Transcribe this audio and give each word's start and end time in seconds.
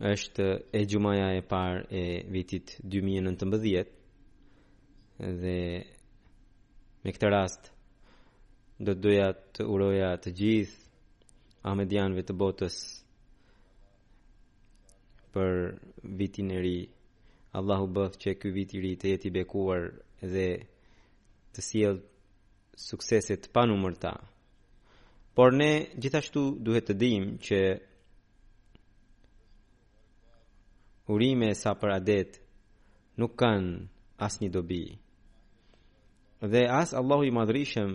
është 0.00 0.46
e 0.72 0.84
gjumaja 0.86 1.30
e 1.36 1.42
parë 1.42 1.82
e 1.90 2.02
vitit 2.30 2.76
2019 2.86 3.86
dhe 5.42 5.58
me 7.02 7.10
këtë 7.14 7.30
rast 7.34 7.72
do 8.78 8.94
të 8.94 9.00
doja 9.02 9.28
të 9.58 9.66
uroja 9.74 10.12
të 10.22 10.32
gjithë 10.38 10.86
Ahmedianëve 11.68 12.22
të 12.24 12.34
botës 12.38 12.74
për 15.34 15.50
vitin 16.20 16.50
e 16.54 16.60
ri. 16.62 16.76
Allahu 17.58 17.88
bëf 17.96 18.14
që 18.22 18.36
ky 18.40 18.52
vit 18.54 18.72
i 18.74 18.80
ri 18.84 18.92
të 19.00 19.10
jetë 19.12 19.26
i 19.28 19.32
bekuar 19.34 19.88
dhe 20.32 20.46
të 21.58 21.64
sjell 21.68 21.98
sukseset 22.86 23.50
pa 23.52 23.66
numërta. 23.66 24.12
Por 25.34 25.50
ne 25.52 25.72
gjithashtu 26.00 26.46
duhet 26.64 26.86
të 26.88 26.96
dim 27.02 27.26
që 27.42 27.60
urime 31.08 31.50
sa 31.56 31.72
për 31.80 31.90
adet 31.98 32.30
nuk 33.18 33.32
kanë 33.40 33.76
asnjë 34.28 34.50
dobi. 34.56 34.82
Dhe 36.52 36.62
as 36.80 36.92
Allahu 37.00 37.24
i 37.28 37.32
madhrishëm 37.38 37.90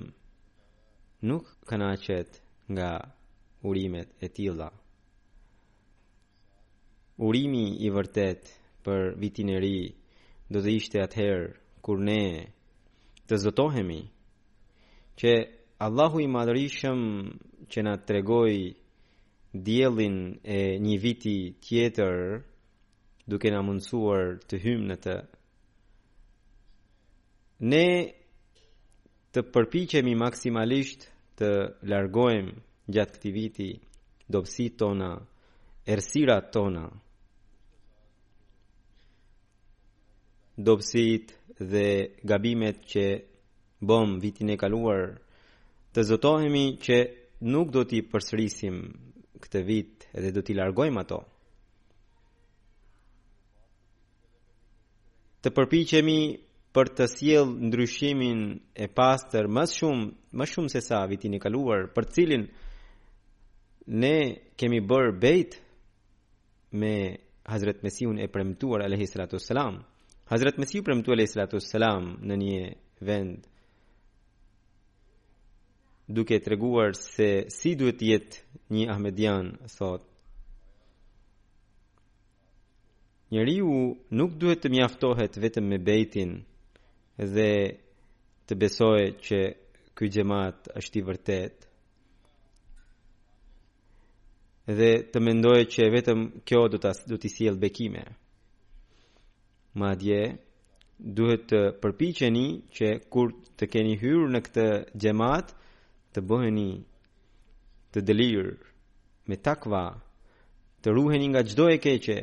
nuk 1.29 1.46
kënaqet 1.69 2.31
nga 2.73 2.90
urimet 3.69 4.09
e 4.19 4.28
tilla. 4.35 4.69
Urimi 7.28 7.66
i 7.85 7.90
vërtet 7.96 8.41
për 8.84 9.00
vitin 9.22 9.50
e 9.56 9.59
ri 9.63 9.79
do 10.52 10.59
të 10.63 10.72
ishte 10.79 10.97
atëherë 11.06 11.47
kur 11.85 11.97
ne 12.09 12.23
të 13.29 13.35
zotohemi 13.46 14.02
që 15.22 15.31
Allahu 15.85 16.18
i 16.23 16.28
madhrishëm 16.38 17.00
që 17.72 17.79
na 17.85 17.94
tregoi 18.07 18.59
diellin 19.66 20.18
e 20.41 20.59
një 20.85 20.96
viti 21.03 21.38
tjetër 21.63 22.16
duke 23.29 23.50
na 23.51 23.61
mundësuar 23.63 24.38
të 24.50 24.57
hymë 24.66 24.88
në 24.91 24.95
të. 25.06 25.13
Ne 27.72 27.85
të 29.34 29.44
përpiqemi 29.53 30.13
maksimalisht 30.19 31.07
të 31.39 31.50
largojmë 31.89 32.57
gjatë 32.94 33.16
këtij 33.17 33.34
viti 33.38 33.69
dobësi 34.34 34.66
tona, 34.79 35.11
errësirat 35.91 36.51
tona. 36.53 36.84
Dobësit 40.67 41.34
dhe 41.72 41.88
gabimet 42.29 42.78
që 42.91 43.05
bëm 43.88 44.19
vitin 44.23 44.53
e 44.53 44.59
kaluar, 44.61 45.01
të 45.95 46.00
zotohemi 46.11 46.66
që 46.84 46.97
nuk 47.53 47.67
do 47.73 47.81
t'i 47.88 48.03
përsërisim 48.11 48.78
këtë 49.44 49.59
vit 49.69 50.09
edhe 50.17 50.29
do 50.35 50.41
t'i 50.45 50.55
largojmë 50.55 51.01
ato. 51.03 51.22
të 55.44 55.52
përpiqemi 55.59 56.20
për 56.74 56.88
të 56.98 57.06
sjell 57.12 57.50
ndryshimin 57.68 58.42
e 58.74 58.86
pastër 58.98 59.46
më 59.56 59.64
shumë 59.76 60.06
më 60.38 60.46
shumë 60.54 60.72
se 60.72 60.81
sa 60.88 61.02
vitin 61.12 61.36
e 61.36 61.42
kaluar 61.44 61.81
për 61.96 62.06
cilin 62.16 62.44
ne 64.03 64.16
kemi 64.59 64.80
bërë 64.92 65.12
bejt 65.26 65.52
me 66.80 66.94
Hazret 67.44 67.84
Mesihun 67.84 68.18
e 68.24 68.28
premtuar 68.32 68.82
alayhi 68.88 69.08
salatu 69.12 69.36
wassalam 69.38 69.76
Hazret 70.32 70.56
e 70.64 70.82
premtuar 70.88 71.16
alayhi 71.18 71.34
salatu 71.36 71.59
wassalam 71.59 72.03
në 72.28 72.36
një 72.44 72.62
vend 73.08 73.42
duke 76.16 76.40
treguar 76.46 76.96
se 76.96 77.30
si 77.58 77.76
duhet 77.76 78.00
të 78.00 78.06
jetë 78.14 78.36
një 78.74 78.84
ahmedian 78.96 79.52
thotë 79.76 80.12
njeriu 83.34 83.72
nuk 84.20 84.32
duhet 84.42 84.60
të 84.64 84.70
mjaftohet 84.76 85.34
vetëm 85.44 85.66
me 85.72 85.78
bejtin 85.90 86.34
dhe 87.34 87.52
të 88.48 88.54
besojë 88.62 89.08
që 89.26 89.40
ky 89.98 90.06
xhamat 90.14 90.58
është 90.80 90.98
i 91.00 91.04
vërtet 91.08 91.56
dhe 94.80 94.90
të 95.14 95.18
mendojë 95.28 95.66
që 95.76 95.88
vetëm 95.96 96.20
kjo 96.48 96.62
do 96.76 96.82
ta 96.84 96.92
do 97.10 97.16
të 97.22 97.28
sjell 97.36 97.58
bekime 97.64 98.04
madje 99.82 100.22
duhet 101.18 101.44
të 101.50 101.60
përpiqeni 101.82 102.48
që 102.76 102.88
kur 103.14 103.28
të 103.58 103.66
keni 103.76 103.94
hyrë 104.03 104.28
në 104.36 104.40
këtë 104.50 104.68
xhamat 105.02 105.47
të 106.14 106.20
bëheni 106.29 106.70
të 107.97 108.06
delir 108.08 108.46
me 109.28 109.36
takva 109.50 109.84
të 110.86 110.94
ruheni 110.96 111.28
nga 111.34 111.41
çdo 111.50 111.66
e 111.76 111.82
keqe 111.86 112.20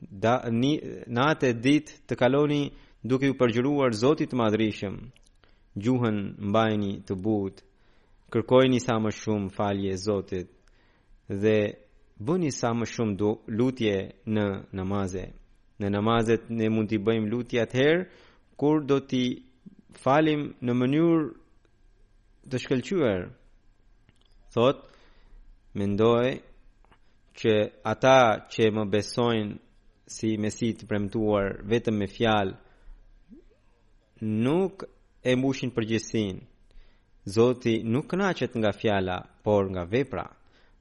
da, 0.00 0.40
ni, 0.50 0.76
Natë 1.06 1.46
e 1.50 1.54
ditë 1.64 1.98
të 2.08 2.14
kaloni 2.20 2.60
duke 3.04 3.26
ju 3.30 3.34
përgjëruar 3.40 3.92
Zotit 4.02 4.32
Madrishëm 4.40 4.96
Gjuhën 5.82 6.18
mbajni 6.50 6.94
të 7.08 7.14
butë 7.24 7.62
Kërkoj 8.32 8.64
një 8.72 8.80
sa 8.86 8.94
më 9.02 9.10
shumë 9.20 9.50
falje 9.56 9.92
Zotit 10.06 10.48
Dhe 11.42 11.56
bë 12.24 12.34
një 12.42 12.50
sa 12.60 12.70
më 12.78 12.86
shumë 12.94 13.14
do, 13.20 13.30
lutje 13.56 13.96
në 14.34 14.46
namaze 14.76 15.24
Në 15.80 15.90
namazet 15.92 16.48
ne 16.56 16.68
mund 16.72 16.88
t'i 16.90 16.98
bëjmë 17.04 17.30
lutje 17.32 17.62
atëherë 17.62 18.04
Kur 18.60 18.82
do 18.88 18.98
t'i 19.00 19.26
falim 20.02 20.48
në 20.64 20.72
mënyur 20.80 21.28
të 22.50 22.56
shkelqyër 22.64 23.28
Thotë 24.54 24.84
Mendoj 25.76 26.28
që 27.36 27.52
ata 27.92 28.18
që 28.52 28.68
më 28.72 28.84
besojnë 28.94 29.54
si 30.06 30.36
mesi 30.38 30.68
të 30.78 30.86
premtuar 30.86 31.56
vetëm 31.66 31.96
me 32.00 32.06
fjalë 32.06 32.54
nuk 34.26 34.84
e 35.26 35.34
mbushin 35.34 35.72
përgjithsinë. 35.74 36.42
Zoti 37.26 37.80
nuk 37.82 38.06
kënaqet 38.12 38.52
nga 38.54 38.70
fjala, 38.80 39.16
por 39.44 39.64
nga 39.74 39.82
vepra. 39.90 40.26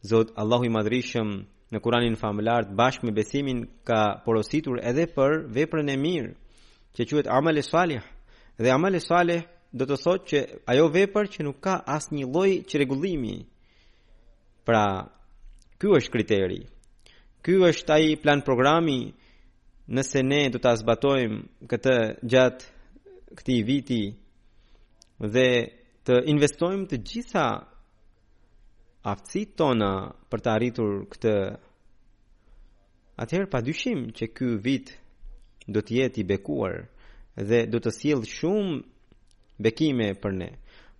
Zot 0.09 0.29
Allahu 0.37 0.65
i 0.67 0.75
Madhrishëm 0.75 1.29
në 1.73 1.77
Kur'anin 1.81 2.15
famullar 2.21 2.67
të 2.69 2.77
bashkë 2.77 3.05
me 3.07 3.15
besimin 3.17 3.59
ka 3.87 4.01
porositur 4.25 4.77
edhe 4.85 5.07
për 5.15 5.31
veprën 5.57 5.89
e 5.89 5.97
mirë, 5.97 6.33
që 6.95 7.01
quhet 7.09 7.27
amal 7.37 7.57
salih. 7.65 8.05
Dhe 8.61 8.69
amal 8.69 8.93
salih 9.01 9.41
do 9.73 9.83
të 9.89 9.95
thotë 10.03 10.25
që 10.29 10.39
ajo 10.73 10.85
vepër 10.93 11.25
që 11.33 11.39
nuk 11.49 11.57
ka 11.65 11.79
asnjë 11.97 12.29
lloj 12.29 12.51
çrregullimi. 12.69 13.39
Pra, 14.65 14.85
ky 15.81 15.89
është 15.97 16.13
kriteri. 16.13 16.61
Ky 17.45 17.53
është 17.61 17.93
ai 17.93 18.15
plan 18.17 18.39
programi 18.41 19.13
nëse 19.93 20.21
ne 20.25 20.39
do 20.49 20.57
ta 20.57 20.71
zbatojmë 20.81 21.67
këtë 21.69 21.93
gjatë 22.31 22.65
këtij 23.37 23.59
viti 23.67 24.01
dhe 25.35 25.45
të 26.09 26.17
investojmë 26.33 26.87
të 26.89 26.97
gjitha 27.09 27.43
aftësitë 29.13 29.53
tona 29.61 29.91
për 30.33 30.41
të 30.45 30.51
arritur 30.55 30.95
këtë. 31.13 31.33
Atëherë 33.21 33.51
pa 33.53 33.61
dyshim 33.67 34.01
që 34.17 34.29
ky 34.37 34.49
vit 34.65 34.89
do 35.69 35.83
të 35.85 35.99
jetë 35.99 36.23
i 36.23 36.25
bekuar 36.33 36.79
dhe 37.49 37.59
do 37.69 37.77
të 37.83 37.93
sjell 37.99 38.25
shumë 38.33 38.81
bekime 39.67 40.09
për 40.23 40.33
ne. 40.41 40.49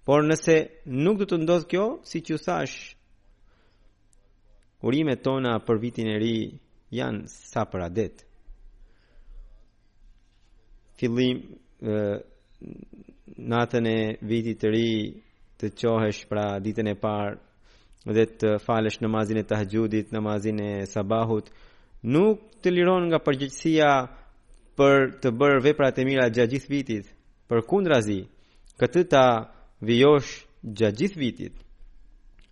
Por 0.06 0.21
nëse 0.30 0.59
nuk 1.07 1.24
do 1.24 1.25
të 1.31 1.42
ndodhë 1.42 1.68
kjo, 1.74 1.86
si 2.09 2.21
ju 2.30 2.38
thash 2.45 2.77
urimet 4.83 5.22
tona 5.24 5.60
për 5.66 5.80
vitin 5.81 6.07
e 6.07 6.18
ri 6.19 6.36
janë 6.92 7.27
sa 7.30 7.63
për 7.72 7.81
adet. 7.86 8.25
Fillim 11.00 11.38
natën 13.54 13.86
e 13.88 14.00
vitit 14.22 14.57
të 14.62 14.68
ri 14.72 14.89
të 15.60 15.66
qohesh 15.81 16.22
pra 16.30 16.57
ditën 16.63 16.88
e 16.92 16.95
parë 16.95 17.38
dhe 18.16 18.25
të 18.42 18.50
falesh 18.66 19.00
namazin 19.01 19.38
e 19.42 19.45
tahgjudit, 19.48 20.12
namazin 20.13 20.60
e 20.62 20.86
sabahut, 20.86 21.48
nuk 22.04 22.38
të 22.62 22.69
liron 22.75 23.07
nga 23.10 23.18
përgjithsia 23.25 23.92
për 24.78 24.94
të 25.24 25.30
bërë 25.39 25.63
veprat 25.66 25.98
e 26.01 26.06
mira 26.06 26.30
gjatë 26.36 26.51
gjithë 26.54 26.69
vitit, 26.74 27.06
për 27.50 27.66
këtë 28.80 29.01
ta 29.10 29.25
vijosh 29.88 30.31
gjatë 30.78 30.98
gjithë 31.01 31.19
vitit, 31.19 31.54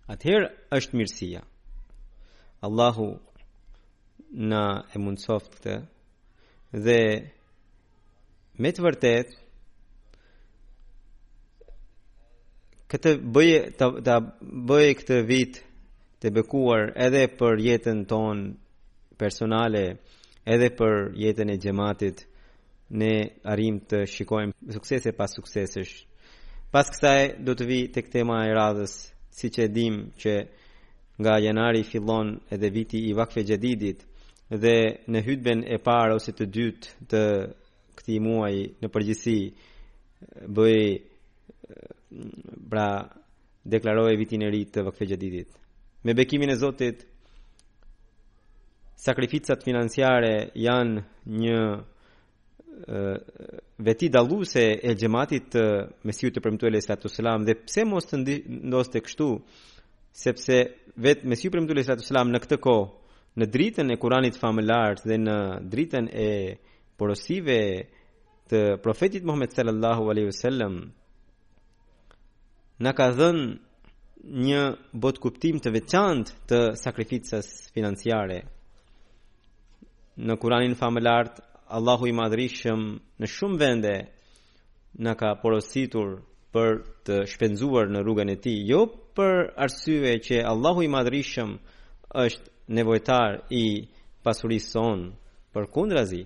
atëherë 0.08 0.48
është 0.76 0.96
mirësia. 0.98 1.40
Allahu 2.64 3.06
na 4.50 4.84
e 4.88 4.98
mundsoft 4.98 5.52
këtë 5.60 5.74
dhe 6.86 6.94
me 8.64 8.70
të 8.76 8.84
vërtet 8.86 9.34
këtë 12.94 13.12
bëje 13.36 13.58
ta, 13.78 13.90
ta 14.06 14.16
bëje 14.68 14.96
këtë 15.02 15.18
vit 15.28 15.60
të 16.24 16.32
bekuar 16.38 16.86
edhe 17.06 17.22
për 17.42 17.62
jetën 17.66 18.00
ton 18.12 18.42
personale 19.20 19.84
edhe 20.54 20.72
për 20.80 20.96
jetën 21.24 21.52
e 21.56 21.60
gjematit 21.64 22.24
ne 23.00 23.14
arim 23.52 23.82
të 23.90 24.00
shikojmë 24.14 24.72
suksese 24.78 25.12
pas 25.18 25.36
suksesesh 25.36 25.94
pas 26.74 26.88
kësaj 26.94 27.20
do 27.46 27.52
të 27.60 27.68
vi 27.72 27.80
të 27.94 28.06
këtema 28.08 28.40
e 28.48 28.56
radhës 28.60 28.98
si 29.38 29.52
që 29.56 29.70
dim 29.80 30.00
që 30.22 30.38
Nga 31.18 31.38
janari 31.42 31.82
fillon 31.86 32.34
edhe 32.50 32.70
viti 32.74 32.98
i 33.08 33.12
vakfe 33.14 33.44
gjedidit 33.46 34.02
Dhe 34.50 34.76
në 35.08 35.20
hytben 35.26 35.62
e 35.74 35.78
par 35.82 36.10
ose 36.14 36.32
të 36.36 36.46
dytë 36.56 37.08
të 37.10 37.20
këti 37.96 38.18
muaj 38.20 38.54
në 38.82 38.90
përgjësi 38.92 39.36
Bëj 40.50 40.80
bra 42.70 42.88
deklaroj 43.64 44.12
vitin 44.20 44.42
e 44.44 44.50
rritë 44.50 44.72
të 44.74 44.84
vakfe 44.88 45.06
gjedidit 45.10 45.54
Me 46.04 46.14
bekimin 46.18 46.50
e 46.52 46.58
zotit 46.60 47.04
Sakrificat 49.04 49.62
financiare 49.64 50.34
janë 50.66 51.02
një 51.44 51.60
veti 53.86 54.08
dalluse 54.10 54.64
e 54.90 54.94
gjematit 54.98 55.54
Mesiu 56.10 56.32
të 56.34 56.42
përmëtuel 56.42 56.74
e 56.78 56.82
Islatu 56.82 57.08
selam 57.12 57.46
Dhe 57.46 57.54
pse 57.62 57.84
mos 57.86 58.10
të 58.10 58.20
ndoste 58.24 59.04
kështu 59.06 59.30
sepse 60.14 60.92
vetë 60.96 61.26
Mesiu 61.26 61.50
Premtu 61.50 61.74
Sallallahu 61.74 62.06
Alaihi 62.06 62.06
Wasallam 62.06 62.32
në 62.36 62.40
këtë 62.44 62.58
kohë 62.62 62.90
në 63.40 63.46
dritën 63.50 63.88
e 63.90 63.96
Kuranit 63.98 64.36
famëlar 64.38 65.00
dhe 65.02 65.16
në 65.18 65.36
dritën 65.72 66.06
e 66.08 66.28
porosive 66.98 67.56
të 68.50 68.60
profetit 68.84 69.26
Muhammed 69.26 69.52
Sallallahu 69.56 70.10
Alaihi 70.12 70.28
Wasallam 70.30 70.76
na 72.78 72.92
ka 72.94 73.08
dhënë 73.18 73.46
një 74.46 74.62
bot 75.02 75.18
kuptim 75.18 75.58
të 75.58 75.72
veçantë 75.80 76.38
të 76.48 76.60
sakrificës 76.78 77.48
financiare 77.74 78.38
në 80.22 80.38
Kuranin 80.38 80.78
famëlar 80.78 81.34
Allahu 81.74 82.06
i 82.06 82.14
madhrishëm 82.14 82.86
në 83.18 83.32
shumë 83.34 83.58
vende 83.64 83.96
në 85.02 85.16
ka 85.18 85.34
porositur 85.42 86.20
për 86.54 86.84
të 87.08 87.24
shpenzuar 87.32 87.90
në 87.90 88.04
rrugën 88.06 88.30
e 88.30 88.38
ti, 88.44 88.54
jopë 88.70 89.02
për 89.14 89.32
arsye 89.62 90.12
që 90.26 90.40
Allahu 90.50 90.82
i 90.84 90.88
madrishëm 90.90 91.52
është 92.24 92.48
nevojtar 92.78 93.34
i 93.54 93.64
pasurisë 94.26 94.70
son 94.74 95.04
për 95.54 95.68
kundrazi 95.76 96.22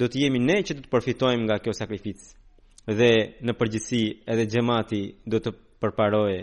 do 0.00 0.08
të 0.08 0.22
jemi 0.24 0.40
ne 0.44 0.56
që 0.64 0.76
do 0.78 0.84
të 0.84 0.92
përfitojmë 0.94 1.44
nga 1.44 1.56
kjo 1.62 1.74
sakrificë 1.80 2.92
dhe 3.00 3.10
në 3.46 3.54
përgjithësi 3.60 4.02
edhe 4.32 4.46
xhamati 4.52 5.02
do 5.32 5.40
të 5.44 5.52
përparojë 5.84 6.40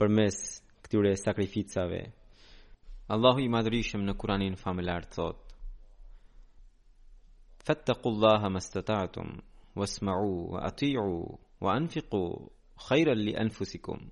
përmes 0.00 0.40
këtyre 0.86 1.12
sakrificave 1.22 2.00
Allahu 3.14 3.44
i 3.44 3.52
madrishëm 3.56 4.02
në 4.06 4.16
Kur'anin 4.22 4.58
famëlar 4.64 5.06
thot 5.16 5.42
Fattaqullaha 7.66 8.50
mastata'tum 8.56 9.30
wasma'u 9.78 10.34
wa 10.54 10.58
ati'u 10.68 11.08
wa 11.64 11.70
anfiku, 11.80 12.22
khayran 12.86 13.18
li 13.26 13.34
anfusikum 13.44 14.02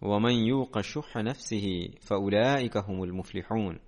wa 0.00 0.20
man 0.20 0.34
yuqa 0.46 0.82
shuh 0.82 1.06
nafsihi 1.14 1.98
fa 2.00 2.18
ulaika 2.18 2.82
muflihun 2.88 3.78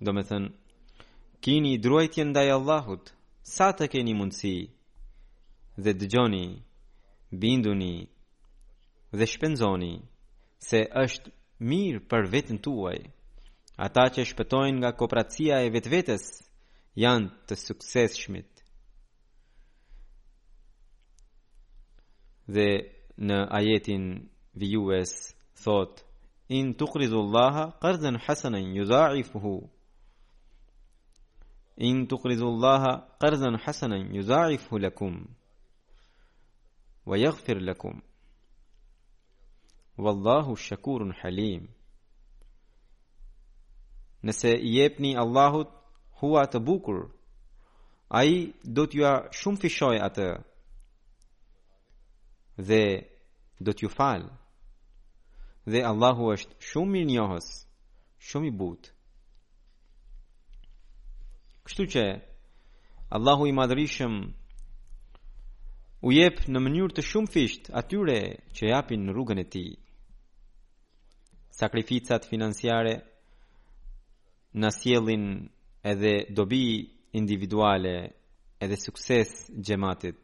do 0.00 0.12
me 0.12 0.22
thën 0.22 0.44
kini 1.40 1.78
drojtje 1.82 2.22
ndaj 2.24 2.50
Allahut 2.58 3.06
sa 3.42 3.68
të 3.76 3.84
keni 3.92 4.14
mundsi 4.14 4.52
dhe 5.82 5.92
dëgjoni 6.00 6.46
binduni 7.40 7.96
dhe 9.18 9.26
shpenzoni 9.32 9.94
se 10.66 10.78
është 11.02 11.30
mirë 11.68 12.02
për 12.10 12.22
vetën 12.32 12.58
tuaj 12.64 12.98
ata 13.86 14.04
që 14.14 14.22
shpëtojnë 14.30 14.78
nga 14.82 14.90
kooperacia 14.98 15.56
e 15.62 15.68
vetvetes 15.74 16.24
janë 17.04 17.28
të 17.46 17.54
suksesshëm 17.66 18.34
dhe 22.48 22.66
në 23.28 23.36
ajetin 23.58 24.04
vijues 24.60 25.10
thot 25.62 26.00
in 26.48 26.72
tuqridu 26.80 27.18
Allaha 27.20 27.64
qardan 27.84 28.16
hasanan 28.26 28.66
yudha'ifuhu 28.78 29.54
in 31.88 32.06
tuqridu 32.08 32.46
Allaha 32.52 32.92
qardan 33.22 33.58
hasanan 33.64 34.08
yudha'ifuhu 34.18 34.78
lakum 34.86 35.14
wa 37.08 37.16
yaghfir 37.24 37.58
lakum 37.68 38.00
wallahu 40.04 40.56
shakurun 40.66 41.12
halim 41.20 41.68
nëse 44.24 44.50
i 44.56 44.70
jepni 44.78 45.10
Allahut 45.24 45.68
hua 46.20 46.46
të 46.52 46.58
bukur 46.66 46.98
ai 48.20 48.52
do 48.76 48.86
t'ju 48.88 49.04
shumë 49.40 49.60
fishoj 49.62 49.96
atë 50.08 50.28
dhe 52.58 53.10
do 53.60 53.72
t'ju 53.72 53.88
fal. 53.88 54.22
Dhe 55.66 55.82
Allahu 55.86 56.24
është 56.34 56.54
shumë 56.68 56.96
i 57.02 57.06
njohës, 57.12 57.46
shumë 58.28 58.48
i 58.50 58.54
but. 58.58 58.90
Kështu 61.68 61.84
që 61.94 62.04
Allahu 63.16 63.46
i 63.50 63.54
madhërisëm 63.58 64.14
u 66.06 66.12
jep 66.14 66.42
në 66.48 66.58
mënyrë 66.64 66.94
të 66.98 67.04
shumë 67.10 67.32
fisht 67.34 67.70
atyre 67.80 68.18
që 68.56 68.72
japin 68.72 69.04
në 69.06 69.14
rrugën 69.14 69.42
e 69.44 69.46
ti. 69.52 69.64
Sakrificat 71.58 72.26
financiare 72.30 72.94
në 74.60 74.68
sielin 74.78 75.26
edhe 75.92 76.14
dobi 76.36 76.64
individuale 77.18 77.94
edhe 78.64 78.76
sukses 78.78 79.34
gjematit. 79.66 80.16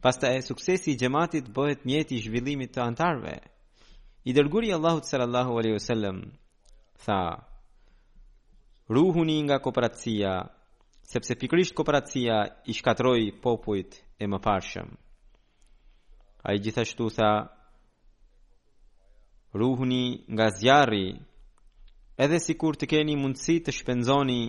Pastaj 0.00 0.36
suksesi 0.46 0.92
i 0.94 0.96
gjematit 0.96 1.48
bëhet 1.50 1.82
mjeti 1.88 2.14
i 2.18 2.22
zhvillimit 2.22 2.70
të 2.74 2.82
antarëve. 2.84 3.32
I 4.30 4.32
dërguri 4.36 4.68
Allahut 4.74 5.06
sallallahu 5.08 5.56
alaihi 5.58 5.74
wasallam 5.74 6.20
tha: 7.04 7.18
Ruhuni 8.94 9.40
nga 9.48 9.58
kooperacia, 9.58 10.34
sepse 11.02 11.34
pikërisht 11.40 11.74
kooperacia 11.74 12.36
i 12.70 12.76
shkatroi 12.78 13.26
popujt 13.42 13.98
e 14.18 14.24
mëparshëm. 14.30 14.88
Ai 16.46 16.56
gjithashtu 16.62 17.08
tha: 17.16 17.32
Ruhuni 19.60 20.04
nga 20.30 20.46
zjarri, 20.58 21.08
edhe 22.22 22.38
sikur 22.46 22.78
të 22.78 22.86
keni 22.94 23.18
mundësi 23.18 23.58
të 23.66 23.74
shpenzoni 23.80 24.40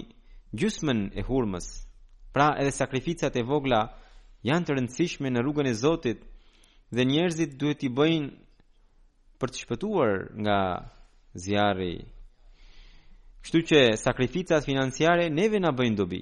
gjysmën 0.60 1.01
e 1.20 1.25
hurmës. 1.29 1.68
Pra 2.34 2.51
edhe 2.62 2.72
sakrificat 2.75 3.34
e 3.34 3.44
vogla 3.50 3.82
janë 4.48 4.65
të 4.65 4.75
rëndësishme 4.77 5.31
në 5.31 5.41
rrugën 5.43 5.67
e 5.69 5.74
Zotit 5.75 6.22
dhe 6.96 7.03
njerëzit 7.05 7.58
duhet 7.60 7.84
i 7.84 7.89
bëjnë 7.98 8.29
për 9.39 9.51
të 9.53 9.60
shpëtuar 9.65 10.13
nga 10.41 10.60
zjarri. 11.43 11.96
Kështu 13.43 13.62
që 13.72 13.79
sakrificat 14.03 14.65
financiare 14.67 15.25
neve 15.39 15.60
na 15.60 15.72
bëjnë 15.75 15.96
dobi. 16.00 16.22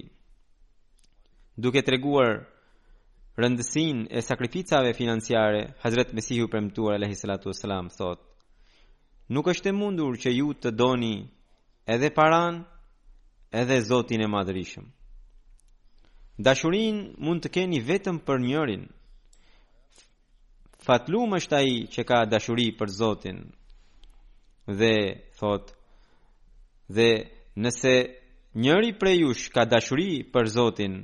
Duke 1.58 1.82
treguar 1.82 2.34
rëndësinë 3.42 4.04
e 4.12 4.20
sakrificave 4.22 4.92
financiare, 4.98 5.62
Hazreti 5.84 6.14
Mesihu 6.18 6.50
premtuar 6.52 6.98
alayhi 6.98 7.18
salatu 7.18 7.50
wasalam 7.52 7.88
thotë: 7.98 8.26
Nuk 9.34 9.50
është 9.54 9.70
e 9.72 9.76
mundur 9.82 10.14
që 10.22 10.30
ju 10.38 10.54
të 10.62 10.70
doni 10.82 11.16
edhe 11.96 12.10
paran, 12.20 12.62
edhe 13.62 13.82
Zotin 13.90 14.24
e 14.26 14.30
Madhërisëm. 14.34 14.86
Dashurin 16.38 17.00
mund 17.26 17.42
të 17.42 17.50
keni 17.56 17.80
vetëm 17.86 18.20
për 18.26 18.42
njërin. 18.42 18.84
Fatlum 20.88 21.34
është 21.38 21.58
ai 21.60 21.72
që 21.96 22.04
ka 22.10 22.20
dashuri 22.34 22.68
për 22.82 22.92
Zotin. 22.98 23.40
Dhe 24.80 24.94
thot 25.40 25.74
dhe 26.98 27.10
nëse 27.64 27.96
njëri 28.64 28.92
prej 29.02 29.16
jush 29.24 29.48
ka 29.56 29.66
dashuri 29.74 30.10
për 30.34 30.46
Zotin 30.58 30.96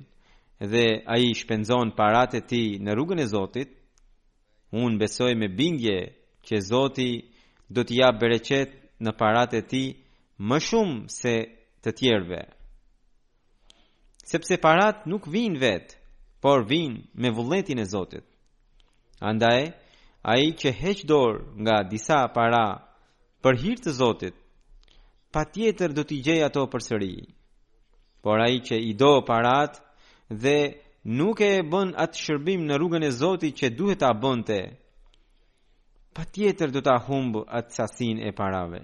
dhe 0.73 0.85
ai 1.15 1.33
shpenzon 1.39 1.95
parate 1.99 2.37
e 2.43 2.47
tij 2.51 2.69
në 2.85 2.89
rrugën 2.93 3.23
e 3.25 3.29
Zotit, 3.33 3.71
unë 4.83 4.99
besoj 5.01 5.33
me 5.39 5.47
bindje 5.57 5.97
që 6.47 6.55
Zoti 6.69 7.11
do 7.73 7.81
t'i 7.85 7.97
jap 7.99 8.15
bereqet 8.21 8.71
në 9.03 9.11
parate 9.21 9.55
e 9.65 9.69
tij 9.71 9.89
më 10.47 10.57
shumë 10.67 10.97
se 11.19 11.35
të 11.83 11.89
tjerve 11.99 12.41
sepse 14.23 14.57
parat 14.59 15.03
nuk 15.09 15.27
vinë 15.29 15.59
vetë, 15.61 15.97
por 16.43 16.63
vinë 16.67 17.03
me 17.15 17.31
vulletin 17.35 17.79
e 17.79 17.85
Zotit. 17.87 18.25
Andaj, 19.23 19.69
ai 20.27 20.49
që 20.59 20.73
heqë 20.81 21.07
dorë 21.07 21.43
nga 21.63 21.77
disa 21.87 22.21
para 22.35 22.63
për 23.43 23.59
hirtë 23.63 23.85
të 23.87 23.95
Zotit, 23.99 24.35
pa 25.33 25.43
tjetër 25.49 25.95
do 25.97 26.03
t'i 26.07 26.21
gjej 26.25 26.41
ato 26.45 26.65
për 26.71 26.83
sëri. 26.89 27.15
Por 28.23 28.39
ai 28.39 28.61
që 28.63 28.77
i 28.89 28.93
do 28.95 29.13
parat 29.27 29.79
dhe 30.29 30.57
nuk 31.19 31.41
e 31.43 31.53
bën 31.71 31.95
atë 32.03 32.23
shërbim 32.25 32.63
në 32.67 32.77
rrugën 32.79 33.07
e 33.07 33.11
Zotit 33.11 33.57
që 33.59 33.71
duhet 33.77 34.01
t'a 34.03 34.11
bënte, 34.15 34.59
pa 36.15 36.23
tjetër 36.29 36.71
do 36.71 36.81
t'a 36.85 36.95
humbë 37.07 37.47
atë 37.59 37.75
sasin 37.79 38.17
e 38.27 38.31
parave. 38.37 38.83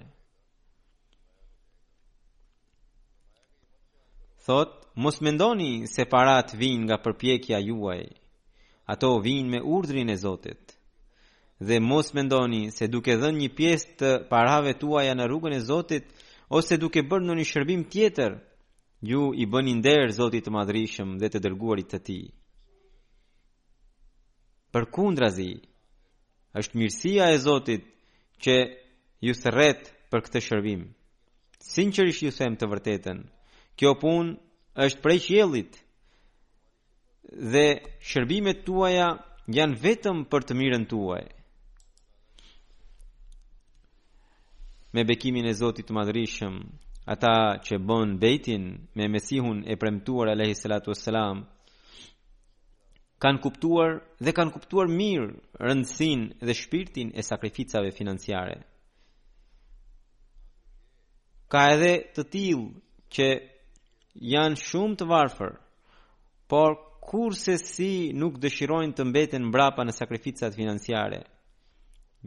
Thot, 4.49 4.78
mos 4.95 5.21
mendoni 5.21 5.85
se 5.87 6.05
parat 6.09 6.53
vinë 6.57 6.85
nga 6.87 6.97
përpjekja 7.03 7.59
juaj. 7.63 8.05
Ato 8.89 9.19
vinë 9.21 9.49
me 9.49 9.59
urdrin 9.61 10.09
e 10.09 10.17
Zotit. 10.17 10.73
Dhe 11.59 11.79
mos 11.79 12.13
mendoni 12.13 12.69
se 12.71 12.87
duke 12.87 13.15
dhënë 13.19 13.37
një 13.39 13.49
pjesë 13.55 13.95
të 13.99 14.09
parave 14.29 14.73
tuaja 14.79 15.13
në 15.15 15.25
rrugën 15.27 15.53
e 15.55 15.59
Zotit 15.61 16.05
ose 16.49 16.77
duke 16.77 17.03
bërë 17.03 17.25
në 17.25 17.35
një 17.39 17.45
shërbim 17.45 17.83
tjetër, 17.91 18.39
ju 19.01 19.31
i 19.35 19.45
bëni 19.45 19.75
nderë 19.79 20.15
Zotit 20.17 20.45
të 20.45 20.51
madrishëm 20.53 21.17
dhe 21.21 21.29
të 21.29 21.39
dërguarit 21.43 21.89
të 21.93 21.99
ti. 22.05 22.19
Për 24.73 24.85
kundra 24.93 25.29
zi, 25.33 25.51
është 26.59 26.77
mirësia 26.79 27.29
e 27.35 27.37
Zotit 27.37 27.83
që 28.43 28.55
ju 29.27 29.33
thërret 29.41 29.93
për 30.09 30.19
këtë 30.25 30.41
shërbim. 30.47 30.81
Sinqerisht 31.73 32.23
ju 32.25 32.31
them 32.31 32.55
të 32.57 32.65
vërtetën, 32.71 33.19
kjo 33.77 33.91
punë 34.01 34.37
është 34.85 35.01
prej 35.03 35.19
qjellit 35.25 35.73
dhe 37.53 37.65
shërbimet 38.09 38.63
tuaja 38.67 39.07
janë 39.57 39.79
vetëm 39.83 40.19
për 40.31 40.41
të 40.47 40.55
mirën 40.59 40.85
tuaj. 40.91 41.23
Me 44.93 45.01
bekimin 45.09 45.45
e 45.45 45.53
Zotit 45.59 45.85
të 45.87 45.93
madrishëm, 45.99 46.55
ata 47.13 47.33
që 47.65 47.75
bën 47.89 48.15
bejtin 48.23 48.63
me 48.95 49.05
mesihun 49.13 49.59
e 49.71 49.75
premtuar 49.81 50.31
alehi 50.31 50.55
salatu 50.57 50.89
wassalam 50.93 51.37
kanë 53.21 53.41
kuptuar 53.43 53.89
dhe 54.23 54.31
kanë 54.37 54.53
kuptuar 54.55 54.87
mirë 55.01 55.27
rëndësin 55.65 56.21
dhe 56.45 56.53
shpirtin 56.55 57.07
e 57.13 57.21
sakrificave 57.29 57.91
financiare. 57.99 58.55
Ka 61.51 61.61
edhe 61.75 61.93
të 62.15 62.21
tilë 62.33 62.65
që 63.13 63.27
janë 64.15 64.57
shumë 64.59 64.95
të 64.99 65.05
varfër, 65.09 65.55
por 66.49 66.75
kur 67.09 67.35
se 67.37 67.57
si 67.61 67.89
nuk 68.21 68.37
dëshirojnë 68.41 68.95
të 68.97 69.05
mbeten 69.09 69.45
mbrapa 69.49 69.83
në 69.85 69.93
sakrificat 69.95 70.53
financiare. 70.57 71.19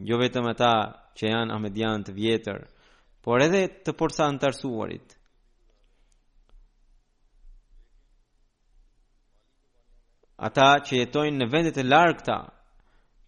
Jo 0.09 0.17
vetëm 0.17 0.47
ata 0.49 0.71
që 1.17 1.27
janë 1.29 1.53
Ahmedian 1.53 2.03
të 2.03 2.13
vjetër, 2.17 2.63
por 3.23 3.41
edhe 3.45 3.65
të 3.83 3.93
porsa 3.99 4.27
në 4.31 4.39
tërsuarit. 4.41 5.17
Ata 10.49 10.69
që 10.85 10.97
jetojnë 11.05 11.37
në 11.39 11.49
vendet 11.53 11.77
e 11.77 11.83
larkëta, 11.85 12.37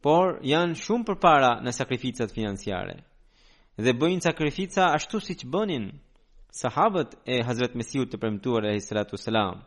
por 0.03 0.39
janë 0.45 0.75
shumë 0.83 1.07
përpara 1.11 1.51
në 1.65 1.71
sakrificat 1.73 2.31
financiare 2.35 2.97
dhe 3.83 3.91
bëjnë 3.99 4.23
sakrifica 4.25 4.89
ashtu 4.95 5.19
si 5.19 5.33
që 5.39 5.47
bënin 5.55 5.87
sahabët 6.61 7.11
e 7.27 7.41
Hazret 7.43 7.75
Mesiu 7.75 8.05
të 8.07 8.17
përmëtuar 8.23 8.63
e 8.69 8.77
Isratu 8.79 9.17
Selam. 9.19 9.57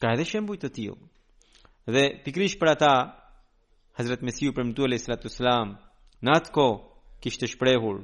ka 0.00 0.06
edhe 0.14 0.24
shembuj 0.30 0.58
të 0.62 0.68
tiju. 0.76 0.94
Dhe 1.94 2.04
pikrish 2.24 2.54
për 2.60 2.68
ata, 2.74 2.92
Hazret 3.98 4.22
Mesiu 4.22 4.52
përmëtuar 4.56 4.92
e 4.94 4.98
Isratu 5.00 5.28
Selam, 5.36 5.68
në 6.24 6.30
atë 6.38 6.50
ko 6.56 6.66
kishtë 7.22 7.46
shprehur, 7.54 7.98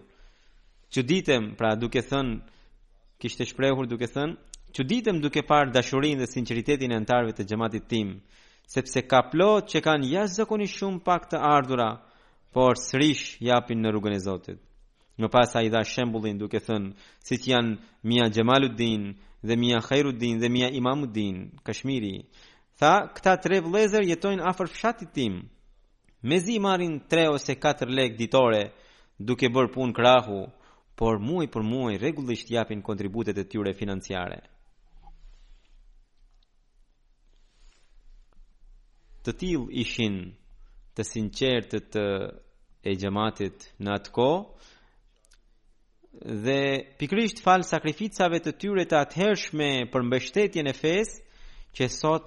që 0.93 1.01
ditem, 1.11 1.53
pra 1.59 1.71
duke 1.83 2.01
thënë, 2.11 2.37
kishtë 3.21 3.45
shprehur 3.53 3.87
duke 3.93 4.07
thënë, 4.15 4.37
që 4.75 4.83
ditem 4.91 5.17
duke 5.23 5.41
parë 5.51 5.71
dashurin 5.77 6.19
dhe 6.19 6.27
sinceritetin 6.35 6.93
e 6.97 7.01
antarve 7.03 7.31
të 7.37 7.43
gjematit 7.53 7.85
tim, 7.95 8.09
sepse 8.75 8.99
ka 9.11 9.21
plot 9.31 9.65
që 9.73 9.79
kanë 9.87 10.11
jashtë 10.17 10.37
zakoni 10.43 10.67
shumë 10.77 11.05
pak 11.07 11.23
të 11.31 11.37
ardura, 11.57 11.91
por 12.55 12.75
sërish 12.89 13.27
japin 13.53 13.79
në 13.83 13.89
rrugën 13.95 14.15
e 14.19 14.21
Zotit. 14.29 14.61
Më 15.19 15.29
pas 15.29 15.53
a 15.57 15.61
i 15.63 15.69
dha 15.69 15.83
shembulin 15.85 16.39
duke 16.41 16.61
thënë, 16.67 16.91
si 17.27 17.37
që 17.43 17.51
janë 17.53 17.73
Mia 18.09 18.27
Gjemaluddin 18.33 19.03
dhe 19.47 19.57
Mia 19.61 19.81
Khairuddin 19.85 20.41
dhe 20.41 20.49
Mia 20.49 20.71
Imamuddin, 20.73 21.51
Kashmiri. 21.67 22.17
Tha, 22.79 22.93
këta 23.15 23.37
tre 23.45 23.61
vlezër 23.65 24.05
jetojnë 24.09 24.45
afer 24.51 24.71
fshatit 24.73 25.13
tim. 25.13 25.35
Me 26.23 26.39
zi 26.41 26.59
marin 26.59 27.01
tre 27.11 27.27
ose 27.29 27.55
katër 27.59 27.91
lek 27.99 28.17
ditore 28.19 28.63
duke 29.19 29.51
bërë 29.55 29.73
pun 29.75 29.93
krahu, 29.93 30.41
por 30.97 31.19
muaj 31.19 31.47
për 31.53 31.63
muaj 31.71 31.95
regullisht 32.01 32.49
japin 32.55 32.81
kontributet 32.83 33.37
e 33.37 33.45
tyre 33.51 33.73
financiare. 33.81 34.39
Të 39.23 39.33
tilë 39.41 39.69
ishin 39.83 40.17
të 40.97 41.03
sinqertët 41.07 41.99
e 42.91 42.95
gjematit 43.03 43.69
në 43.83 43.91
atë 43.99 44.11
kohë, 44.17 44.71
Dhe 46.21 46.93
pikrisht 47.01 47.41
fal 47.41 47.63
sakrificave 47.65 48.39
të 48.45 48.53
tyre 48.61 48.83
të 48.85 48.97
atëhershme 49.01 49.69
për 49.93 50.05
mbështetjen 50.09 50.69
e 50.69 50.75
fesë, 50.77 51.23
që 51.79 51.87
sot 51.95 52.27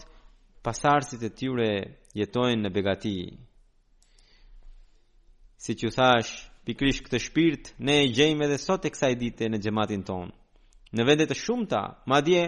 pasardhësit 0.65 1.21
e 1.21 1.29
tyre 1.41 1.67
jetojnë 2.17 2.63
në 2.63 2.71
begati. 2.79 3.13
Siç 5.61 5.83
që 5.85 5.91
thash, 5.99 6.31
pikrisht 6.65 7.05
këtë 7.05 7.19
shpirt 7.27 7.71
ne 7.77 7.99
e 8.01 8.07
gjejmë 8.17 8.47
edhe 8.47 8.57
sot 8.63 8.81
tek 8.87 8.97
saj 8.97 9.13
ditë 9.21 9.51
në 9.53 9.61
xhamatin 9.67 10.07
tonë. 10.09 10.33
Në 10.97 11.05
vende 11.11 11.29
të 11.29 11.37
shumta, 11.43 11.83
madje 12.15 12.47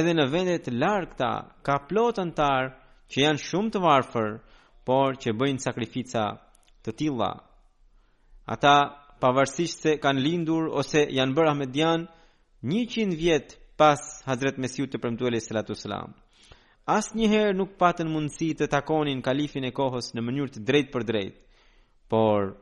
edhe 0.00 0.14
në 0.14 0.28
vende 0.36 0.56
të 0.62 0.76
largëta, 0.78 1.32
ka 1.66 1.80
plot 1.90 2.22
antar 2.24 2.70
që 3.12 3.24
janë 3.24 3.42
shumë 3.48 3.74
të 3.74 3.82
varfër, 3.88 4.30
por 4.88 5.18
që 5.24 5.34
bëjnë 5.42 5.64
sakrifica 5.66 6.24
të 6.86 6.94
tilla. 7.02 7.32
Ata 8.54 8.76
pavarësisht 9.20 9.82
se 9.84 9.92
kanë 10.02 10.22
lindur 10.22 10.68
ose 10.78 11.00
janë 11.18 11.34
bërë 11.34 11.50
Ahmedian 11.52 12.04
100 12.62 13.14
vjet 13.18 13.56
pas 13.78 14.00
Hazret 14.26 14.58
Mesiu 14.62 14.86
të 14.90 15.00
premtuar 15.02 15.32
alayhi 15.32 15.48
salatu 15.48 15.74
sallam. 15.78 16.12
Asnjëherë 16.88 17.56
nuk 17.58 17.74
patën 17.80 18.08
mundësi 18.10 18.52
të 18.58 18.68
takonin 18.72 19.20
kalifin 19.22 19.66
e 19.68 19.72
kohës 19.76 20.12
në 20.14 20.22
mënyrë 20.24 20.54
të 20.54 20.62
drejtë 20.70 20.92
për 20.94 21.04
drejtë, 21.10 21.40
por 22.10 22.54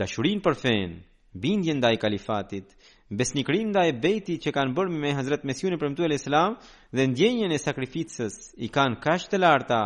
dashurinë 0.00 0.42
për 0.42 0.56
fen, 0.58 0.96
bindjen 1.44 1.78
ndaj 1.80 1.94
kalifatit, 2.02 2.72
besnikrin 3.08 3.70
ndaj 3.70 3.88
bejti 4.02 4.38
që 4.44 4.50
kanë 4.56 4.74
bërë 4.76 4.96
me 5.00 5.14
Hazret 5.14 5.46
Mesiu 5.46 5.70
në 5.70 5.78
premtuar 5.80 6.12
e 6.12 6.18
salam 6.18 6.58
dhe 6.90 7.06
ndjenjen 7.12 7.54
e 7.54 7.60
sakrificës 7.62 8.40
i 8.58 8.68
kanë 8.74 8.98
kaq 9.04 9.28
të 9.30 9.40
larta 9.44 9.80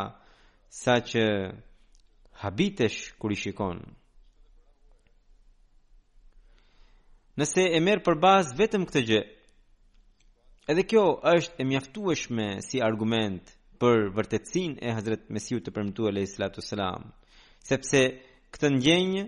saqë 0.80 1.28
habitesh 2.44 3.12
kur 3.20 3.34
i 3.34 3.38
shikonë. 3.42 3.84
nëse 7.40 7.64
e 7.74 7.80
merë 7.82 8.02
për 8.06 8.18
bazë 8.24 8.58
vetëm 8.58 8.84
këtë 8.88 9.02
gjë. 9.10 9.22
Edhe 10.72 10.84
kjo 10.88 11.04
është 11.34 11.58
e 11.60 11.66
mjaftueshme 11.68 12.46
si 12.64 12.80
argument 12.82 13.50
për 13.82 14.06
vërtetsin 14.16 14.76
e 14.80 14.94
Hazret 14.96 15.26
Mesiu 15.34 15.60
të 15.60 15.74
përmëtu 15.76 16.06
e 16.08 16.14
lejtë 16.16 16.36
salatu 16.38 16.64
salam, 16.64 17.10
sepse 17.66 18.04
këtë 18.54 18.70
ndjenjë 18.76 19.24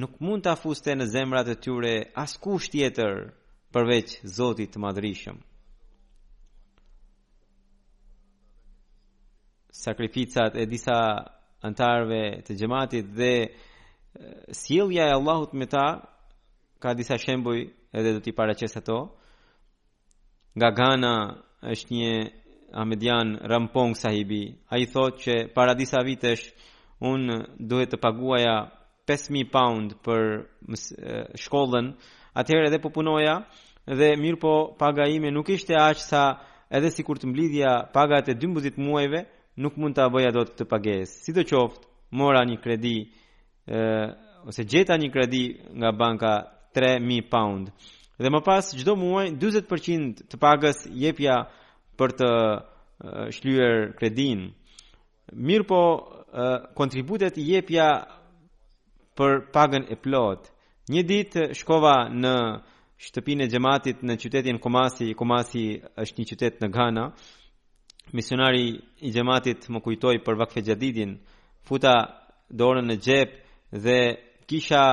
nuk 0.00 0.16
mund 0.24 0.44
të 0.46 0.52
afuste 0.56 0.94
në 0.96 1.06
zemrat 1.12 1.50
e 1.52 1.58
tyre 1.62 1.94
as 2.22 2.34
ku 2.42 2.56
shtjetër 2.62 3.20
përveç 3.74 4.16
Zotit 4.36 4.72
të 4.74 4.80
madrishëm. 4.82 5.36
Sakrificat 9.80 10.56
e 10.58 10.64
disa 10.66 10.96
antarve 11.62 12.20
të 12.46 12.56
gjematit 12.58 13.12
dhe 13.16 13.32
sielja 14.58 15.04
e 15.06 15.12
Allahut 15.14 15.52
me 15.54 15.68
ta 15.70 15.84
ka 16.82 16.88
disa 16.98 17.16
shembuj 17.24 17.60
edhe 17.98 18.10
do 18.14 18.20
t'i 18.24 18.32
paraqes 18.40 18.74
ato. 18.80 18.98
Nga 20.56 20.68
Ghana 20.78 21.14
është 21.72 21.92
një 21.98 22.12
Ahmedian 22.80 23.28
Rampong 23.50 23.92
sahibi. 24.02 24.42
Ai 24.72 24.86
thotë 24.92 25.18
që 25.24 25.34
para 25.54 25.74
disa 25.74 26.00
vitesh 26.08 26.44
un 27.10 27.22
duhet 27.68 27.92
të 27.92 27.98
paguaja 28.04 28.54
5000 29.08 29.48
pound 29.54 29.88
për 30.04 30.22
shkollën. 31.42 31.86
Atëherë 32.40 32.68
edhe 32.70 32.80
po 32.82 32.90
punoja 32.96 33.36
dhe 33.98 34.08
mirë 34.22 34.40
po 34.40 34.52
paga 34.80 35.06
ime 35.16 35.30
nuk 35.34 35.50
ishte 35.52 35.74
aq 35.76 35.98
sa 36.00 36.22
edhe 36.76 36.90
sikur 36.94 37.18
të 37.18 37.26
mblidhja 37.28 37.70
pagat 37.92 38.30
e 38.32 38.38
12 38.38 38.78
muajve 38.80 39.20
nuk 39.58 39.74
mund 39.76 39.94
ta 39.98 40.06
bëja 40.08 40.32
dot 40.32 40.54
të 40.56 40.64
pagesë. 40.70 41.12
Sidoqoftë, 41.26 41.84
mora 42.20 42.40
një 42.48 42.56
kredi 42.64 42.96
ë 43.68 43.80
ose 44.48 44.62
gjeta 44.70 44.94
një 44.96 45.08
kredi 45.12 45.44
nga 45.80 45.90
banka 45.92 46.32
3000 46.72 47.22
pound. 47.28 47.68
Dhe 48.18 48.28
më 48.30 48.40
pas 48.44 48.64
çdo 48.78 48.92
muaj 49.00 49.28
40% 49.38 50.26
të 50.30 50.36
pagës 50.44 50.78
jepja 51.02 51.36
për 51.98 52.10
të 52.20 52.30
uh, 52.30 53.28
shlyer 53.36 53.92
kredin. 53.98 54.40
Mirpo 55.32 55.78
uh, 55.80 56.60
kontributet 56.78 57.38
i 57.40 57.46
jepja 57.54 57.88
për 59.16 59.32
pagën 59.54 59.84
e 59.88 59.96
plot. 60.02 60.50
Një 60.92 61.02
ditë 61.10 61.42
shkova 61.60 61.96
në 62.22 62.34
shtëpinë 63.04 63.44
e 63.46 63.50
xhamatit 63.52 64.00
në 64.04 64.14
qytetin 64.22 64.58
Komasi, 64.60 65.14
Komasi 65.16 65.64
është 66.02 66.20
një 66.20 66.28
qytet 66.32 66.60
në 66.60 66.68
Ghana. 66.76 67.04
Misionari 68.12 68.66
i 69.00 69.08
xhamatit 69.14 69.68
më 69.70 69.78
kujtoi 69.86 70.18
për 70.26 70.38
Vakfe 70.42 70.60
Xhadidin. 70.66 71.16
Futa 71.68 71.94
dorën 72.58 72.84
në 72.90 72.96
xhep 73.00 73.34
dhe 73.86 73.98
kisha 74.50 74.84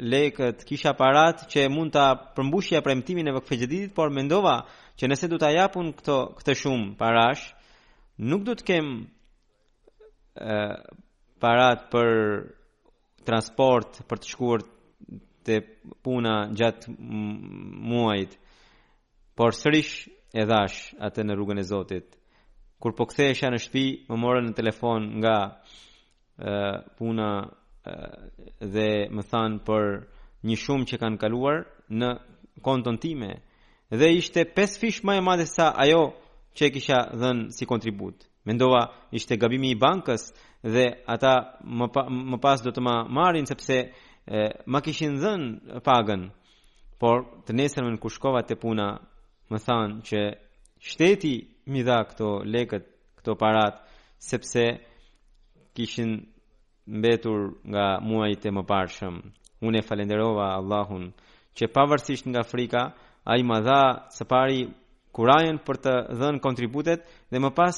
lekët, 0.00 0.64
kisha 0.64 0.94
parat 0.96 1.44
që 1.50 1.66
mund 1.70 1.92
ta 1.94 2.08
përmbushja 2.36 2.80
premtimin 2.84 3.28
e 3.28 3.34
vakfexhedit, 3.36 3.92
por 3.94 4.10
mendova 4.10 4.62
që 4.96 5.08
nëse 5.10 5.28
do 5.28 5.38
ta 5.40 5.50
japun 5.52 5.92
këto 5.96 6.16
këtë 6.40 6.54
shumë 6.62 6.94
parash, 7.00 7.44
nuk 8.18 8.42
do 8.48 8.54
të 8.56 8.66
kem 8.72 8.88
ë 10.40 10.58
parat 11.40 11.86
për 11.92 12.12
transport 13.28 14.00
për 14.08 14.20
të 14.22 14.30
shkuar 14.32 14.64
te 15.44 15.60
puna 16.04 16.34
gjatë 16.56 16.92
muajit. 16.96 18.34
Por 19.36 19.56
sërish 19.56 20.08
e 20.36 20.44
dhash 20.48 20.90
atë 21.00 21.24
në 21.24 21.36
rrugën 21.36 21.60
e 21.60 21.64
Zotit. 21.64 22.10
Kur 22.80 22.94
po 22.96 23.06
kthehesha 23.08 23.50
në 23.52 23.60
shtëpi, 23.60 23.86
më 24.08 24.18
morën 24.20 24.44
në 24.50 24.56
telefon 24.56 25.08
nga 25.20 25.36
ë 26.40 26.54
puna 26.98 27.28
dhe 28.74 28.88
më 29.16 29.22
thanë 29.30 29.58
për 29.68 29.84
një 30.48 30.56
shumë 30.64 30.86
që 30.90 30.96
kanë 31.02 31.18
kaluar 31.22 31.58
në 32.00 32.10
konton 32.66 32.98
time 33.04 33.30
dhe 33.98 34.08
ishte 34.20 34.44
5 34.58 34.76
fish 34.82 35.00
më 35.06 35.14
e 35.20 35.24
madhe 35.28 35.46
sa 35.54 35.66
ajo 35.84 36.02
që 36.56 36.62
e 36.66 36.70
kisha 36.74 36.98
dhënë 37.20 37.44
si 37.56 37.64
kontribut. 37.66 38.16
Mendova 38.46 38.82
ishte 39.18 39.36
gabimi 39.42 39.68
i 39.74 39.78
bankës 39.84 40.22
dhe 40.74 40.86
ata 41.14 41.34
më, 41.78 41.86
pa, 41.94 42.02
më 42.30 42.36
pas 42.44 42.58
do 42.64 42.70
të 42.72 42.80
ma 42.86 42.94
marrin 43.16 43.46
sepse 43.48 43.76
e, 43.90 44.46
kishin 44.86 45.18
dhënë 45.22 45.80
pagën. 45.86 46.22
Por 47.00 47.18
të 47.46 47.52
nesër 47.58 47.86
në 47.88 47.98
kushkova 48.02 48.42
të 48.46 48.54
puna 48.62 48.88
më 49.50 49.58
thanë 49.66 50.02
që 50.08 50.20
shteti 50.88 51.34
mi 51.72 51.80
dha 51.88 51.98
këto 52.10 52.28
leket, 52.54 52.84
këto 53.18 53.32
parat 53.42 53.74
sepse 54.30 54.64
kishin 55.76 56.10
mbetur 56.86 57.52
nga 57.68 58.00
muajt 58.00 58.44
e 58.48 58.54
mëparshëm. 58.56 59.16
Unë 59.64 59.78
e 59.80 59.84
falenderova 59.86 60.46
Allahun 60.58 61.04
që 61.56 61.68
pavarësisht 61.74 62.26
nga 62.30 62.42
frika, 62.48 62.82
ai 63.28 63.42
më 63.44 63.58
dha 63.66 63.80
së 64.16 64.24
pari 64.30 64.60
kurajën 65.14 65.58
për 65.66 65.76
të 65.84 65.92
dhënë 66.20 66.40
kontributet 66.42 67.00
dhe 67.30 67.38
më 67.42 67.50
pas 67.58 67.76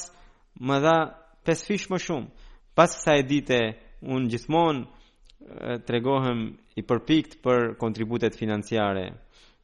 më 0.67 0.77
dha 0.85 0.97
pesë 1.45 1.67
fish 1.73 1.87
më 1.91 1.99
shumë. 2.07 2.31
Pas 2.79 2.93
e 3.15 3.23
dite 3.27 3.59
unë 4.15 4.29
gjithmonë 4.31 4.81
tregohem 5.87 6.41
i 6.79 6.83
përpikt 6.89 7.41
për 7.43 7.75
kontributet 7.81 8.37
financiare. 8.39 9.07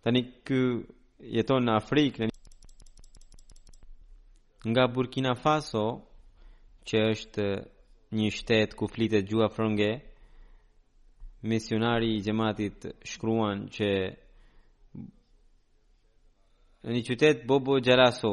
Tani 0.02 0.20
ky 0.46 0.58
jeton 1.36 1.64
në 1.64 1.72
Afrikë 1.78 2.26
nga 4.72 4.84
Burkina 4.94 5.34
Faso 5.42 5.86
që 6.88 6.96
është 7.12 7.46
një 8.10 8.28
shtetë 8.32 8.76
ku 8.78 8.88
flitet 8.88 9.26
gjua 9.28 9.48
frënge, 9.52 9.90
misionari 11.48 12.16
i 12.16 12.22
gjematit 12.24 12.86
shkruan 13.06 13.66
që 13.70 13.88
në 16.88 16.94
një 16.94 17.02
qytet 17.06 17.44
Bobo 17.46 17.76
Gjeraso, 17.84 18.30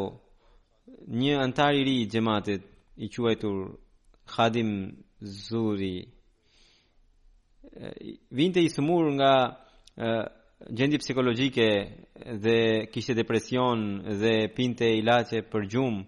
një 1.10 1.36
antari 1.42 1.82
ri 1.86 1.96
i 2.04 2.08
gjematit 2.08 2.64
i 3.04 3.10
quajtur 3.12 3.74
Khadim 4.32 4.72
Zuri, 5.20 6.06
vinte 8.32 8.64
i 8.64 8.72
sëmur 8.72 9.12
nga 9.18 9.34
gjendje 10.72 11.02
psikologjike 11.04 11.68
dhe 12.42 12.58
kishte 12.94 13.14
depresion 13.18 14.00
dhe 14.22 14.38
pinte 14.56 14.88
ilaçe 14.96 15.44
për 15.52 15.68
gjumë. 15.74 16.04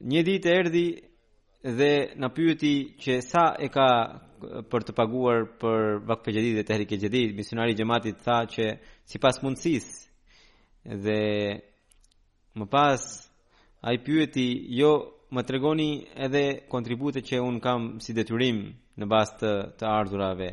Një 0.00 0.22
ditë 0.30 0.54
erdhi 0.56 0.86
dhe 1.62 2.12
na 2.16 2.28
pyeti 2.32 2.94
që 2.96 3.12
sa 3.20 3.52
e 3.60 3.68
ka 3.68 3.88
për 4.72 4.82
të 4.88 4.94
paguar 4.96 5.44
për 5.60 5.98
vakfe 6.08 6.32
gjedit 6.32 6.56
dhe 6.56 6.64
tehrike 6.64 6.96
gjedit, 6.96 7.34
misionari 7.36 7.74
gjematit 7.76 8.22
tha 8.24 8.38
që 8.48 8.64
si 9.04 9.18
pas 9.20 9.36
mundësis 9.42 9.88
dhe 11.04 11.20
më 12.56 12.66
pas 12.70 13.02
a 13.84 13.92
i 13.92 13.98
pyeti 14.00 14.46
jo 14.78 14.92
më 15.30 15.44
tregoni 15.46 15.92
edhe 16.16 16.44
kontribute 16.68 17.20
që 17.20 17.42
unë 17.44 17.60
kam 17.62 17.92
si 18.00 18.16
detyrim 18.16 18.62
në 18.96 19.06
bast 19.12 19.36
të, 19.44 19.52
të 19.78 19.84
ardhurave 19.86 20.48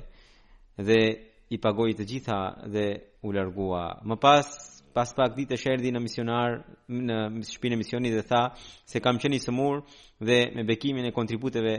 dhe 0.77 1.01
i 1.49 1.57
pagoj 1.57 1.93
të 1.95 2.05
gjitha 2.07 2.41
dhe 2.67 2.85
u 3.23 3.31
largua 3.31 3.87
më 4.03 4.19
pas 4.21 4.51
pas 4.97 5.11
pak 5.13 5.35
ditë 5.37 5.51
të 5.53 5.57
shërdi 5.61 5.89
në 5.93 5.99
misionar, 6.01 6.55
në 6.89 7.17
shtëpinë 7.45 7.77
e 7.77 7.79
misioni 7.81 8.11
dhe 8.15 8.23
tha, 8.25 8.43
se 8.89 8.97
kam 9.03 9.19
qeni 9.21 9.37
së 9.43 9.53
murë 9.53 9.83
dhe 10.25 10.37
me 10.57 10.63
bekimin 10.65 11.05
e 11.05 11.13
kontributeve, 11.13 11.73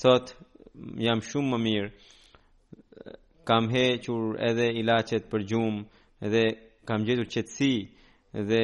sot 0.00 0.32
jam 1.04 1.22
shumë 1.22 1.50
më 1.52 1.58
mirë, 1.66 1.90
kam 3.46 3.70
hequr 3.70 4.34
edhe 4.48 4.66
ilacet 4.80 5.30
për 5.30 5.46
gjumë, 5.52 5.84
edhe 6.26 6.42
kam 6.88 7.06
gjetur 7.06 7.30
qetësi 7.34 7.72
dhe 8.50 8.62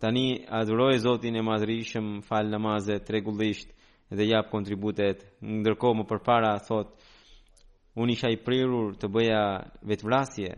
tani 0.00 0.26
adhuroj 0.60 0.94
zotin 1.04 1.36
e 1.36 1.44
madrishëm 1.44 2.08
falë 2.28 2.50
në 2.54 2.62
mazët 2.64 3.12
regullisht, 3.16 3.68
dhe 4.16 4.24
japë 4.32 4.50
kontributet, 4.54 5.18
ndërko 5.60 5.88
më 5.98 6.08
përpara 6.12 6.56
thotë, 6.68 6.94
Unë 8.00 8.14
isha 8.16 8.30
i 8.32 8.38
prirur 8.40 8.94
të 8.96 9.04
bëja 9.12 9.40
vetvrasje 9.84 10.54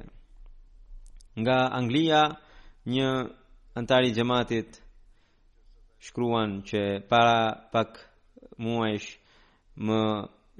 nga 1.35 1.69
Anglia, 1.73 2.29
një 2.87 3.09
antari 3.75 4.13
gjematit 4.15 4.79
shkruan 6.05 6.61
që 6.67 6.81
para 7.11 7.67
pak 7.75 7.91
muajsh 8.61 9.09
më 9.87 10.01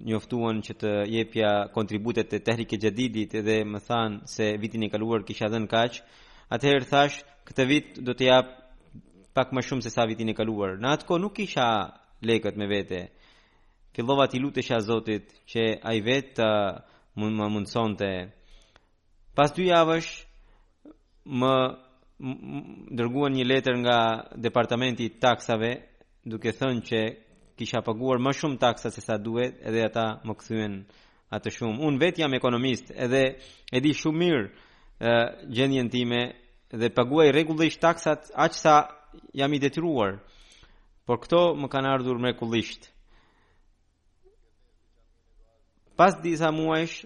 njoftuan 0.09 0.57
që 0.67 0.73
të 0.81 0.91
jepja 1.15 1.51
kontributet 1.77 2.33
e 2.35 2.39
tehrike 2.43 2.77
gjedidit 2.83 3.33
dhe 3.47 3.57
më 3.73 3.79
thanë 3.89 4.19
se 4.35 4.51
vitin 4.63 4.83
e 4.83 4.89
kaluar 4.91 5.21
kisha 5.29 5.47
dhe 5.53 5.59
në 5.63 5.69
kaqë, 5.71 6.01
atëherë 6.55 6.91
thash 6.91 7.17
këtë 7.47 7.65
vit 7.71 7.87
do 8.07 8.13
të 8.17 8.25
japë 8.25 8.53
pak 9.37 9.53
më 9.55 9.61
shumë 9.67 9.85
se 9.85 9.91
sa 9.95 10.07
vitin 10.11 10.29
e 10.33 10.35
kaluar. 10.35 10.75
Në 10.81 10.89
atë 10.93 11.07
ko 11.07 11.19
nuk 11.23 11.39
isha 11.39 11.93
lekët 12.25 12.57
me 12.59 12.67
vete, 12.67 13.07
fillova 13.95 14.27
t'i 14.27 14.41
lutesha 14.43 14.81
Zotit 14.83 15.29
që 15.51 15.63
ai 15.87 15.99
vetë 16.03 16.35
të 16.35 16.49
më 17.21 17.47
mundsonte. 17.53 18.11
Pas 19.39 19.53
dy 19.55 19.69
javësh 19.71 20.11
më 21.25 22.93
dërguan 22.97 23.33
një 23.35 23.45
letër 23.47 23.77
nga 23.81 23.99
departamenti 24.37 25.05
i 25.09 25.15
taksave 25.21 25.73
duke 26.25 26.53
thënë 26.53 26.85
që 26.85 27.01
kisha 27.57 27.81
paguar 27.85 28.21
më 28.21 28.33
shumë 28.37 28.61
taksa 28.61 28.91
se 28.93 29.01
sa 29.01 29.17
duhet 29.19 29.57
edhe 29.65 29.85
ata 29.87 30.21
më 30.27 30.35
këthyen 30.39 30.75
atë 31.35 31.51
shumë. 31.57 31.81
Unë 31.85 32.01
vetë 32.01 32.21
jam 32.25 32.35
ekonomist 32.37 32.93
edhe 32.93 33.23
e 33.73 33.81
di 33.83 33.93
shumë 33.95 34.19
mirë 34.19 34.43
gjendjen 35.55 35.89
time 35.91 36.21
dhe 36.71 36.89
paguaj 36.95 37.29
regullisht 37.35 37.81
taksat 37.83 38.31
aq 38.37 38.55
sa 38.59 38.75
jam 39.35 39.53
i 39.53 39.59
detyruar, 39.63 40.21
por 41.07 41.19
këto 41.23 41.55
më 41.61 41.69
kanë 41.71 41.89
ardhur 41.93 42.19
me 42.19 42.33
kullisht. 42.35 42.89
Pas 45.97 46.15
disa 46.23 46.51
muajsh, 46.51 47.05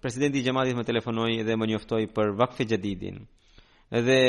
presidenti 0.00 0.38
i 0.40 0.44
gjematit 0.46 0.74
më 0.76 0.84
telefonoj 0.88 1.30
edhe 1.42 1.56
më 1.56 1.66
njoftoj 1.72 2.02
për 2.14 2.32
vakfe 2.40 2.64
gjedidin 2.64 3.20
edhe 3.92 4.20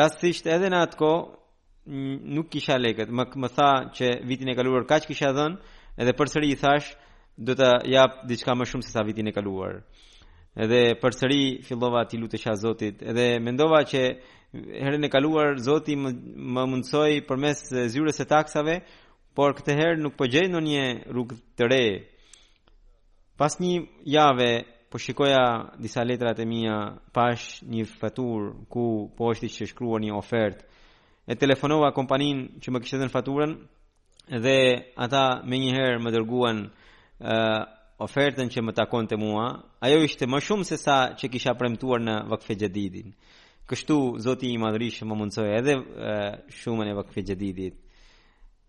rastisht 0.00 0.46
edhe 0.56 0.70
në 0.72 0.78
atë 0.86 0.98
ko 1.00 1.10
nuk 2.36 2.50
kisha 2.52 2.78
leket, 2.80 3.10
më, 3.10 3.26
më 3.42 3.48
tha 3.56 3.70
që 3.96 4.12
vitin 4.28 4.50
e 4.52 4.56
kaluar 4.56 4.84
kaq 4.88 5.06
kisha 5.10 5.30
dhënë 5.36 5.76
edhe 6.00 6.14
për 6.18 6.30
sëri 6.32 6.50
i 6.54 6.58
thash 6.60 6.92
do 7.40 7.54
të 7.58 7.68
jap 7.92 8.20
diçka 8.28 8.54
më 8.56 8.68
shumë 8.70 8.84
se 8.86 8.92
sa 8.94 9.04
vitin 9.06 9.28
e 9.30 9.34
kaluar 9.36 9.80
edhe 10.64 10.80
për 11.00 11.16
sëri 11.18 11.42
fillova 11.66 12.04
t'i 12.08 12.20
lutesha 12.20 12.54
Zotit 12.60 13.02
edhe 13.02 13.26
mendova 13.40 13.82
që 13.90 14.00
herën 14.82 15.06
e 15.06 15.12
kaluar 15.12 15.58
Zoti 15.64 15.94
më, 15.96 16.10
më 16.38 16.82
për 16.90 17.28
përmes 17.28 17.64
zyrës 17.94 18.18
së 18.18 18.26
taksave, 18.26 18.74
por 19.36 19.54
këtë 19.56 19.76
herë 19.78 20.00
nuk 20.02 20.16
po 20.18 20.26
gjej 20.26 20.48
ndonjë 20.50 20.84
rrugë 21.12 21.36
të 21.56 21.66
re. 21.70 21.84
Pas 23.38 23.54
një 23.62 23.76
jave 24.10 24.50
po 24.90 24.98
shikoja 24.98 25.72
disa 25.78 26.02
letrat 26.04 26.38
e 26.38 26.44
mija 26.50 26.96
pash 27.14 27.62
një 27.62 27.86
fatur 27.86 28.54
ku 28.68 29.06
po 29.14 29.30
është 29.30 29.46
që 29.54 29.68
shkrua 29.70 30.00
një 30.02 30.10
ofertë. 30.18 30.64
E 31.30 31.34
telefonova 31.38 31.92
kompanin 31.94 32.48
që 32.58 32.68
më 32.74 32.80
kishtë 32.82 32.98
dhe 32.98 33.06
në 33.06 33.14
faturën 33.14 33.52
dhe 34.42 34.56
ata 34.98 35.22
me 35.46 35.60
njëherë 35.62 36.02
më 36.02 36.10
dërguan 36.16 36.58
uh, 36.72 37.62
ofertën 38.02 38.50
që 38.50 38.64
më 38.66 38.72
takon 38.80 39.06
të 39.06 39.16
mua, 39.20 39.44
ajo 39.78 40.02
ishte 40.02 40.26
më 40.26 40.40
shumë 40.42 40.66
se 40.66 40.76
sa 40.80 40.98
që 41.14 41.30
kisha 41.36 41.54
premtuar 41.54 42.02
në 42.02 42.14
vakfe 42.32 42.58
gjedidin. 42.58 43.14
Kështu, 43.70 44.18
zoti 44.18 44.50
i 44.50 44.58
madrishë 44.58 45.06
më 45.06 45.14
mundsoj 45.20 45.50
edhe 45.60 45.76
uh, 45.78 46.34
shumën 46.50 46.90
e 46.90 46.96
vakfe 46.98 47.22
gjedidit. 47.22 47.76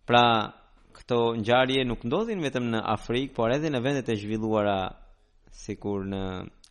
Pra, 0.06 0.54
këto 1.00 1.34
ngjarje 1.42 1.82
nuk 1.90 2.04
ndodhin 2.06 2.46
vetëm 2.46 2.70
në 2.76 2.82
Afrikë, 3.00 3.34
por 3.34 3.50
edhe 3.58 3.72
në 3.74 3.82
vendet 3.82 4.12
e 4.14 4.18
zhvilluara 4.22 4.82
si 5.52 5.76
kur 5.76 6.06
në 6.08 6.20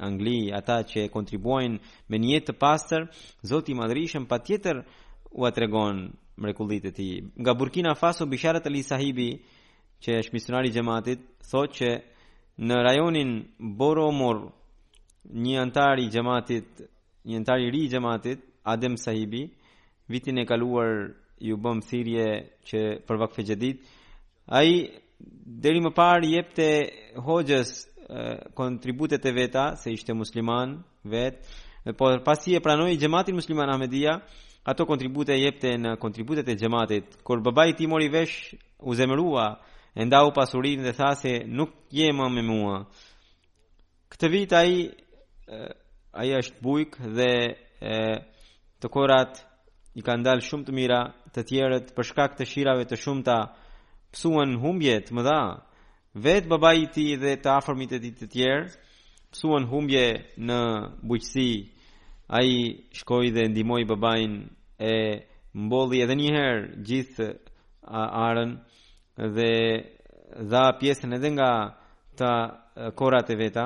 Angli, 0.00 0.50
ata 0.56 0.80
që 0.88 1.08
kontribuojnë 1.12 2.06
me 2.10 2.16
një 2.18 2.30
jetë 2.34 2.46
të 2.50 2.58
pastër, 2.58 3.06
Zoti 3.44 3.72
i 3.72 3.76
pa 4.18 4.24
patjetër 4.36 4.84
u 5.32 5.44
atregon 5.44 5.96
mrekullitë 6.40 6.88
e 6.88 6.92
tij. 6.96 7.20
Nga 7.36 7.54
Burkina 7.54 7.94
Faso 7.94 8.26
Bisharat 8.26 8.66
Ali 8.66 8.82
Sahibi, 8.82 9.42
që 10.02 10.14
është 10.22 10.32
misionari 10.32 10.70
gjematit, 10.72 11.20
thot 11.20 11.68
thotë 11.68 11.74
që 11.78 11.90
në 12.64 12.74
rajonin 12.86 13.30
Boromor, 13.58 14.52
një 15.28 15.58
antar 15.60 15.98
i 15.98 16.08
një 17.28 17.36
antar 17.36 17.58
i 17.60 17.70
ri 17.70 17.82
i 17.84 18.36
Adem 18.64 18.96
Sahibi, 18.96 19.50
vitin 20.08 20.38
e 20.38 20.46
kaluar 20.46 21.12
ju 21.38 21.56
bëm 21.56 21.80
thirrje 21.80 22.28
që 22.66 22.78
për 23.06 23.16
gjedit 23.16 23.36
xhedit, 23.46 23.78
ai 24.48 24.90
deri 25.60 25.80
më 25.80 25.92
parë 25.96 26.26
jepte 26.32 26.66
hoqës 27.26 27.68
kontributet 28.54 29.24
e 29.24 29.30
veta 29.32 29.74
se 29.76 29.90
ishte 29.90 30.12
musliman 30.12 30.84
vet 31.02 31.46
por 31.96 32.22
pasi 32.22 32.54
e 32.54 32.60
pranoi 32.60 32.96
xhamatin 32.98 33.34
musliman 33.34 33.70
Ahmedia 33.70 34.20
ato 34.64 34.84
kontribute 34.86 35.32
jepte 35.38 35.70
në 35.78 35.96
kontributet 36.02 36.48
e 36.48 36.56
xhamatit 36.56 37.22
kur 37.22 37.40
babai 37.40 37.74
ti 37.74 37.86
mori 37.86 38.08
vesh 38.08 38.54
u 38.82 38.94
zemërua 38.94 39.46
e 39.94 40.02
ndau 40.04 40.32
pasurinë 40.34 40.82
dhe 40.86 40.92
tha 40.96 41.14
se 41.14 41.44
nuk 41.46 41.70
jema 41.90 42.28
me 42.28 42.42
mua 42.42 42.82
këtë 44.10 44.30
vit 44.30 44.52
ai 44.52 44.72
ai 46.12 46.28
është 46.40 46.60
bujk 46.62 46.98
dhe 47.16 47.30
e, 47.80 47.94
të 48.82 48.86
korat 48.90 49.32
i 49.94 50.02
kanë 50.02 50.24
dalë 50.26 50.46
shumë 50.48 50.66
të 50.66 50.72
mira 50.74 51.00
të 51.34 51.40
tjerët 51.48 51.94
për 51.96 52.04
shkak 52.10 52.36
të 52.36 52.44
shirave 52.50 52.84
të 52.90 52.96
shumta 52.98 53.36
psuan 54.12 54.56
humbjet 54.62 55.10
më 55.14 55.22
dha 55.28 55.40
vetë 56.14 56.48
baba 56.50 56.72
i 56.74 56.86
ti 56.90 57.14
dhe 57.22 57.36
të 57.38 57.48
afërmit 57.56 57.92
e 57.94 57.98
ti 58.02 58.10
të 58.14 58.26
tjerë, 58.32 58.70
pësuan 59.30 59.66
humbje 59.70 60.04
në 60.42 60.60
buqësi, 61.06 61.50
a 62.30 62.42
i 62.46 62.86
shkoj 62.98 63.30
dhe 63.34 63.44
ndimoj 63.50 63.84
babajnë 63.90 64.40
e 64.78 64.96
mbolli 65.54 66.02
edhe 66.02 66.14
njëherë 66.18 66.82
gjithë 66.86 67.26
arën 67.86 68.56
dhe 69.36 69.50
dha 70.50 70.64
pjesën 70.80 71.14
edhe 71.16 71.30
nga 71.34 71.50
të 72.18 72.30
korat 72.94 73.30
e 73.30 73.36
veta. 73.38 73.64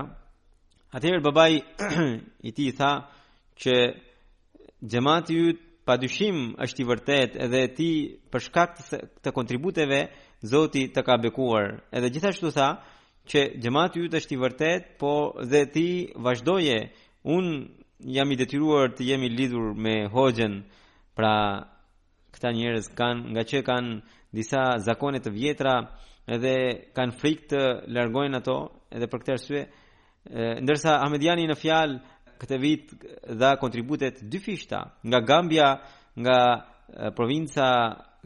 Atëherë 0.96 1.24
babai 1.26 1.54
i 2.48 2.52
tij 2.52 2.72
tha 2.78 2.92
që 3.60 3.74
xhamati 4.90 5.32
ju 5.38 5.46
padyshim 5.86 6.36
është 6.64 6.80
i 6.82 6.88
vërtet 6.88 7.32
edhe 7.44 7.62
ti 7.76 7.90
për 8.30 8.40
shkak 8.46 8.70
të 9.22 9.28
kontributeve 9.36 10.00
Zoti 10.42 10.88
të 10.92 11.02
ka 11.04 11.16
bekuar. 11.18 11.80
Edhe 11.92 12.10
gjithashtu 12.12 12.50
tha 12.52 12.68
që 13.28 13.40
gjëmatë 13.62 13.98
ju 14.00 14.08
të 14.10 14.16
është 14.20 14.34
i 14.34 14.40
vërtet, 14.40 14.84
po 14.98 15.12
dhe 15.50 15.64
ti 15.72 15.88
vazhdoje, 16.16 16.90
unë 17.24 17.54
jam 18.16 18.32
i 18.32 18.36
detyruar 18.36 18.90
të 18.96 19.04
jemi 19.10 19.28
lidhur 19.32 19.72
me 19.74 20.08
hoxhen, 20.12 20.62
pra 21.16 21.34
këta 22.34 22.50
njerëz 22.52 22.90
kanë 22.98 23.22
nga 23.34 23.42
që 23.50 23.62
kanë 23.68 24.00
disa 24.34 24.62
zakone 24.84 25.20
të 25.22 25.30
vjetra 25.32 25.74
edhe 26.26 26.54
kanë 26.96 27.14
frikë 27.20 27.46
të 27.52 27.62
largojnë 27.94 28.36
ato 28.42 28.58
edhe 28.90 29.06
për 29.08 29.20
këtë 29.22 29.34
arsye 29.36 29.62
ndërsa 30.64 30.96
Ahmediani 31.04 31.46
në 31.48 31.54
fjalë 31.60 32.00
këtë 32.40 32.58
vit 32.62 32.90
dha 33.40 33.52
kontributet 33.60 34.20
dy 34.32 34.40
fishta 34.42 34.80
nga 35.08 35.20
Gambia 35.28 35.68
nga 36.20 36.38
provinca 37.16 37.68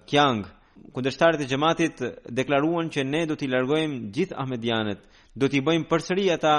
Kiang 0.08 0.46
e, 0.46 0.57
kundërshtarët 0.94 1.40
e 1.42 1.48
xhamatit 1.50 1.96
deklaruan 2.38 2.88
që 2.94 3.00
ne 3.06 3.22
do 3.28 3.36
t'i 3.38 3.48
largojmë 3.50 4.10
gjithë 4.14 4.36
ahmedianët, 4.42 5.00
do 5.38 5.48
t'i 5.48 5.60
bëjmë 5.64 5.88
përsëri 5.90 6.26
ata 6.34 6.54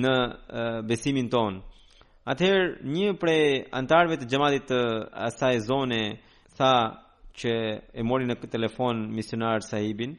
në 0.00 0.14
e, 0.14 0.66
besimin 0.88 1.28
ton. 1.32 1.60
Atëherë 2.28 2.90
një 2.94 3.08
prej 3.20 3.44
antarëve 3.80 4.18
të 4.20 4.28
xhamatit 4.30 4.64
të 4.70 4.80
asaj 5.28 5.54
zone 5.68 6.00
tha 6.56 6.72
që 7.40 7.52
e 8.00 8.06
mori 8.06 8.28
në 8.28 8.36
telefon 8.52 9.08
misionar 9.16 9.64
sahibin 9.66 10.14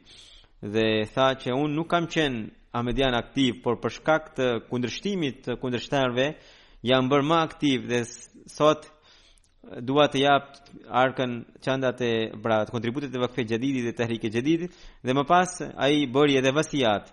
dhe 0.62 0.86
tha 1.14 1.26
që 1.40 1.56
unë 1.56 1.74
nuk 1.74 1.90
kam 1.90 2.06
qenë 2.06 2.50
ahmedian 2.76 3.14
aktiv, 3.16 3.58
por 3.64 3.78
për 3.80 3.94
shkak 3.98 4.32
të 4.36 4.46
kundërshtimit 4.70 5.42
të 5.46 5.58
kundërshtarëve 5.62 6.26
jam 6.90 7.08
bërë 7.10 7.28
më 7.30 7.36
aktiv 7.48 7.88
dhe 7.90 8.00
sot 8.52 8.90
dua 9.82 10.06
të 10.08 10.20
jap 10.22 10.54
arkën 10.88 11.36
çandat 11.60 12.00
e 12.00 12.12
brat 12.42 12.70
kontributet 12.70 13.14
e 13.14 13.18
vakfit 13.18 13.48
jadidi 13.50 13.80
dhe 13.86 13.94
tehrik 13.98 14.24
e 14.24 14.30
jadidi 14.30 14.66
dhe 15.04 15.12
më 15.16 15.24
pas 15.26 15.50
ai 15.74 16.06
bëri 16.14 16.38
edhe 16.38 16.52
vasiat 16.54 17.04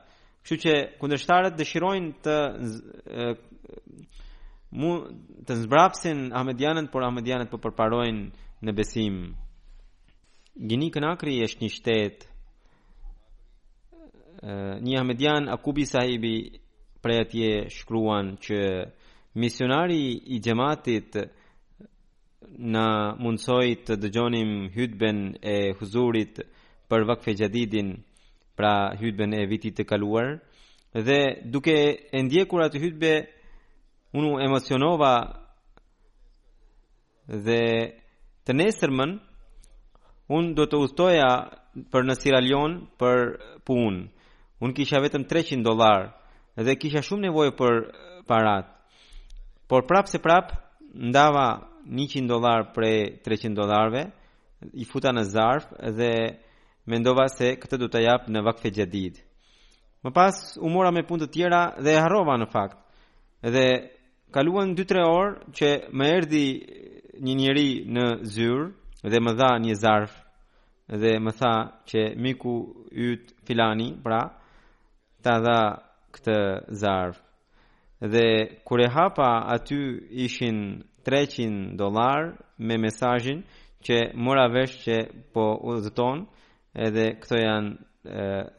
kështu 0.44 0.56
që 0.66 0.74
kundërshtarët 1.02 1.56
dëshirojnë 1.58 2.12
të 2.24 2.38
mu 4.80 4.92
të 5.48 5.54
zbrapsin 5.66 6.32
ahmedianët 6.38 6.92
por 6.92 7.04
ahmedianët 7.08 7.50
po 7.52 7.58
përparojnë 7.64 8.24
në 8.66 8.72
besim 8.78 9.16
Gjini 10.54 10.92
kënakri 10.94 11.34
është 11.48 11.62
një 11.64 11.68
shtet 11.74 12.18
një 14.86 14.96
ahmedian 15.02 15.48
akubi 15.50 15.86
sahibi 15.90 16.36
prej 17.02 17.16
atje 17.24 17.50
shkruan 17.74 18.36
që 18.44 18.60
misionari 19.42 20.04
i 20.38 20.38
xhamatit 20.46 21.12
në 22.52 22.84
mundsoj 23.22 23.66
të 23.88 23.96
dëgjonim 24.04 24.52
hytben 24.74 25.20
e 25.42 25.58
huzurit 25.80 26.42
për 26.90 27.06
vakfe 27.10 27.34
gjadidin 27.40 27.94
pra 28.58 28.94
hytben 29.00 29.34
e 29.38 29.46
vitit 29.50 29.78
të 29.80 29.86
kaluar 29.90 30.36
dhe 30.94 31.20
duke 31.50 31.76
e 32.14 32.20
ndjekur 32.24 32.62
atë 32.66 32.82
hytbe 32.84 33.14
unë 34.18 34.34
emocionova 34.46 35.14
dhe 37.28 37.62
të 38.46 38.52
nesërmën 38.60 39.16
unë 40.38 40.54
do 40.58 40.66
të 40.70 40.78
ustoja 40.86 41.30
për 41.92 42.06
në 42.06 42.16
Sierra 42.20 42.42
Leone 42.44 42.82
për 43.00 43.24
punë. 43.66 44.02
Unë 44.64 44.74
kisha 44.78 45.02
vetëm 45.02 45.26
300 45.30 45.64
dollar 45.66 46.12
dhe 46.56 46.76
kisha 46.78 47.02
shumë 47.02 47.28
nevojë 47.30 47.56
për 47.58 47.74
parat. 48.30 48.68
Por 49.68 49.88
prapse 49.90 50.18
se 50.20 50.42
ndava 50.94 51.73
100 51.86 52.28
dollar 52.28 52.64
për 52.74 52.86
300 53.26 53.56
dollarve, 53.56 54.02
i 54.80 54.86
futa 54.88 55.12
në 55.12 55.24
zarf 55.28 55.66
dhe 55.96 56.14
mendova 56.88 57.28
se 57.28 57.56
këtë 57.60 57.78
do 57.82 57.88
ta 57.92 58.00
jap 58.00 58.30
në 58.32 58.44
vakfe 58.46 58.72
xhadid. 58.72 59.20
Më 60.04 60.12
pas 60.16 60.36
u 60.60 60.70
mora 60.72 60.92
me 60.92 61.04
punë 61.04 61.26
të 61.28 61.32
tjera 61.34 61.62
dhe 61.84 61.92
e 61.96 62.00
harrova 62.04 62.38
në 62.40 62.48
fakt. 62.52 62.78
Dhe 63.44 63.68
kaluan 64.32 64.76
2-3 64.76 65.04
orë 65.08 65.34
që 65.56 65.70
më 65.92 66.06
erdhi 66.16 66.46
një 67.24 67.36
njeri 67.42 67.70
në 67.94 68.06
zyrë 68.34 68.66
dhe 69.12 69.20
më 69.20 69.34
dha 69.40 69.50
një 69.64 69.76
zarf 69.80 70.14
dhe 71.02 71.12
më 71.24 71.32
tha 71.40 71.54
që 71.90 72.00
miku 72.24 72.54
yt 72.92 73.32
filani, 73.48 73.90
pra, 74.04 74.22
ta 75.24 75.34
dha 75.46 75.60
këtë 76.16 76.40
zarf. 76.82 77.20
Dhe 78.12 78.28
kur 78.68 78.80
e 78.84 78.90
hapa 78.96 79.30
aty 79.56 79.80
ishin 80.26 80.84
300 81.06 81.80
dollar 81.80 82.22
me 82.58 82.78
mesazhin 82.82 83.42
që 83.86 83.96
mora 84.26 84.46
vesh 84.56 84.76
që 84.86 84.96
po 85.34 85.46
udhëton 85.72 86.18
edhe 86.86 87.06
këto 87.22 87.36
janë 87.44 87.72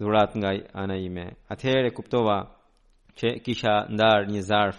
dhurat 0.03 0.31
nga 0.41 0.51
ana 0.81 0.97
ime. 1.09 1.27
Atëherë 1.53 1.93
kuptova 1.97 2.39
që 3.19 3.29
kisha 3.45 3.75
ndar 3.95 4.29
një 4.33 4.43
zarf 4.51 4.79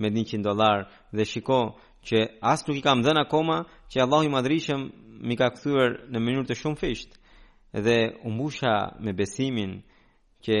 me 0.00 0.08
100 0.10 0.42
dollar 0.48 0.78
dhe 1.16 1.24
shiko 1.32 1.60
që 2.06 2.18
as 2.42 2.60
nuk 2.66 2.76
i 2.80 2.84
kam 2.84 3.02
dhënë 3.04 3.22
akoma 3.26 3.58
që 3.90 4.02
Allahu 4.04 4.24
i 4.26 4.32
madhrishëm 4.36 4.80
më 5.28 5.34
ka 5.40 5.48
kthyer 5.54 5.90
në 6.12 6.18
mënyrë 6.24 6.48
të 6.50 6.58
shumë 6.62 6.80
fisht 6.82 7.10
dhe 7.84 7.98
u 8.26 8.32
mbusha 8.34 8.74
me 9.04 9.12
besimin 9.18 9.72
që 10.44 10.54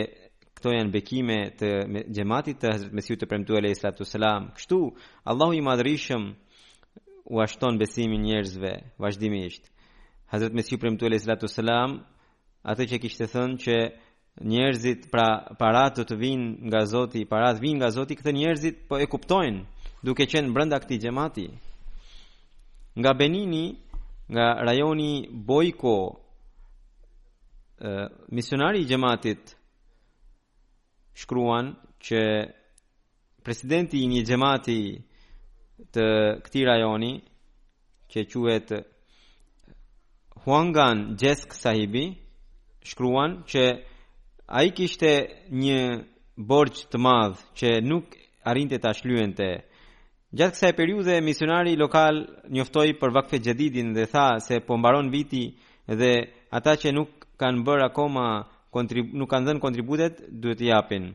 këto 0.56 0.68
janë 0.76 0.92
bekime 0.94 1.38
të 1.58 1.68
xhamatit 2.14 2.56
të 2.62 2.66
Hazrat 2.76 2.92
Mesihut 2.96 3.20
të 3.20 3.28
premtuar 3.30 3.60
alayhis 3.60 3.82
salam. 4.12 4.42
Kështu 4.56 4.78
Allahu 5.30 5.52
i 5.58 5.62
madhrishëm 5.70 6.22
u 7.24 7.40
ashton 7.40 7.78
besimin 7.80 8.22
njerëzve 8.22 8.72
vazhdimisht. 8.98 9.70
Hazret 10.26 10.52
Mesiu 10.52 10.78
Prim 10.78 10.98
Tuele 10.98 11.18
Zlatu 11.18 11.46
atë 12.64 12.84
që 12.90 12.98
kishtë 13.00 13.26
të 13.26 13.30
thënë 13.34 13.58
që 13.64 13.76
njerëzit 14.52 15.08
pra 15.12 15.26
paratë 15.60 16.00
të 16.00 16.04
të 16.08 16.16
vinë 16.20 16.48
nga 16.68 16.80
zoti, 16.88 17.24
paratë 17.28 17.60
vinë 17.60 17.76
nga 17.78 17.90
zoti, 17.96 18.16
këtë 18.16 18.32
njerëzit 18.32 18.76
po 18.88 18.94
e 18.98 19.06
kuptojnë 19.06 19.60
duke 20.04 20.24
qenë 20.32 20.52
brënda 20.54 20.78
këti 20.80 20.98
xhamati. 21.04 21.46
Nga 22.96 23.10
Benini, 23.18 23.66
nga 24.32 24.46
rajoni 24.64 25.12
Bojko, 25.48 25.96
misionari 28.36 28.80
i 28.80 28.88
gjematit 28.88 29.52
shkruan 31.20 31.74
që 32.04 32.20
presidenti 33.44 34.00
i 34.02 34.06
një 34.12 34.22
xhamati 34.28 34.80
të 35.94 36.06
këti 36.44 36.60
rajoni 36.68 37.12
që 38.10 38.20
quet 38.30 38.68
Huangan 40.44 40.98
Gjesk 41.20 41.54
sahibi 41.56 42.04
shkruan 42.88 43.32
që 43.50 43.64
a 44.58 44.62
i 44.66 44.70
kishte 44.76 45.10
një 45.62 45.80
borgj 46.50 46.84
të 46.92 46.98
madh 47.06 47.38
që 47.58 47.68
nuk 47.90 48.06
arrinte 48.50 48.76
të 48.78 48.92
shlyente. 48.98 49.48
gjatë 50.38 50.52
kësa 50.54 50.68
e 50.68 50.76
periude 50.76 51.20
misionari 51.20 51.76
lokal 51.76 52.14
njoftoi 52.50 52.92
për 53.00 53.10
vakfe 53.16 53.38
gjedidin 53.38 53.94
dhe 53.94 54.04
tha 54.10 54.38
se 54.46 54.60
po 54.66 54.76
mbaron 54.78 55.10
viti 55.12 55.44
dhe 56.00 56.12
ata 56.50 56.72
që 56.80 56.88
nuk 56.92 57.08
kanë 57.40 57.64
bërë 57.66 57.84
akoma 57.88 58.26
nuk 59.20 59.30
kanë 59.30 59.46
dhenë 59.46 59.60
kontributet, 59.62 60.14
duhet 60.30 60.60
i 60.60 60.70
apin 60.72 61.14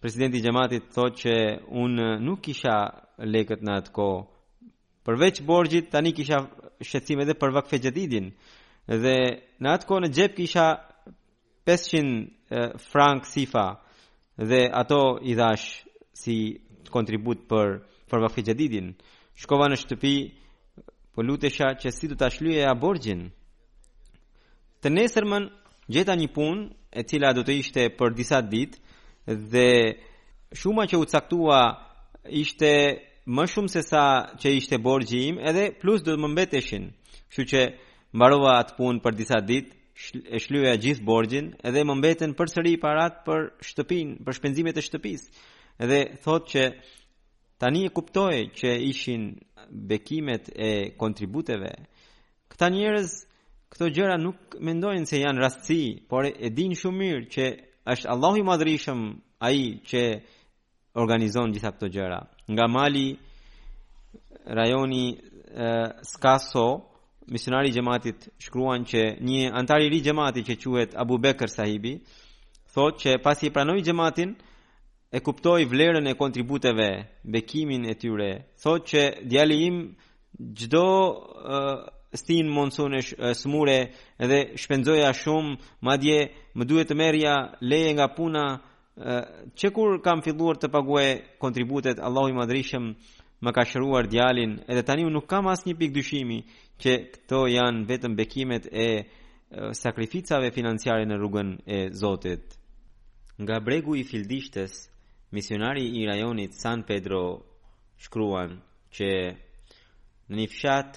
Presidenti 0.00 0.40
Gjematit 0.42 0.84
thot 0.94 1.12
që 1.22 1.34
unë 1.84 2.06
nuk 2.26 2.48
isha 2.48 2.76
lekët 3.22 3.62
në 3.64 3.76
atë 3.80 3.92
kohë. 3.96 4.22
Përveç 5.06 5.40
borgjit, 5.46 5.88
tani 5.90 6.12
kisha 6.12 6.44
shqetsim 6.82 7.20
edhe 7.22 7.34
për 7.38 7.54
vakfe 7.54 7.78
gjedidin. 7.80 8.32
Dhe 8.88 9.16
në 9.62 9.68
atë 9.78 9.86
kohë 9.88 10.02
në 10.04 10.10
gjep 10.16 10.34
kisha 10.40 10.64
500 11.66 12.00
e, 12.00 12.64
frank 12.90 13.26
sifa 13.28 13.68
dhe 14.38 14.66
ato 14.74 15.18
i 15.22 15.34
dhash 15.38 15.82
si 16.14 16.56
kontribut 16.92 17.46
për, 17.48 17.78
për 18.10 18.22
vakfe 18.26 18.42
gjedidin. 18.48 18.92
Shkova 19.38 19.68
në 19.70 19.78
shtëpi, 19.80 20.14
po 21.14 21.22
lutesha 21.24 21.70
që 21.80 21.90
si 21.94 22.08
du 22.10 22.14
të 22.18 22.26
ashluje 22.30 22.66
a 22.68 22.74
borgjin. 22.76 23.28
Të 24.82 24.90
nesërmën, 24.92 25.48
gjeta 25.88 26.14
një 26.18 26.28
punë 26.34 26.98
e 26.98 27.02
cila 27.06 27.30
du 27.34 27.44
të 27.46 27.54
ishte 27.62 27.88
për 27.94 28.14
disat 28.18 28.48
ditë 28.52 29.36
dhe 29.52 29.68
shuma 30.56 30.84
që 30.90 30.98
u 31.00 31.06
caktua 31.08 31.60
ishte 32.30 33.00
më 33.26 33.44
shumë 33.50 33.70
se 33.72 33.82
sa 33.82 34.04
që 34.40 34.48
ishte 34.56 34.78
borgji 34.82 35.22
im 35.30 35.38
edhe 35.48 35.70
plus 35.80 36.02
do 36.02 36.14
të 36.14 36.20
më 36.22 36.28
mbeteshin. 36.34 36.84
Kështu 37.28 37.44
që 37.50 37.60
mbarova 38.16 38.58
atë 38.62 38.76
punë 38.78 39.00
për 39.04 39.14
disa 39.18 39.38
ditë, 39.42 39.72
e 40.34 40.38
shlyeja 40.42 40.76
gjithë 40.76 41.04
borgjin 41.08 41.46
edhe 41.66 41.82
më 41.88 41.94
mbeten 41.98 42.34
përsëri 42.38 42.76
parat 42.82 43.22
për 43.26 43.40
shtëpinë, 43.64 44.14
për 44.24 44.32
shpenzimet 44.38 44.76
e 44.78 44.84
shtëpisë. 44.84 45.28
Edhe 45.82 46.00
thotë 46.24 46.50
që 46.52 46.62
tani 47.62 47.86
e 47.86 47.92
kuptoi 47.96 48.40
që 48.58 48.68
ishin 48.90 49.22
bekimet 49.90 50.50
e 50.54 50.70
kontributeve. 51.00 51.70
Këta 52.52 52.68
njerëz 52.76 53.10
këto 53.72 53.84
gjëra 53.96 54.16
nuk 54.20 54.54
mendojnë 54.60 55.08
se 55.08 55.22
janë 55.24 55.42
rastësi, 55.42 55.86
por 56.10 56.28
e 56.28 56.50
din 56.52 56.76
shumë 56.76 57.00
mirë 57.02 57.24
që 57.34 57.44
është 57.94 58.12
Allahu 58.12 58.40
i 58.42 58.44
madhrishëm 58.46 59.00
ai 59.48 59.58
që 59.88 60.00
organizon 61.00 61.52
gjitha 61.54 61.70
këto 61.74 61.88
gjëra. 61.92 62.20
Nga 62.48 62.64
Mali 62.66 63.08
rajoni 64.58 65.06
e, 65.12 65.18
Skaso, 66.10 66.68
misionari 67.28 67.68
i 67.72 67.76
jemaatit 67.76 68.28
shkruan 68.44 68.84
që 68.86 69.00
një 69.26 69.42
antar 69.58 69.80
i 69.82 69.90
ri 69.90 70.00
i 70.02 70.06
jemaatit 70.08 70.44
që 70.46 70.56
quhet 70.62 70.90
Abu 71.02 71.18
Bekr 71.18 71.50
Sahibi 71.50 71.96
thotë 72.74 72.98
që 73.02 73.12
pasi 73.24 73.48
i 73.48 73.52
pranoi 73.54 73.82
jemaatin 73.84 74.30
e 75.16 75.20
kuptoi 75.24 75.64
vlerën 75.70 76.06
e 76.10 76.14
kontributeve, 76.18 76.88
bekimin 77.24 77.84
e 77.90 77.94
tyre. 78.00 78.30
Thotë 78.62 78.86
që 78.90 79.02
djali 79.30 79.56
im 79.68 79.78
çdo 80.58 80.86
stin 82.20 82.46
monsune 82.56 83.00
smure 83.42 83.76
dhe 84.30 84.40
shpenzoja 84.62 85.10
shumë 85.22 85.52
madje 85.88 86.18
më 86.58 86.64
duhet 86.68 86.88
të 86.92 86.98
merrja 87.02 87.34
leje 87.70 87.90
nga 87.96 88.06
puna 88.18 88.44
që 88.96 89.70
kur 89.76 90.00
kam 90.02 90.22
filluar 90.24 90.56
të 90.56 90.68
paguaj 90.72 91.08
kontributet, 91.40 91.98
Allahu 92.00 92.28
i 92.32 92.36
madrishëm 92.40 92.84
më 93.44 93.50
ka 93.56 93.62
shëruar 93.70 94.06
djalin, 94.08 94.52
edhe 94.72 94.82
tani 94.82 95.02
unë 95.04 95.12
nuk 95.14 95.26
kam 95.28 95.44
një 95.44 95.74
pikë 95.80 95.94
dyshimi 95.98 96.38
që 96.82 96.92
këto 97.12 97.38
janë 97.56 97.86
vetëm 97.88 98.16
bekimet 98.16 98.64
e 98.72 98.88
sakrificave 99.76 100.50
financiare 100.50 101.04
në 101.06 101.14
rrugën 101.18 101.50
e 101.66 101.78
Zotit. 101.92 102.44
Nga 103.38 103.56
bregu 103.64 103.94
i 103.96 104.04
fildishtes, 104.04 104.72
misionari 105.32 105.84
i 106.00 106.06
rajonit 106.06 106.54
San 106.54 106.82
Pedro 106.88 107.44
shkruan 108.00 108.60
që 108.96 109.10
në 110.32 110.38
një 110.40 110.48
fshat 110.48 110.90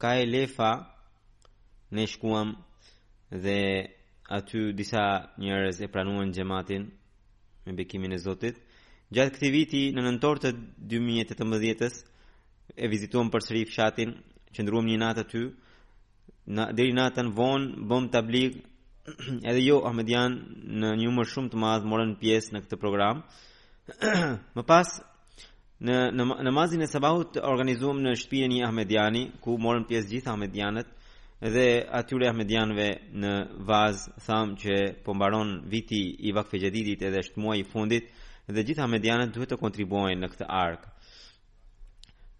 ka 0.00 0.10
e 0.20 0.26
lefa 0.26 0.70
ne 1.96 2.04
shkuam 2.06 2.52
dhe 3.30 3.58
aty 4.36 4.72
disa 4.78 5.04
njerëz 5.40 5.76
e 5.84 5.88
pranuan 5.94 6.30
xhamatin 6.36 6.84
me 7.66 7.74
bekimin 7.78 8.10
e 8.14 8.18
Zotit. 8.18 8.56
Gjatë 9.14 9.34
këtij 9.36 9.52
viti 9.54 9.80
në 9.94 10.02
nëntor 10.04 10.40
të 10.42 10.50
2018-s 10.92 12.00
e 12.76 12.88
vizituam 12.90 13.28
përsëri 13.32 13.64
fshatin, 13.70 14.14
qëndruam 14.56 14.86
një 14.88 14.98
natë 15.02 15.24
aty. 15.26 15.42
Na 16.56 16.68
deri 16.74 16.94
natën 16.94 17.30
vonë 17.34 17.86
bëmë 17.90 18.10
tablig 18.14 18.58
edhe 19.50 19.60
jo 19.62 19.80
Ahmedian 19.88 20.38
në 20.62 20.94
një 20.98 21.08
numër 21.08 21.30
shumë 21.32 21.52
të 21.52 21.62
madh 21.62 21.86
morën 21.90 22.16
pjesë 22.22 22.54
në 22.56 22.64
këtë 22.64 22.80
program. 22.82 23.22
Më 24.56 24.66
pas 24.66 24.96
në 25.86 25.96
namazin 26.46 26.82
e 26.82 26.90
sabahut 26.90 27.36
organizuam 27.42 27.98
në 28.02 28.14
shtëpinë 28.16 28.46
e 28.48 28.52
një 28.56 28.68
Ahmediani 28.70 29.24
ku 29.44 29.58
morën 29.60 29.86
pjesë 29.88 30.12
gjithë 30.14 30.32
Ahmedianët 30.34 30.95
dhe 31.44 31.84
atyre 31.90 32.30
ahmedianve 32.30 32.86
në 33.12 33.32
vaz 33.68 34.06
thamë 34.24 34.56
që 34.60 34.74
po 35.04 35.12
mbaron 35.14 35.50
viti 35.68 36.00
i 36.28 36.32
vakfe 36.32 36.58
gjedidit 36.62 37.02
edhe 37.04 37.20
është 37.24 37.40
muaj 37.42 37.58
i 37.60 37.66
fundit 37.68 38.08
dhe 38.48 38.62
gjitha 38.64 38.86
ahmedianet 38.86 39.34
duhet 39.34 39.50
të 39.52 39.58
kontribuojnë 39.60 40.20
në 40.22 40.30
këtë 40.32 40.46
ark 40.48 40.86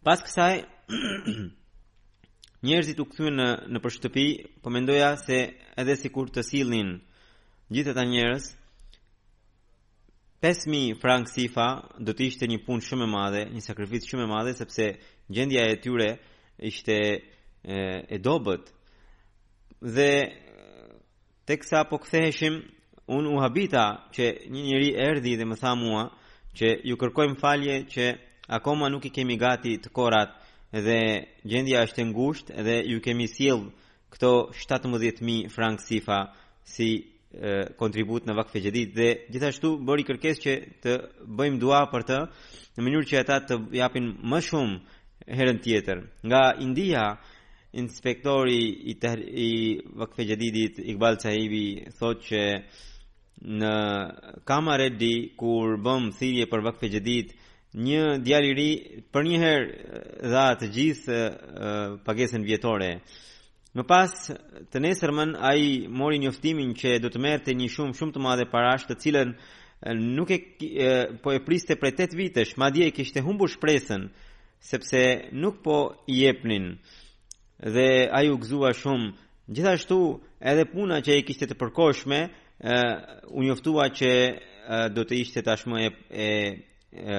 pas 0.06 0.22
kësaj 0.24 0.62
njerëzit 2.64 3.00
u 3.02 3.04
këthu 3.10 3.30
në, 3.34 3.48
në 3.68 3.82
për 3.84 3.94
shtëpi 3.98 4.26
po 4.64 4.72
mendoja 4.72 5.10
se 5.20 5.42
edhe 5.76 5.96
si 6.00 6.08
kur 6.14 6.30
të 6.32 6.46
silin 6.46 6.94
gjithë 7.68 7.92
të 7.96 8.04
njerëz, 8.08 8.46
5.000 10.44 10.96
frank 11.02 11.28
sifa 11.32 11.66
do 11.98 12.14
të 12.14 12.30
ishte 12.30 12.48
një 12.48 12.60
punë 12.64 12.84
shumë 12.86 13.04
e 13.04 13.10
madhe, 13.10 13.44
një 13.50 13.62
sakrificë 13.66 14.06
shumë 14.12 14.22
e 14.22 14.30
madhe, 14.30 14.54
sepse 14.54 14.86
gjendja 15.28 15.64
e 15.72 15.76
tyre 15.82 16.08
ishte 16.70 16.94
e, 16.96 18.16
e 18.16 18.18
dobët, 18.22 18.70
dhe 19.94 20.32
teksa 21.46 21.84
po 21.90 21.98
ktheheshim 21.98 22.54
un 23.06 23.26
u 23.26 23.38
habita 23.40 23.84
që 24.14 24.24
një 24.50 24.62
njeri 24.66 24.88
erdhi 25.08 25.36
dhe 25.38 25.46
më 25.46 25.56
tha 25.62 25.72
mua 25.78 26.04
që 26.58 26.68
ju 26.90 26.96
kërkojmë 26.98 27.38
falje 27.38 27.76
që 27.94 28.04
akoma 28.58 28.88
nuk 28.90 29.04
i 29.06 29.14
kemi 29.14 29.38
gati 29.38 29.76
të 29.78 29.88
korat 29.94 30.32
dhe 30.72 30.98
gjendja 31.46 31.84
është 31.86 32.02
e 32.02 32.06
ngushtë 32.10 32.62
dhe 32.66 32.76
ju 32.90 32.98
kemi 33.04 33.26
sjell 33.30 33.68
këto 34.10 34.32
17000 34.58 35.48
frank 35.54 35.80
sifa 35.80 36.18
si 36.64 36.90
kontribut 37.78 38.24
në 38.26 38.34
vakfe 38.38 38.58
gjedit 38.64 38.94
dhe 38.96 39.08
gjithashtu 39.30 39.76
bëri 39.86 40.02
kërkes 40.08 40.36
që 40.42 40.52
të 40.82 40.92
bëjmë 41.36 41.60
dua 41.62 41.82
për 41.92 42.02
të 42.10 42.18
në 42.74 42.80
mënyrë 42.82 43.08
që 43.10 43.16
ata 43.22 43.36
të 43.48 43.54
japin 43.76 44.14
më 44.32 44.38
shumë 44.48 44.76
herën 45.38 45.58
tjetër 45.62 45.98
nga 46.26 46.42
India 46.64 47.04
inspektori 47.76 48.64
i 48.68 48.96
i 49.42 49.80
vakfe 49.94 50.22
jadidit 50.24 50.78
Iqbal 50.78 51.16
Sahibi 51.20 51.66
thot 51.98 52.22
që 52.24 52.40
në 53.60 53.72
Kamareddi 54.48 55.14
kur 55.36 55.76
bëm 55.84 56.08
thirrje 56.16 56.46
për 56.48 56.62
vakfe 56.64 56.88
jadid 56.88 57.34
një 57.76 58.04
djalë 58.24 58.50
i 58.52 58.56
ri 58.58 58.68
për 59.12 59.28
një 59.28 59.40
herë 59.44 60.00
dha 60.32 60.46
të 60.60 60.70
gjithë 60.78 61.18
pagesën 62.08 62.46
vjetore. 62.48 62.90
Më 63.76 63.84
pas 63.84 64.14
të 64.72 64.78
nesërmën 64.80 65.34
ai 65.44 65.64
mori 65.92 66.22
njoftimin 66.22 66.72
që 66.80 66.96
do 67.04 67.10
të 67.12 67.20
merrte 67.20 67.52
një 67.52 67.68
shumë 67.74 67.98
shumë 67.98 68.16
të 68.16 68.24
madhe 68.24 68.48
parash 68.48 68.86
të 68.88 68.96
cilën 69.02 69.34
nuk 70.16 70.32
e, 70.32 70.38
e 70.38 70.90
po 71.20 71.36
e 71.36 71.42
priste 71.44 71.76
prej 71.76 71.92
8 72.08 72.16
vitesh, 72.16 72.56
madje 72.56 72.88
e 72.88 72.94
kishte 72.96 73.20
humbur 73.26 73.52
shpresën 73.52 74.08
sepse 74.64 75.02
nuk 75.42 75.60
po 75.62 75.76
i 76.08 76.22
jepnin 76.24 76.78
dhe 77.64 78.08
ai 78.12 78.28
u 78.30 78.38
gëzua 78.38 78.72
shumë. 78.76 79.12
Gjithashtu 79.48 80.20
edhe 80.40 80.64
puna 80.68 81.00
që 81.00 81.12
ai 81.16 81.22
kishte 81.24 81.46
të 81.48 81.54
përkohshme, 81.58 82.20
u 83.32 83.42
njoftua 83.44 83.88
që 83.94 84.12
do 84.94 85.04
të 85.04 85.14
ishte 85.22 85.42
tashmë 85.44 85.78
e 85.86 85.88
e 86.96 87.16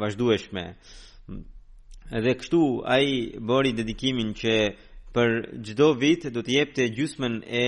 vazhdueshme. 0.00 0.62
Edhe 2.14 2.32
kështu 2.40 2.62
ai 2.88 3.36
bëri 3.44 3.72
dedikimin 3.76 4.30
që 4.38 4.54
për 5.12 5.28
çdo 5.66 5.88
vit 6.00 6.24
do 6.32 6.40
të 6.44 6.52
jepte 6.54 6.86
gjysmën 6.88 7.40
e 7.44 7.64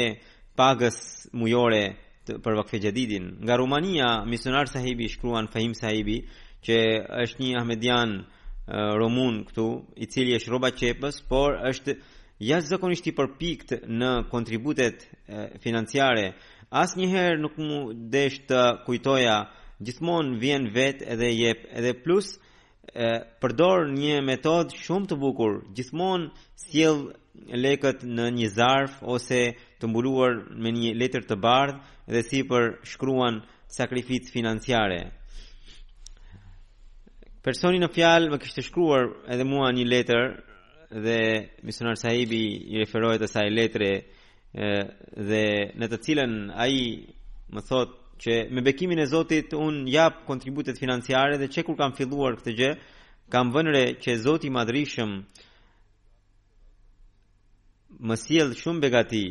pagës 0.56 1.28
mujore 1.32 1.84
të 2.28 2.36
për 2.44 2.52
vakfe 2.60 2.78
gjedidin 2.78 3.26
Nga 3.42 3.54
Rumania, 3.56 4.10
misionar 4.26 4.66
sahibi 4.68 5.08
Shkruan 5.08 5.46
Fahim 5.52 5.74
Sahibi, 5.74 6.20
që 6.64 6.76
është 7.24 7.40
një 7.42 7.56
ahmedian, 7.60 8.10
ë 8.20 8.24
Romun 8.70 9.38
këtu 9.48 9.64
i 9.98 10.06
cili 10.10 10.36
është 10.38 10.50
rroba 10.52 10.70
çepës, 10.78 11.16
por 11.26 11.56
është 11.70 11.96
jashtëzakonisht 12.38 13.08
i 13.10 13.14
përpikt 13.18 13.72
në 14.00 14.10
kontributet 14.30 15.06
financiare. 15.64 16.28
Asnjëherë 16.70 17.40
nuk 17.42 17.56
mu 17.58 17.80
desh 18.14 18.38
të 18.48 18.60
kujtoja, 18.86 19.40
gjithmonë 19.82 20.38
vjen 20.42 20.68
vetë 20.76 21.08
edhe 21.16 21.32
jep 21.34 21.66
edhe 21.72 21.94
plus 22.04 22.34
e 22.94 23.10
përdor 23.42 23.88
një 23.90 24.20
metod 24.26 24.72
shumë 24.84 25.10
të 25.10 25.18
bukur 25.22 25.58
gjithmonë 25.76 26.30
sjell 26.64 27.02
lekët 27.64 28.02
në 28.06 28.30
një 28.38 28.48
zarf 28.54 28.98
ose 29.02 29.42
të 29.82 29.90
mbuluar 29.90 30.38
me 30.62 30.70
një 30.78 30.94
letër 31.00 31.26
të 31.30 31.38
bardhë 31.42 32.14
dhe 32.14 32.22
sipër 32.30 32.72
shkruan 32.92 33.42
sakrificë 33.70 34.34
financiare 34.34 35.00
Personi 37.40 37.78
në 37.80 37.88
fjalë 37.88 38.28
më 38.34 38.36
kishte 38.42 38.60
shkruar 38.66 39.06
edhe 39.32 39.46
mua 39.48 39.70
një 39.72 39.86
letër 39.88 40.26
dhe 41.04 41.14
misionar 41.64 41.96
sahibi 41.96 42.40
i 42.74 42.82
referohet 42.82 43.22
asaj 43.24 43.46
letre 43.54 43.88
e, 43.96 44.68
dhe 45.30 45.40
në 45.80 45.88
të 45.88 46.00
cilën 46.04 46.34
ai 46.64 46.76
më 47.54 47.62
thotë 47.70 47.96
që 48.20 48.34
me 48.52 48.60
bekimin 48.66 49.00
e 49.00 49.06
Zotit 49.08 49.54
un 49.56 49.78
jap 49.88 50.18
kontributet 50.28 50.76
financiare 50.82 51.38
dhe 51.40 51.48
çe 51.54 51.64
kur 51.64 51.78
kam 51.80 51.96
filluar 51.96 52.36
këtë 52.42 52.56
gjë 52.60 52.70
kam 53.32 53.54
vënë 53.56 53.86
që 54.04 54.18
Zoti 54.24 54.50
i 54.50 54.54
madhrishëm 54.58 55.10
më 58.06 58.14
sjell 58.20 58.52
shumë 58.60 58.84
begati 58.84 59.24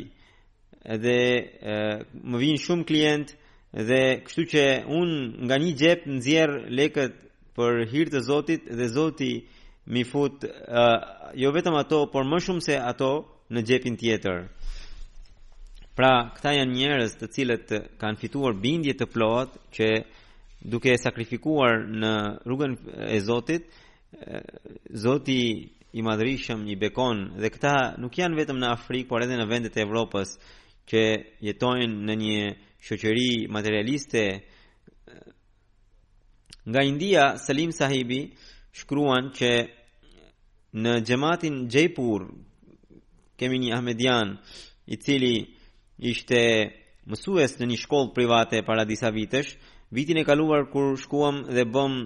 dhe 1.04 1.18
e, 1.74 1.78
më 2.30 2.36
vijnë 2.42 2.64
shumë 2.66 2.88
klient 2.90 3.28
dhe 3.88 4.02
kështu 4.26 4.48
që 4.52 4.64
un 4.98 5.10
nga 5.44 5.60
një 5.62 5.70
xhep 5.78 6.00
nxjerr 6.16 6.56
lekët 6.78 7.14
për 7.58 7.80
hir 7.90 8.10
të 8.12 8.20
Zotit 8.26 8.66
dhe 8.78 8.86
Zoti 8.94 9.30
mi 9.94 10.02
fut 10.10 10.44
uh, 10.44 10.88
jo 11.42 11.50
vetëm 11.56 11.74
ato, 11.80 11.98
por 12.12 12.26
më 12.30 12.38
shumë 12.46 12.64
se 12.66 12.76
ato 12.90 13.08
në 13.54 13.62
xhepin 13.66 13.96
tjetër. 13.98 14.44
Pra, 15.98 16.12
këta 16.36 16.52
janë 16.58 16.76
njerëz 16.76 17.16
të 17.20 17.30
cilët 17.34 17.72
kanë 18.00 18.20
fituar 18.22 18.54
bindje 18.62 18.94
të 19.00 19.08
plotë 19.10 19.64
që 19.76 19.88
duke 20.72 20.94
sakrifikuar 21.02 21.82
në 22.02 22.12
rrugën 22.46 22.76
e 23.08 23.18
Zotit, 23.28 23.64
Zoti 25.04 25.40
i 25.98 26.02
madrishëm, 26.06 26.64
i 26.72 26.76
bekon 26.78 27.24
dhe 27.42 27.50
këta 27.50 27.74
nuk 28.00 28.18
janë 28.20 28.36
vetëm 28.40 28.60
në 28.62 28.70
Afrikë, 28.76 29.08
por 29.10 29.22
edhe 29.26 29.34
në 29.40 29.48
vendet 29.50 29.76
e 29.76 29.82
Evropës 29.84 30.36
që 30.90 31.02
jetojnë 31.48 31.98
në 32.06 32.16
një 32.22 32.38
shoqëri 32.88 33.30
materialiste 33.56 34.22
Nga 36.70 36.82
India, 36.84 37.22
Salim 37.36 37.72
sahibi 37.74 38.18
shkruan 38.78 39.32
që 39.34 39.50
në 40.78 40.92
gjematin 41.08 41.56
Gjepur, 41.72 42.28
kemi 43.40 43.58
një 43.64 43.72
Ahmedian, 43.74 44.36
i 44.86 44.98
cili 45.02 45.32
ishte 46.12 46.38
mësues 47.10 47.56
në 47.58 47.68
një 47.72 47.78
shkollë 47.82 48.14
private 48.14 48.60
para 48.62 48.84
disa 48.86 49.10
vitesh, 49.10 49.56
vitin 49.90 50.22
e 50.22 50.26
kaluar 50.28 50.68
kur 50.70 50.94
shkuam 51.02 51.42
dhe 51.50 51.64
bëm 51.74 51.96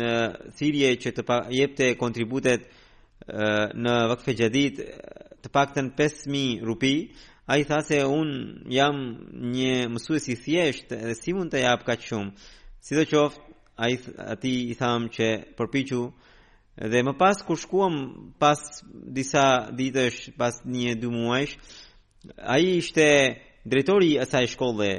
në 0.00 0.10
thirje 0.56 0.94
që 1.04 1.12
të 1.18 1.26
pa, 1.28 1.38
jepte 1.52 1.90
kontributet 2.00 2.64
në 3.76 3.94
vakfe 4.14 4.32
gjedit 4.40 4.80
të 5.44 5.52
pak 5.52 5.76
të 5.76 5.84
në 5.90 5.96
5.000 6.00 6.64
rupi, 6.70 6.94
a 7.44 7.60
i 7.60 7.66
tha 7.68 7.82
se 7.84 8.00
unë 8.08 8.68
jam 8.72 9.02
një 9.52 9.74
mësues 9.92 10.30
i 10.32 10.38
thjesht 10.40 10.94
dhe 10.96 11.12
si 11.20 11.36
mund 11.36 11.52
të 11.52 11.66
japë 11.66 11.90
ka 11.90 11.98
qëmë. 12.00 12.30
Si 12.84 12.96
dhe 12.96 13.04
qoftë, 13.08 13.50
ai 13.76 13.98
ati 14.18 14.52
i 14.70 14.74
tham 14.78 15.08
që 15.10 15.26
përpiqu 15.58 16.02
dhe 16.90 17.00
më 17.06 17.14
pas 17.18 17.42
kur 17.46 17.58
shkuam 17.58 17.94
pas 18.38 18.60
disa 19.14 19.46
ditësh 19.76 20.32
pas 20.38 20.60
një 20.64 20.94
dy 21.00 21.08
muajsh 21.10 21.54
ai 22.54 22.76
ishte 22.78 23.08
drejtori 23.66 24.14
i 24.14 24.18
asaj 24.22 24.46
shkolle 24.54 24.92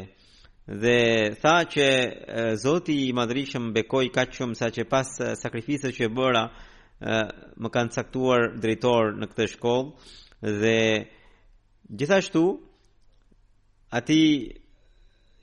dhe 0.67 0.97
tha 1.41 1.55
që 1.73 1.87
Zoti 2.63 2.95
i 3.07 3.13
madhrishëm 3.15 3.71
bekoi 3.75 4.09
kaq 4.11 4.33
shumë 4.35 4.55
sa 4.59 4.67
që 4.75 4.87
pas 4.89 5.09
sakrificës 5.43 5.95
që 5.95 6.09
bëra 6.15 6.43
më 7.61 7.69
kanë 7.71 7.95
caktuar 7.95 8.51
drejtor 8.59 9.13
në 9.19 9.25
këtë 9.31 9.47
shkollë 9.53 10.53
dhe 10.61 10.77
gjithashtu 11.97 12.41
ati 13.99 14.23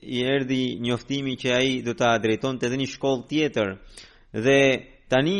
i 0.02 0.22
erdi 0.26 0.76
njoftimi 0.80 1.36
që 1.38 1.52
ai 1.54 1.82
do 1.86 1.94
ta 1.94 2.16
drejtonte 2.18 2.66
në 2.70 2.76
një 2.80 2.86
shkollë 2.94 3.26
tjetër 3.30 3.68
dhe 4.34 4.58
tani 5.12 5.34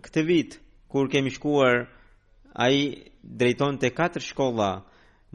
këtë 0.00 0.22
vit 0.24 0.56
kur 0.92 1.10
kemi 1.12 1.30
shkuar 1.34 1.82
ai 2.54 3.02
drejtonte 3.22 3.90
katër 3.92 4.24
shkolla 4.24 4.70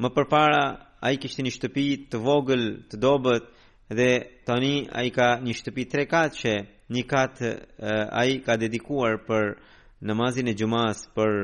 më 0.02 0.10
përpara 0.18 0.64
ai 1.06 1.18
kishte 1.22 1.46
një 1.46 1.54
shtëpi 1.58 1.86
të 2.10 2.22
vogël 2.26 2.64
të 2.90 2.98
dobët 2.98 3.50
dhe 3.94 4.10
tani 4.48 4.88
ai 4.98 5.12
ka 5.14 5.36
një 5.46 5.54
shtëpi 5.60 5.86
tre 5.92 6.08
katëshe 6.10 6.56
një 6.92 7.04
kat 7.08 7.42
ai 8.18 8.40
ka 8.46 8.58
dedikuar 8.58 9.22
për 9.28 9.54
namazin 10.10 10.48
e 10.50 10.58
xumas 10.58 11.06
për 11.14 11.38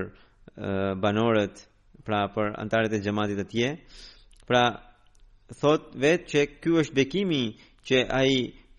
banorët 1.03 1.61
pra 2.07 2.25
për 2.33 2.55
antarët 2.63 2.97
e 2.97 3.03
xhamatit 3.05 3.37
të 3.43 3.47
tjerë 3.53 4.01
pra 4.49 4.65
thot 5.55 5.93
vetë 5.95 6.25
që 6.31 6.41
ky 6.61 6.73
është 6.83 6.95
bekimi 6.95 7.41
që 7.87 7.97
ai 8.19 8.33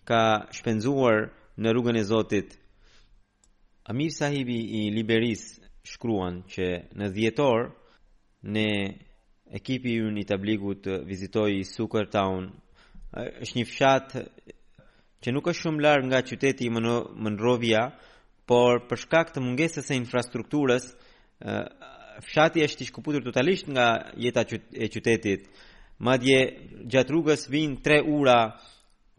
ka 0.05 0.21
shpenzuar 0.53 1.25
në 1.57 1.69
rrugën 1.73 1.97
e 1.97 2.03
Zotit. 2.03 2.57
Amir 3.89 4.13
sahibi 4.13 4.59
i 4.81 4.81
Liberis 4.93 5.43
shkruan 5.85 6.43
që 6.45 6.67
në 6.97 7.07
dhjetor 7.15 7.71
në 8.53 8.67
ekipi 9.51 9.95
ju 9.97 10.11
një 10.13 10.23
tabligut 10.29 10.83
vizitoj 11.09 11.63
Sukar 11.65 12.05
Town 12.11 12.51
është 13.41 13.57
një 13.57 13.65
fshat 13.65 14.13
që 15.25 15.31
nuk 15.33 15.47
është 15.49 15.63
shumë 15.65 15.81
larë 15.83 16.05
nga 16.05 16.19
qyteti 16.23 16.69
Monrovia, 16.69 17.81
por 18.45 18.85
për 18.87 18.97
shkak 19.03 19.33
të 19.33 19.41
mungesës 19.43 19.89
e 19.91 19.97
infrastrukturës, 19.99 20.85
fshati 22.29 22.63
është 22.65 22.81
i 22.85 22.87
shkuputur 22.89 23.25
totalisht 23.25 23.67
nga 23.69 23.87
jeta 24.17 24.41
e 24.83 24.87
qytetit. 24.93 25.43
Madje 25.99 26.43
gjatë 26.87 27.11
rrugës 27.11 27.41
vinë 27.51 27.81
tre 27.83 27.97
ura 28.07 28.35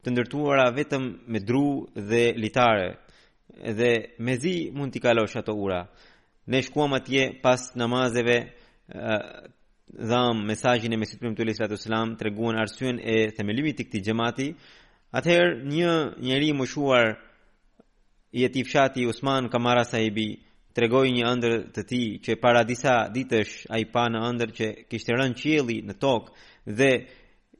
të 0.00 0.14
ndërtuara 0.14 0.70
vetëm 0.72 1.10
me 1.28 1.42
dru 1.44 1.64
dhe 1.94 2.20
litare 2.40 2.86
Dhe 3.60 3.90
me 4.24 4.38
zi 4.40 4.70
mund 4.72 4.94
t'i 4.94 5.00
kalosh 5.04 5.36
ato 5.36 5.52
ura 5.52 5.82
Ne 6.48 6.60
shkuam 6.64 6.94
atje 6.96 7.26
pas 7.42 7.66
namazeve 7.76 8.36
dhamë 10.00 10.46
mesajin 10.48 10.96
e 10.96 10.96
mesit 11.02 11.20
përmë 11.20 11.36
të 11.36 11.48
lisa 11.50 11.68
të 11.68 11.76
selam 11.82 12.14
Të 12.16 12.30
reguan 12.30 12.56
arsyn 12.62 13.02
e 13.04 13.28
themelimit 13.36 13.76
të 13.76 13.88
këti 13.90 14.00
gjemati 14.08 14.48
Atëherë 15.20 15.52
një 15.68 15.92
njeri 16.28 16.52
më 16.56 16.68
shuar 16.72 17.12
i 18.40 18.46
e 18.46 18.48
t'i 18.54 18.62
fshati 18.64 19.04
Usman 19.10 19.50
Kamara 19.52 19.82
sahibi 19.84 20.30
të 20.72 20.86
regoj 20.86 21.04
një 21.12 21.28
ëndër 21.34 21.58
të 21.76 21.84
ti 21.92 22.00
që 22.24 22.36
para 22.40 22.62
disa 22.64 23.02
ditësh 23.12 23.66
a 23.74 23.80
i 23.82 23.90
pa 23.90 24.06
në 24.14 24.22
ndër 24.38 24.54
që 24.60 24.68
kishtë 24.88 25.18
rënë 25.20 25.36
qieli 25.42 25.80
në 25.90 25.96
tokë 26.00 26.46
dhe 26.66 27.06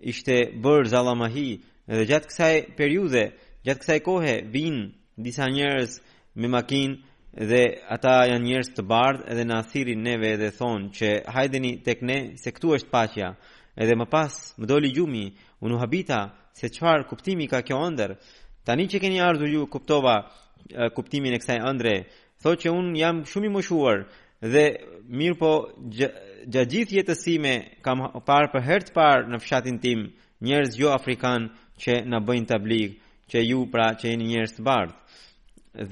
ishte 0.01 0.51
bërë 0.65 0.89
zalamahi 0.91 1.49
dhe 1.97 2.05
gjatë 2.09 2.29
kësaj 2.31 2.57
periude, 2.77 3.25
gjatë 3.65 3.81
kësaj 3.83 3.99
kohe 4.05 4.35
vinë 4.53 4.83
disa 5.21 5.49
njerëz 5.49 5.99
me 6.37 6.49
makinë 6.49 7.47
dhe 7.49 7.63
ata 7.95 8.15
janë 8.31 8.45
njerëz 8.49 8.71
të 8.75 8.85
bardhë 8.91 9.25
edhe 9.33 9.45
na 9.47 9.61
thirrin 9.63 10.03
neve 10.03 10.35
dhe 10.41 10.51
thonë 10.59 10.91
që 10.97 11.09
hajdeni 11.35 11.73
tek 11.85 12.03
ne 12.03 12.37
se 12.43 12.53
këtu 12.53 12.73
është 12.77 12.91
paqja. 12.93 13.35
Edhe 13.81 13.95
më 13.97 14.07
pas 14.11 14.33
më 14.59 14.67
doli 14.67 14.91
gjumi, 14.93 15.27
unë 15.65 15.79
habita 15.81 16.19
se 16.53 16.69
çfarë 16.69 17.07
kuptimi 17.09 17.47
ka 17.49 17.61
kjo 17.63 17.77
ëndër. 17.87 18.17
Tani 18.65 18.89
që 18.91 18.99
keni 19.01 19.21
ardhur 19.23 19.49
ju 19.49 19.67
kuptova 19.67 20.17
kuptimin 20.95 21.35
e 21.35 21.39
kësaj 21.39 21.61
ëndre. 21.71 21.95
Thotë 22.43 22.63
që 22.67 22.75
un 22.75 22.95
jam 22.99 23.23
shumë 23.31 23.47
i 23.49 23.53
moshuar 23.55 23.99
dhe 24.41 24.65
mirë 25.09 25.39
po 25.39 25.53
gjatë 26.49 26.71
gjithë 26.75 26.97
jetës 27.01 27.23
time 27.25 27.55
kam 27.85 28.05
parë 28.27 28.51
për 28.55 28.65
herë 28.65 28.89
të 28.89 28.95
parë 28.97 29.27
në 29.33 29.41
fshatin 29.43 29.81
tim 29.83 30.07
njerëz 30.45 30.77
jo 30.81 30.93
afrikan 30.95 31.51
që 31.81 32.01
na 32.09 32.21
bëjnë 32.25 32.49
tablig, 32.49 32.95
që 33.31 33.43
ju 33.45 33.65
pra 33.73 33.91
që 33.97 34.11
jeni 34.13 34.29
njerëz 34.31 34.55
të 34.57 34.65
bardhë. 34.67 34.97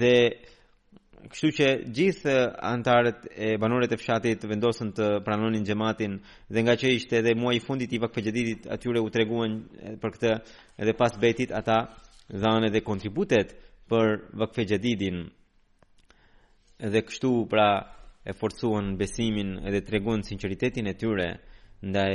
Dhe 0.00 0.14
kështu 1.28 1.50
që 1.58 1.66
gjithë 1.96 2.34
antarët 2.68 3.26
e 3.34 3.52
banorëve 3.60 3.96
e 3.96 4.00
fshatit 4.00 4.44
vendosën 4.50 4.92
të 4.96 5.06
pranonin 5.26 5.66
xhamatin 5.66 6.18
dhe 6.52 6.60
nga 6.64 6.74
që 6.80 6.92
ishte 6.96 7.20
edhe 7.20 7.34
muaji 7.36 7.60
i 7.60 7.64
fundit 7.64 7.92
i 7.92 8.00
vakfëgjedit 8.02 8.68
atyre 8.74 9.02
u 9.04 9.10
treguan 9.12 9.58
për 10.00 10.10
këtë 10.16 10.32
edhe 10.80 10.94
pas 10.96 11.16
betit 11.20 11.52
ata 11.52 11.78
dhanë 12.42 12.70
edhe 12.70 12.80
kontributet 12.86 13.54
për 13.90 14.06
vakfëgjedin. 14.44 15.22
Dhe 16.92 17.00
kështu 17.04 17.30
pra 17.50 17.68
e 18.26 18.32
forcuan 18.32 18.98
besimin 19.00 19.56
edhe 19.66 19.84
treguan 19.84 20.20
sinqeritetin 20.22 20.84
e 20.86 20.96
tyre 20.96 21.38
ndaj 21.82 22.14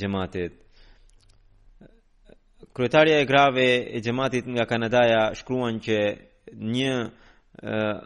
xhamatit 0.00 0.52
Kryetaria 2.74 3.20
e 3.20 3.24
grave 3.24 3.68
e 3.96 4.00
gjematit 4.00 4.46
nga 4.48 4.64
Kanadaja 4.66 5.22
shkruan 5.40 5.76
që 5.84 5.98
një 6.74 6.94
uh, 7.06 7.96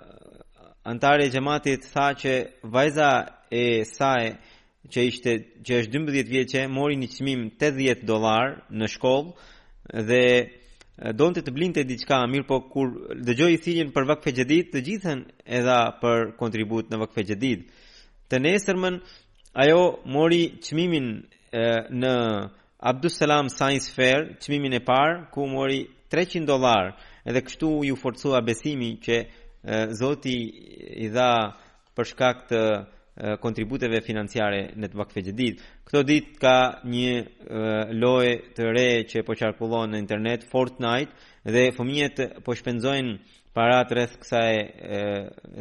antare 0.93 1.25
e 1.29 1.33
gjematit 1.33 1.87
tha 1.93 2.07
që 2.21 2.35
vajza 2.75 3.11
e 3.63 3.85
saj 3.97 4.25
që 4.93 5.01
ishte 5.11 5.33
që 5.67 5.73
është 5.81 5.93
12 6.03 6.33
vjeqe 6.35 6.67
mori 6.69 6.97
një 7.01 7.09
qmim 7.17 7.43
80 7.61 8.03
dolar 8.11 8.59
në 8.79 8.87
shkollë 8.95 10.05
dhe 10.11 10.25
donte 11.15 11.43
të 11.47 11.53
blinte 11.55 11.85
diçka 11.87 12.19
mirë 12.27 12.47
po 12.49 12.57
kur 12.71 12.89
dëgjoi 13.23 13.59
thirrjen 13.63 13.93
për 13.95 14.07
vakfë 14.11 14.33
xhedit 14.35 14.73
të 14.73 14.81
gjithën 14.87 15.21
edha 15.47 15.79
për 16.01 16.33
kontribut 16.41 16.91
në 16.91 16.99
vakfë 17.05 17.23
xhedit 17.31 17.63
të 18.31 18.41
nesërmën 18.43 18.97
ajo 19.63 19.81
mori 20.11 20.43
çmimin 20.65 21.07
në 22.03 22.15
Abdul 22.91 23.11
Salam 23.15 23.49
Science 23.51 23.93
Fair 23.95 24.27
çmimin 24.43 24.73
e 24.75 24.83
parë 24.85 25.29
ku 25.35 25.47
mori 25.47 25.85
300 26.11 26.47
dollar 26.49 26.93
edhe 27.27 27.45
kështu 27.47 27.71
ju 27.87 27.97
forcua 27.97 28.43
besimi 28.47 28.99
që 29.03 29.23
Zoti 29.99 30.37
i 31.05 31.09
dha 31.15 31.31
për 31.95 32.07
shkak 32.11 32.45
të 32.51 32.61
kontributeve 33.43 34.01
financiare 34.07 34.67
në 34.79 34.91
vakfë 34.99 35.23
xhedit 35.27 35.63
Këto 35.89 36.03
dit 36.05 36.35
ka 36.37 36.83
një 36.85 37.13
loj 37.97 38.29
të 38.53 38.65
re 38.77 38.89
që 39.09 39.23
po 39.25 39.33
qarkullon 39.41 39.89
në 39.95 40.03
internet, 40.03 40.43
Fortnite, 40.51 41.09
dhe 41.49 41.63
fëmijet 41.73 42.19
po 42.45 42.53
shpenzojnë 42.59 43.15
parat 43.57 43.89
rreth 43.97 44.19
kësaj 44.21 44.51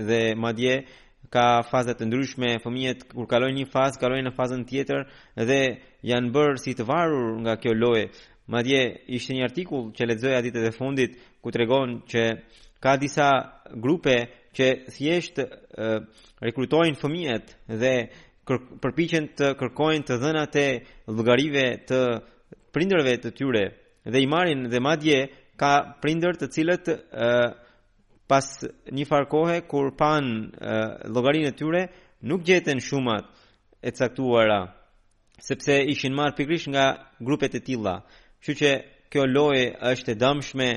dhe 0.10 0.20
madje 0.36 0.74
ka 1.32 1.46
fazet 1.70 2.02
të 2.02 2.10
ndryshme, 2.10 2.52
fëmijet 2.60 3.08
kur 3.14 3.30
kalojnë 3.32 3.62
një 3.64 3.70
fazë, 3.72 4.02
kalojnë 4.04 4.28
në 4.28 4.36
fazën 4.36 4.68
tjetër 4.68 5.06
dhe 5.48 5.62
janë 6.12 6.34
bërë 6.36 6.60
si 6.66 6.76
të 6.76 6.84
varur 6.92 7.38
nga 7.46 7.56
kjo 7.64 7.78
lojë. 7.80 8.10
Madje 8.52 8.82
ishte 9.20 9.36
një 9.40 9.48
artikull 9.48 9.94
që 9.96 10.12
lexoja 10.12 10.44
ditët 10.44 10.68
e 10.68 10.76
fundit 10.76 11.16
ku 11.40 11.56
tregon 11.56 12.02
që 12.12 12.28
ka 12.84 12.98
disa 13.00 13.32
grupe 13.80 14.20
që 14.58 14.68
thjesht 14.92 15.40
rekrutojnë 16.48 17.00
fëmijet 17.00 17.56
dhe 17.84 17.96
përpiqen 18.50 19.26
të 19.38 19.48
kërkojnë 19.60 20.06
të 20.08 20.16
dhënat 20.22 20.56
e 20.62 20.68
llogarive 21.16 21.64
të 21.89 21.98
prindërve 22.76 23.14
të 23.24 23.32
tyre 23.39 23.64
dhe 24.12 24.22
i 24.24 24.28
marrin 24.34 24.62
dhe 24.72 24.80
madje 24.88 25.18
ka 25.62 25.72
prindër 26.02 26.38
të 26.39 26.50
cilët 26.56 26.89
uh, 26.93 27.50
pas 28.32 28.48
një 28.95 29.06
farë 29.08 29.30
kohe 29.32 29.56
kur 29.72 29.88
pan 30.00 30.28
llogarinë 31.16 31.48
e 31.52 31.56
tyre 31.56 31.82
nuk 32.28 32.41
gjeten 32.48 32.82
shumat 32.84 33.26
e 33.80 33.89
caktuara 33.95 34.60
sepse 35.48 35.76
ishin 35.93 36.16
marrë 36.18 36.36
pikrisht 36.38 36.68
nga 36.74 36.86
grupet 37.24 37.56
e 37.56 37.62
tilla. 37.64 37.95
Kështu 38.41 38.58
që 38.62 38.72
kjo 39.14 39.24
lojë 39.32 39.64
është 39.93 40.12
e 40.14 40.20
dëmshme 40.24 40.68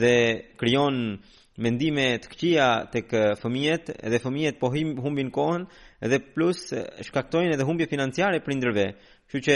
dhe 0.00 0.14
krijon 0.60 0.96
uh, 1.12 1.36
mendime 1.60 2.18
të 2.22 2.28
këqija 2.32 2.68
tek 2.90 3.12
fëmijët 3.38 3.90
dhe 4.10 4.18
fëmijët 4.22 4.56
po 4.58 4.70
humbin 5.04 5.30
kohën 5.34 5.64
dhe 6.02 6.18
plus 6.34 6.66
shkaktojnë 7.08 7.54
edhe 7.54 7.66
humbje 7.68 7.86
financiare 7.90 8.40
prindërve. 8.42 8.86
Kështu 9.28 9.42
që 9.46 9.54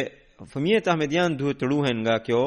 fëmijët 0.53 0.87
ahmedian 0.93 1.37
duhet 1.37 1.59
të 1.61 1.67
ruhen 1.71 1.99
nga 2.05 2.19
kjo, 2.23 2.43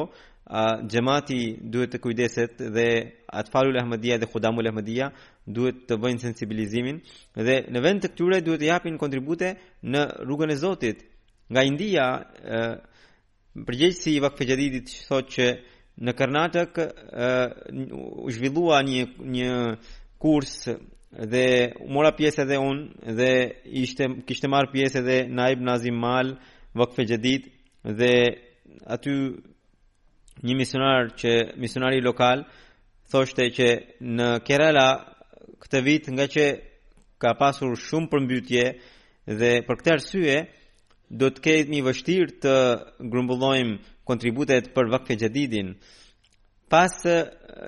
a 0.52 0.62
xhamati 0.88 1.56
duhet 1.60 1.92
të 1.94 1.98
kujdeset 2.02 2.58
dhe 2.74 2.86
atfalul 3.32 3.76
ahmedia 3.80 4.16
dhe 4.18 4.26
khudamul 4.28 4.66
ahmedia 4.68 5.12
duhet 5.46 5.84
të 5.88 5.94
bëjnë 6.00 6.22
sensibilizimin 6.24 6.98
dhe 7.36 7.56
në 7.72 7.80
vend 7.84 8.00
të 8.02 8.10
këtyre 8.12 8.40
duhet 8.44 8.60
të 8.60 8.70
japin 8.72 8.98
kontribute 9.00 9.52
në 9.84 10.02
rrugën 10.24 10.50
e 10.54 10.56
Zotit. 10.56 11.04
Nga 11.52 11.62
India, 11.68 12.06
përgjegjësi 13.68 14.16
i 14.16 14.20
vakfe 14.24 14.44
gjedidit 14.48 14.86
thotë 15.08 15.30
që, 15.34 15.48
që 15.52 15.71
në 16.00 16.12
Karnatak 16.16 16.78
u 18.22 18.30
zhvillua 18.32 18.80
një 18.82 19.02
një 19.18 19.52
kurs 20.22 20.54
dhe 21.12 21.46
mora 21.92 22.12
pjesë 22.16 22.46
edhe 22.46 22.56
un 22.58 22.78
dhe 23.18 23.32
ishte 23.82 24.06
kishte 24.26 24.48
marr 24.48 24.70
pjesë 24.72 25.02
edhe 25.02 25.16
Naib 25.28 25.60
Nazim 25.60 25.98
Mal 26.00 26.36
Wakfe 26.74 27.04
Jadid 27.04 27.50
dhe 27.84 28.12
aty 28.86 29.12
një 30.42 30.56
misionar 30.56 31.12
që 31.12 31.32
misionari 31.60 32.00
lokal 32.00 32.46
thoshte 33.12 33.50
që 33.52 33.68
në 34.16 34.30
Kerala 34.46 34.88
këtë 35.60 35.82
vit 35.84 36.08
nga 36.10 36.24
që 36.26 36.46
ka 37.20 37.36
pasur 37.38 37.76
shumë 37.78 38.08
përmbytje 38.14 38.62
dhe 39.38 39.52
për 39.68 39.76
këtë 39.82 39.92
arsye 39.98 40.40
do 41.12 41.28
të 41.30 41.42
ketë 41.44 41.70
një 41.76 41.82
vështirë 41.84 42.32
të 42.42 42.56
grumbullojmë 43.12 43.76
kontributet 44.04 44.70
për 44.74 44.90
vakfe 44.92 45.16
gjedidin. 45.18 45.74
Pas 46.70 46.94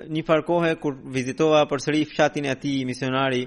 një 0.09 0.23
farkohe 0.25 0.75
kur 0.81 0.97
vizitova 1.13 1.63
për 1.69 1.83
sëri 1.85 2.03
fshatin 2.09 2.45
e 2.47 2.51
ati 2.51 2.75
misionari 2.89 3.45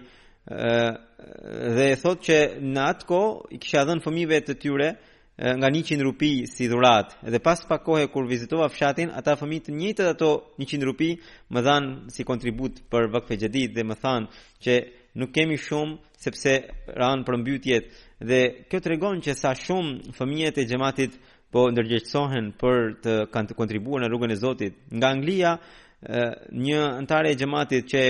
dhe 0.49 1.87
e 1.93 1.99
thot 2.01 2.23
që 2.29 2.39
në 2.65 2.85
atë 2.93 3.09
ko 3.11 3.21
i 3.53 3.59
kisha 3.61 3.83
dhenë 3.89 4.05
fëmive 4.07 4.39
të 4.47 4.57
tyre 4.63 4.93
nga 5.39 5.69
100 5.71 6.03
rupi 6.03 6.31
si 6.51 6.67
dhurat. 6.71 7.13
Dhe 7.23 7.39
pas 7.43 7.61
pak 7.69 7.85
kohe 7.87 8.07
kur 8.11 8.25
vizitova 8.27 8.67
fshatin, 8.73 9.11
ata 9.15 9.37
fëmijë 9.39 9.67
të 9.69 9.75
njëjtë 9.79 10.07
ato 10.15 10.31
100 10.59 10.87
rupi 10.89 11.11
më 11.55 11.61
dhan 11.63 11.85
si 12.11 12.25
kontribut 12.27 12.81
për 12.91 13.07
vakfe 13.15 13.37
xhedit 13.39 13.75
dhe 13.77 13.85
më 13.87 13.97
than 14.03 14.27
që 14.65 14.75
nuk 15.19 15.33
kemi 15.35 15.59
shumë 15.59 15.99
sepse 16.23 16.53
ran 16.99 17.25
përmbytyet 17.27 17.85
dhe 18.27 18.41
kjo 18.71 18.81
tregon 18.83 19.23
që 19.23 19.35
sa 19.39 19.51
shumë 19.59 20.15
fëmijët 20.19 20.57
e 20.63 20.67
xhamatit 20.71 21.13
po 21.53 21.69
ndërgjegjësohen 21.73 22.49
për 22.61 22.91
të 23.05 23.13
kontribuar 23.57 24.03
në 24.05 24.09
rrugën 24.11 24.33
e 24.35 24.39
Zotit. 24.39 24.75
Nga 24.93 25.09
Anglia, 25.15 25.51
një 26.53 26.81
antare 27.01 27.31
e 27.33 27.39
xhamatit 27.39 27.85
që 27.93 28.03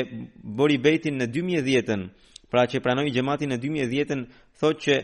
bori 0.58 0.78
betin 0.82 1.14
në 1.20 1.26
2010-ën, 1.32 2.02
pra 2.50 2.64
që 2.66 2.82
pranoi 2.82 3.12
xhamatin 3.14 3.52
në 3.54 3.58
2010-ën, 3.62 4.24
thotë 4.60 4.80
që 4.86 4.96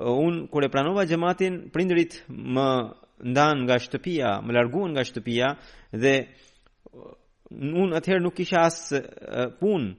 un 0.00 0.46
kur 0.48 0.64
e 0.64 0.70
pranova 0.72 1.04
xhamatin, 1.06 1.52
prindërit 1.72 2.22
më 2.54 2.68
ndan 3.32 3.58
nga 3.66 3.76
shtëpia, 3.82 4.30
më 4.42 4.50
larguan 4.56 4.92
nga 4.96 5.04
shtëpia 5.06 5.48
dhe 6.02 6.14
un 7.78 7.92
atëherë 7.92 8.24
nuk 8.24 8.34
kisha 8.36 8.60
as 8.66 8.78
punë 9.60 9.90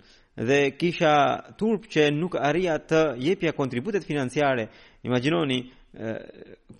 dhe 0.47 0.59
kisha 0.81 1.13
turp 1.59 1.85
që 1.93 2.07
nuk 2.11 2.33
arrija 2.41 2.79
të 2.81 3.01
jepja 3.21 3.51
kontributet 3.53 4.03
financiare. 4.07 4.65
Imagjinoni, 5.05 5.59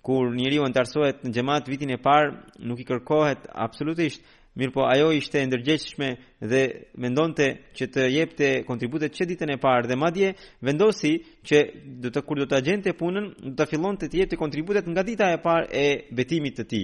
kur 0.02 0.34
njeri 0.36 0.58
u 0.60 0.64
antarsohet 0.64 1.22
në 1.22 1.32
gjemat 1.32 1.68
vitin 1.70 1.92
e 1.94 1.98
parë, 2.02 2.32
nuk 2.66 2.80
i 2.82 2.86
kërkohet 2.88 3.44
absolutisht, 3.54 4.24
mirë 4.58 4.72
po 4.74 4.84
ajo 4.86 5.10
ishte 5.14 5.42
ndërgjegjshme 5.48 6.08
dhe 6.50 6.60
mendonte 7.02 7.48
që 7.74 7.88
të 7.94 8.04
jepte 8.14 8.48
kontributet 8.66 9.14
që 9.16 9.26
ditën 9.32 9.54
e 9.54 9.58
parë 9.62 9.88
dhe 9.90 9.96
madje 9.98 10.34
vendosi 10.62 11.12
që 11.46 11.60
do 12.02 12.10
të 12.14 12.22
kur 12.26 12.42
do 12.42 12.46
të 12.50 12.58
agjente 12.60 12.94
punën, 12.98 13.32
do 13.44 13.54
të 13.58 13.66
fillon 13.72 13.98
të 13.98 14.12
jepte 14.20 14.38
kontributet 14.38 14.86
nga 14.88 15.02
dita 15.02 15.30
e 15.34 15.40
parë 15.42 15.66
e 15.72 15.88
betimit 16.14 16.58
të 16.60 16.64
ti. 16.70 16.82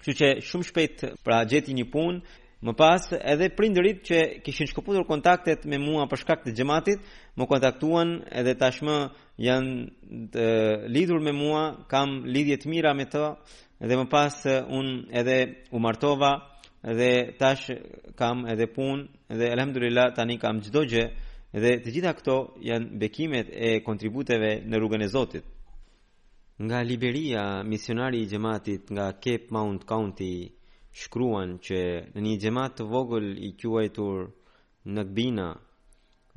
Kështu 0.00 0.16
që 0.20 0.28
shumë 0.44 0.68
shpejt 0.68 0.96
pra 1.24 1.44
gjeti 1.48 1.72
një 1.76 1.86
punë 1.92 2.16
Më 2.64 2.72
pas, 2.80 3.02
edhe 3.12 3.50
prindërit 3.52 3.98
që 4.08 4.18
kishin 4.44 4.68
shkëputur 4.70 5.04
kontaktet 5.04 5.66
me 5.68 5.76
mua 5.86 6.06
për 6.08 6.20
shkak 6.22 6.44
të 6.46 6.54
xhamatit, 6.56 7.02
më 7.36 7.46
kontaktuan 7.50 8.14
edhe 8.40 8.54
tashmë 8.62 8.94
janë 9.36 10.30
të 10.36 10.46
lidhur 10.96 11.20
me 11.26 11.34
mua, 11.40 11.64
kam 11.92 12.14
lidhje 12.36 12.56
të 12.62 12.72
mira 12.72 12.94
me 13.00 13.04
të, 13.12 13.26
dhe 13.88 13.98
më 14.00 14.06
pas 14.14 14.38
un 14.78 14.88
edhe 15.20 15.36
u 15.76 15.82
martova 15.88 16.32
dhe 16.98 17.10
tash 17.40 17.66
kam 18.20 18.46
edhe 18.54 18.70
punë 18.76 19.36
dhe 19.40 19.52
alhamdulillah 19.56 20.08
tani 20.16 20.38
kam 20.44 20.64
çdo 20.64 20.86
gjë 20.92 21.04
dhe 21.62 21.74
të 21.84 21.94
gjitha 21.98 22.12
këto 22.18 22.38
janë 22.70 22.96
bekimet 23.02 23.52
e 23.68 23.74
kontributeve 23.88 24.54
në 24.70 24.74
rrugën 24.80 25.04
e 25.04 25.12
Zotit. 25.14 25.44
Nga 26.64 26.78
Liberia, 26.90 27.44
misionari 27.72 28.24
i 28.24 28.28
gjematit 28.32 28.88
nga 28.94 29.06
Cape 29.22 29.52
Mount 29.52 29.84
County, 29.84 30.34
shkruan 30.94 31.58
që 31.64 31.78
në 32.14 32.20
një 32.22 32.34
gjemat 32.42 32.76
të 32.78 32.84
vogël 32.86 33.26
i 33.42 33.50
quajtur 33.58 34.28
në 34.94 35.02
Gbina 35.10 35.48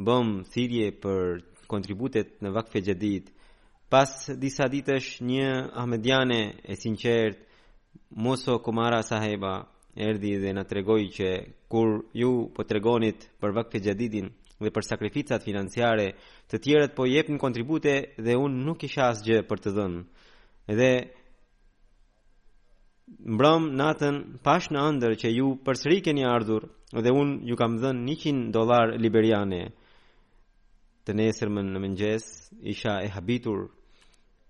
bëm 0.01 0.31
thirje 0.53 0.87
për 1.01 1.43
kontributet 1.69 2.39
në 2.41 2.51
vakfe 2.55 2.81
gjedit 2.81 3.29
pas 3.91 4.09
disa 4.41 4.67
ditësh 4.71 5.21
një 5.29 5.47
Ahmedjane 5.81 6.39
e 6.71 6.75
sinqert 6.79 7.37
Moso 8.13 8.57
Kumara 8.65 9.03
Saheba 9.03 9.53
erdi 9.97 10.35
dhe 10.41 10.51
në 10.53 10.63
tregoj 10.69 11.01
që 11.17 11.29
kur 11.69 11.93
ju 12.13 12.33
po 12.53 12.63
tregonit 12.65 13.29
për 13.41 13.55
vakfe 13.59 13.79
gjeditin 13.83 14.29
dhe 14.57 14.71
për 14.73 14.85
sakrificat 14.85 15.43
financiare 15.45 16.11
të 16.49 16.59
tjerët 16.63 16.95
po 16.97 17.05
në 17.05 17.37
kontribute 17.37 17.93
dhe 18.17 18.35
unë 18.37 18.63
nuk 18.65 18.83
isha 18.83 19.09
asgjë 19.13 19.43
për 19.49 19.57
të 19.63 19.73
dhënë 19.77 20.01
edhe 20.71 20.81
dhe 20.97 21.16
Mbrëm 23.27 23.65
natën 23.79 24.15
pash 24.43 24.65
në 24.73 24.79
ëndër 24.91 25.13
që 25.21 25.29
ju 25.31 25.49
përsëri 25.67 25.97
keni 26.05 26.23
ardhur 26.27 26.63
dhe 27.05 27.11
un 27.21 27.29
ju 27.49 27.55
kam 27.61 27.77
dhënë 27.83 28.01
100 28.23 28.51
dollar 28.57 28.91
liberiane. 29.03 29.59
Të 31.05 31.15
nesër 31.15 31.49
më 31.55 31.61
në 31.69 31.79
mëngjes 31.85 32.25
isha 32.73 32.93
e 33.05 33.11
habitur 33.15 33.61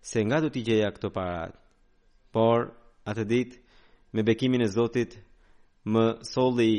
se 0.10 0.24
nga 0.26 0.40
do 0.42 0.50
t'i 0.50 0.64
gjeja 0.68 0.90
këto 0.96 1.12
para. 1.18 1.46
Por 2.34 2.68
atë 3.10 3.24
ditë 3.32 3.60
me 4.14 4.26
bekimin 4.30 4.66
e 4.66 4.72
Zotit 4.78 5.12
më 5.94 6.06
solli 6.34 6.72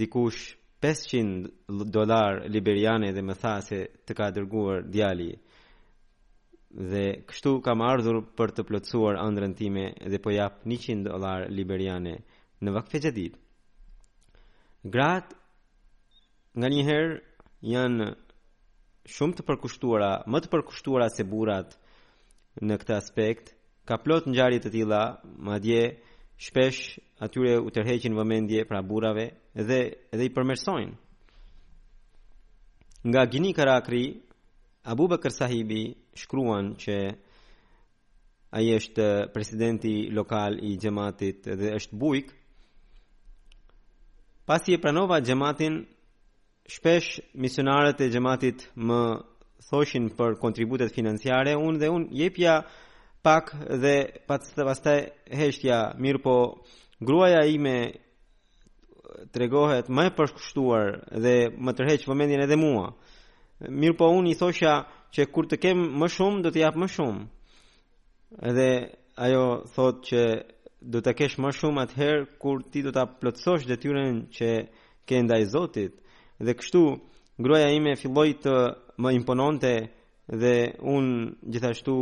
dikush 0.00 0.42
500 0.84 1.88
dollar 1.96 2.44
liberiane 2.54 3.14
dhe 3.16 3.22
më 3.28 3.34
tha 3.42 3.54
se 3.68 3.80
të 4.06 4.12
ka 4.18 4.26
dërguar 4.36 4.84
djali 4.92 5.32
dhe 6.72 7.04
kështu 7.28 7.60
kam 7.62 7.82
ardhur 7.84 8.16
për 8.38 8.50
të 8.56 8.62
plotësuar 8.68 9.18
ëndrën 9.20 9.52
time 9.56 9.82
dhe 10.08 10.18
po 10.24 10.30
jap 10.32 10.62
100 10.64 11.04
dollar 11.04 11.44
liberiane 11.52 12.14
në 12.62 12.70
vakfe 12.72 12.98
jadid. 13.04 13.34
Grat 14.84 15.34
nga 16.56 16.66
një 16.68 16.96
janë 17.72 18.06
shumë 19.16 19.34
të 19.36 19.42
përkushtuara, 19.48 20.12
më 20.30 20.38
të 20.42 20.48
përkushtuara 20.52 21.08
se 21.12 21.24
burrat 21.24 21.76
në 22.62 22.74
këtë 22.80 22.96
aspekt, 22.96 23.52
ka 23.86 23.96
plot 23.98 24.26
ngjarje 24.28 24.60
të 24.64 24.70
tilla, 24.72 25.02
madje 25.48 25.82
shpesh 26.36 26.96
atyre 27.22 27.58
u 27.60 27.68
tërheqin 27.70 28.16
vëmendje 28.18 28.64
pra 28.68 28.80
burrave 28.82 29.28
dhe 29.54 29.80
edhe 30.12 30.24
i 30.24 30.32
përmersojnë. 30.34 30.94
Nga 33.04 33.22
Gini 33.30 33.50
Karakri, 33.54 34.04
Abu 34.86 35.08
Bakr 35.10 35.30
sahibi 35.34 35.84
shkruan 36.16 36.74
që 36.80 36.96
ai 38.52 38.66
është 38.76 39.06
presidenti 39.32 39.92
lokal 40.12 40.58
i 40.70 40.74
xhamatit 40.76 41.46
dhe 41.58 41.70
është 41.78 41.96
bujk. 41.96 42.32
Pasi 44.46 44.72
e 44.76 44.80
pranova 44.82 45.20
xhamatin, 45.24 45.74
shpesh 46.74 47.10
misionarët 47.40 47.98
e 48.04 48.10
xhamatit 48.12 48.58
më 48.86 49.00
thoshin 49.70 50.10
për 50.18 50.32
kontributet 50.42 50.92
financiare, 50.92 51.56
unë 51.56 51.80
dhe 51.80 51.92
unë 51.96 52.18
jepja 52.20 52.54
pak 53.24 53.44
dhe 53.82 53.96
pas 54.28 54.42
të 54.54 54.62
vastaj 54.68 54.98
heshtja, 55.38 55.78
mirë 56.02 56.20
po 56.24 56.36
gruaja 57.06 57.46
ime 57.56 57.76
të 59.32 59.36
regohet 59.42 59.86
më 59.96 60.04
e 60.10 60.12
përshkushtuar 60.18 60.84
dhe 61.22 61.34
më 61.64 61.72
tërheqë 61.78 62.08
vëmendin 62.10 62.44
edhe 62.44 62.56
mua. 62.58 62.88
Mirë 63.80 63.96
po 63.98 64.06
unë 64.18 64.30
i 64.34 64.36
thosha, 64.40 64.74
që 65.12 65.26
kur 65.30 65.46
të 65.46 65.58
kem 65.60 65.80
më 66.00 66.08
shumë 66.12 66.42
do 66.44 66.50
të 66.52 66.62
jap 66.64 66.76
më 66.80 66.88
shumë. 66.96 67.22
Edhe 68.48 68.68
ajo 69.26 69.44
thot 69.74 69.98
që 70.08 70.22
do 70.92 70.98
të 71.04 71.12
kesh 71.18 71.36
më 71.40 71.50
shumë 71.58 71.82
atëherë 71.84 72.24
kur 72.40 72.62
ti 72.72 72.80
do 72.82 72.90
ta 72.96 73.04
plotësosh 73.20 73.66
detyrën 73.68 74.22
që 74.36 74.48
ke 75.06 75.16
ndaj 75.22 75.42
Zotit. 75.52 75.92
Dhe 76.44 76.54
kështu 76.58 76.82
gruaja 77.42 77.68
ime 77.76 77.92
filloi 78.00 78.32
të 78.42 78.54
më 79.02 79.10
impononte 79.18 79.72
dhe 80.40 80.54
un 80.94 81.06
gjithashtu 81.52 81.96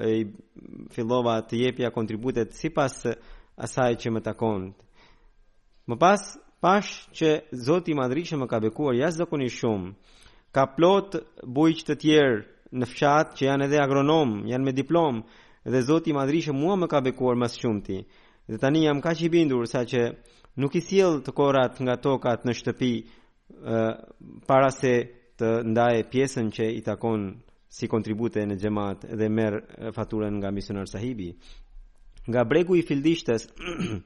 i 0.00 0.16
fillova 0.94 1.34
të 1.44 1.54
jepja 1.64 1.90
kontributet 1.94 2.56
sipas 2.60 3.04
asaj 3.64 3.92
që 4.02 4.08
më 4.14 4.20
takon. 4.24 4.72
Më 5.90 5.96
pas 6.00 6.22
pash 6.64 6.94
që 7.16 7.28
Zoti 7.66 7.92
i 7.92 7.98
Madhrishëm 7.98 8.40
më 8.40 8.48
ka 8.48 8.58
bekuar 8.64 8.96
jashtëzakonisht 8.96 9.58
shumë, 9.60 9.90
ka 10.56 10.62
plot 10.76 11.10
bujqë 11.44 11.84
të 11.90 11.94
tjerë 12.02 12.40
në 12.74 12.88
fshat 12.90 13.34
që 13.38 13.46
janë 13.48 13.68
edhe 13.68 13.80
agronom, 13.82 14.38
janë 14.48 14.66
me 14.66 14.74
diplom 14.74 15.20
dhe 15.64 15.82
Zoti 15.86 16.10
i 16.12 16.16
Madhrishë 16.16 16.52
mua 16.54 16.76
më 16.80 16.88
ka 16.90 17.00
bekuar 17.06 17.36
më 17.40 17.48
së 17.52 17.60
shumti. 17.64 17.98
Dhe 18.50 18.58
tani 18.60 18.82
jam 18.84 19.00
kaq 19.00 19.22
i 19.26 19.30
bindur 19.32 19.66
sa 19.70 19.84
që 19.86 20.00
nuk 20.60 20.74
i 20.76 20.80
sjell 20.82 21.22
të 21.24 21.32
korrat 21.36 21.78
nga 21.80 21.96
tokat 22.02 22.44
në 22.44 22.52
shtëpi 22.58 22.92
ë 23.00 23.82
para 24.48 24.70
se 24.74 24.92
të 25.38 25.48
ndaje 25.70 26.02
pjesën 26.12 26.46
që 26.56 26.64
i 26.76 26.80
takon 26.86 27.30
si 27.74 27.88
kontribute 27.90 28.42
në 28.46 28.58
xhamat 28.60 29.06
dhe 29.18 29.28
merr 29.30 29.60
faturën 29.94 30.34
nga 30.40 30.50
misionar 30.54 30.86
Sahibi. 30.90 31.32
Nga 32.28 32.44
bregu 32.50 32.76
i 32.78 32.82
fildishtës 32.82 33.48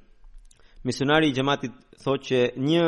Misionari 0.87 1.29
i 1.29 1.35
gjematit 1.35 1.73
thot 2.05 2.23
që 2.23 2.39
një 2.57 2.85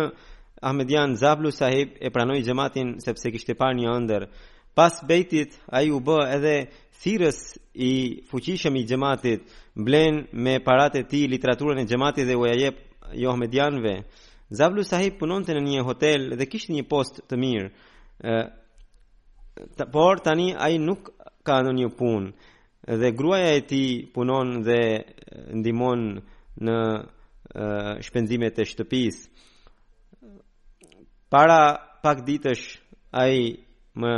Ahmedian 0.62 1.16
Zablu 1.18 1.50
sahib 1.50 1.96
e 1.98 2.10
pranoj 2.14 2.38
gjematin 2.46 2.92
sepse 3.02 3.30
kishte 3.34 3.54
par 3.58 3.74
një 3.74 3.94
ndër 4.04 4.28
Pas 4.74 4.92
bejtit 5.08 5.50
a 5.72 5.82
ju 5.82 5.98
bë 6.00 6.18
edhe 6.36 6.54
thirës 7.00 7.38
i 7.74 8.22
fuqishëm 8.30 8.76
i 8.78 8.84
gjematit 8.86 9.42
Blen 9.74 10.24
me 10.32 10.58
parat 10.62 10.94
e 11.00 11.04
ti 11.08 11.26
literaturën 11.28 11.82
e 11.82 11.88
gjematit 11.90 12.26
dhe 12.28 12.36
uajep 12.36 12.76
joh 13.22 13.36
medianve. 13.38 13.94
Zavlu 14.58 14.82
sahib 14.84 15.16
punon 15.18 15.44
të 15.46 15.54
në 15.56 15.62
një 15.68 15.84
hotel 15.86 16.22
dhe 16.38 16.46
kishtë 16.46 16.74
një 16.76 16.84
post 16.90 17.20
të 17.28 17.36
mirë 17.38 17.66
e, 18.30 18.34
Por 19.92 20.20
tani 20.24 20.52
a 20.56 20.68
i 20.72 20.78
nuk 20.78 21.10
ka 21.44 21.60
në 21.64 21.72
një 21.78 21.88
punë 21.98 22.96
dhe 23.00 23.10
gruaja 23.18 23.50
e 23.56 23.64
tij 23.68 23.88
punon 24.14 24.60
dhe 24.66 24.80
ndihmon 25.58 26.00
në 26.64 26.76
shpenzimet 28.06 28.56
e 28.56 28.64
shtëpisë. 28.70 29.22
Para 31.30 31.60
pak 32.02 32.22
ditësh 32.26 32.64
ai 33.12 33.58
më 34.00 34.12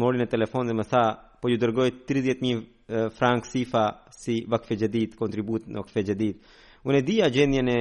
mori 0.00 0.20
në 0.20 0.26
telefon 0.32 0.68
dhe 0.70 0.76
më 0.78 0.84
tha, 0.90 1.04
po 1.40 1.50
ju 1.50 1.58
dërgoj 1.60 1.88
30.000 2.08 3.12
frank 3.18 3.46
sifa 3.50 3.84
si 4.20 4.42
vakfe 4.50 4.76
gjedit, 4.80 5.16
kontribut 5.18 5.66
në 5.68 5.82
vakfe 5.82 6.02
gjedit. 6.10 6.38
Unë 6.86 7.00
e 7.00 7.04
di 7.08 7.16
agendjen 7.26 7.68
e 7.72 7.80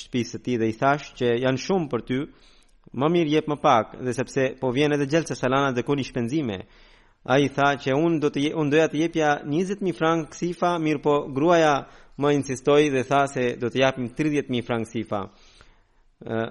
shtëpisë 0.00 0.38
të 0.40 0.44
ti 0.44 0.56
dhe 0.58 0.68
i 0.72 0.76
thash 0.80 1.12
që 1.20 1.26
janë 1.44 1.62
shumë 1.64 1.88
për 1.92 2.02
ty, 2.08 2.18
më 3.00 3.08
mirë 3.14 3.36
jep 3.36 3.50
më 3.52 3.56
pak 3.62 3.92
dhe 4.02 4.14
sepse 4.16 4.46
po 4.60 4.72
vjen 4.74 4.96
edhe 4.96 5.06
gjelë 5.10 5.36
salana 5.38 5.70
dhe 5.76 5.84
koni 5.86 6.04
shpenzime. 6.06 6.64
A 7.30 7.36
i 7.38 7.50
tha 7.52 7.74
që 7.76 7.94
unë 7.94 8.18
do 8.22 8.30
të, 8.32 8.46
unë 8.56 8.72
doja 8.72 8.88
të 8.88 8.98
jepja 9.02 9.32
20.000 9.44 9.94
frank 9.98 10.34
sifa, 10.34 10.74
mirë 10.82 11.02
po 11.04 11.14
gruaja 11.36 11.76
më 12.20 12.32
insistoj 12.38 12.88
dhe 12.92 13.04
tha 13.08 13.26
se 13.30 13.54
do 13.60 13.70
të 13.70 13.82
japim 13.84 14.08
30.000 14.16 14.66
frank 14.66 14.88
sifa 14.88 15.26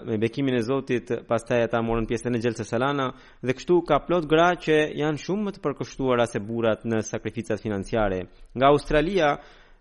me 0.05 0.17
bekimin 0.21 0.53
e 0.55 0.61
Zotit, 0.65 1.11
pastaj 1.29 1.61
ata 1.63 1.81
morën 1.85 2.07
pjesën 2.09 2.33
e 2.35 2.41
gjelsës 2.41 2.71
salana 2.71 3.11
dhe 3.45 3.53
kështu 3.53 3.81
ka 3.85 3.99
plot 4.07 4.25
gra 4.25 4.55
që 4.57 4.77
janë 4.97 5.21
shumë 5.21 5.43
më 5.45 5.51
të 5.55 5.61
përkushtuara 5.61 6.25
se 6.25 6.41
burrat 6.41 6.81
në 6.89 7.03
sakrificat 7.05 7.61
financiare. 7.61 8.23
Nga 8.55 8.65
Australia, 8.73 9.29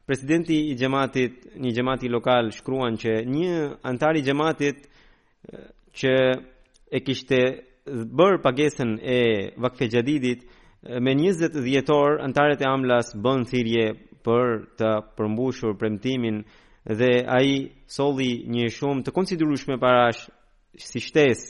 presidenti 0.06 0.58
i 0.70 0.74
xhamatit, 0.76 1.40
një 1.56 1.70
xhamati 1.74 2.08
lokal 2.12 2.50
shkruan 2.58 3.00
që 3.00 3.12
një 3.32 3.54
antar 3.90 4.16
i 4.20 4.24
xhamatit 4.28 4.78
që 6.02 6.12
e 6.92 6.98
kishte 7.00 7.38
bër 8.20 8.42
pagesën 8.44 8.98
e 9.00 9.18
vakfe 9.56 9.88
xhadidit 9.88 10.44
me 11.00 11.16
20 11.16 11.62
dhjetor 11.64 12.20
antarët 12.28 12.60
e 12.60 12.68
amlas 12.68 13.16
bën 13.24 13.48
thirrje 13.50 13.86
për 14.24 14.56
të 14.76 14.88
përmbushur 15.16 15.78
premtimin 15.80 16.42
dhe 16.96 17.14
ai 17.28 17.70
solli 17.84 18.48
një 18.48 18.68
shumë 18.72 19.04
të 19.04 19.12
konsiderueshme 19.12 19.76
parash 19.80 20.24
si 20.80 21.00
shtes 21.04 21.42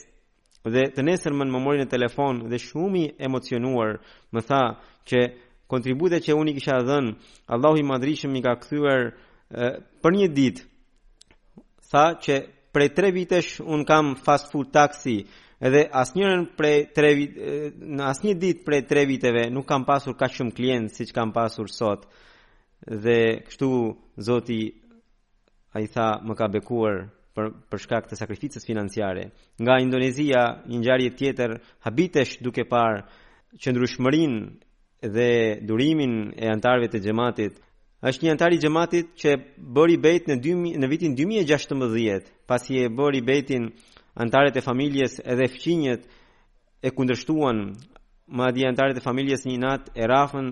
dhe 0.69 0.83
të 0.91 1.03
nesër 1.07 1.31
më 1.39 1.45
mori 1.55 1.79
në 1.79 1.87
telefon 1.89 2.41
dhe 2.51 2.59
shumë 2.59 2.99
i 2.99 3.05
emocionuar 3.29 3.93
më 4.35 4.41
tha 4.49 4.63
që 5.07 5.19
kontribute 5.71 6.19
që 6.25 6.35
unë 6.35 6.51
i 6.51 6.55
kisha 6.57 6.81
dhënë 6.87 7.13
Allahu 7.55 7.79
i 7.79 7.85
madrishëm 7.87 8.35
i 8.35 8.41
ka 8.43 8.53
kthyer 8.59 9.05
për 10.03 10.17
një 10.17 10.27
ditë 10.35 10.65
tha 11.91 12.05
që 12.23 12.35
prej 12.75 12.89
tre 12.97 13.11
vitesh 13.15 13.61
un 13.63 13.85
kam 13.87 14.17
fast 14.25 14.51
food 14.51 14.73
taksi 14.75 15.21
edhe 15.65 15.85
asnjërin 16.01 16.45
prej 16.59 16.77
tre 16.97 17.13
vit 17.17 17.39
në 17.95 18.03
asnjë 18.11 18.35
ditë 18.43 18.67
prej 18.67 18.83
tre 18.91 19.07
viteve 19.09 19.47
nuk 19.55 19.65
kam 19.71 19.87
pasur 19.87 20.19
kaq 20.19 20.35
shumë 20.35 20.53
klient 20.59 20.91
siç 20.99 21.15
kam 21.15 21.31
pasur 21.35 21.71
sot 21.71 22.03
dhe 23.03 23.19
kështu 23.47 23.71
zoti 24.27 24.61
a 25.73 25.79
i 25.79 25.87
tha 25.87 26.07
më 26.25 26.33
ka 26.37 26.47
bekuar 26.49 26.95
për, 27.35 27.45
për 27.69 27.79
shkak 27.83 28.07
të 28.09 28.15
sakrificës 28.17 28.65
financiare. 28.65 29.29
Nga 29.61 29.73
Indonezia, 29.85 30.41
një 30.69 30.79
njarje 30.81 31.09
tjetër 31.19 31.57
habitesh 31.85 32.39
duke 32.43 32.65
par 32.65 33.03
ndryshmërin 33.53 34.33
dhe 35.15 35.29
durimin 35.67 36.33
e 36.43 36.47
antarve 36.55 36.87
të 36.89 36.99
gjematit. 37.03 37.53
është 38.01 38.23
një 38.25 38.31
antari 38.31 38.57
gjematit 38.57 39.05
që 39.21 39.29
bëri 39.75 39.97
bejt 39.99 40.27
në, 40.27 40.35
në 40.81 40.87
vitin 40.89 41.15
2016, 41.15 42.31
pasi 42.47 42.71
e 42.79 42.89
bëri 42.89 43.21
bejtin 43.25 43.63
antaret 44.15 44.55
e 44.57 44.61
familjes 44.61 45.19
edhe 45.25 45.47
fqinjet 45.47 46.01
e 46.81 46.89
kundrështuan 46.89 47.75
ma 48.31 48.51
di 48.51 48.63
e 48.63 48.99
familjes 49.01 49.45
një 49.45 49.57
natë 49.59 49.91
e 49.95 50.03
rafën 50.05 50.47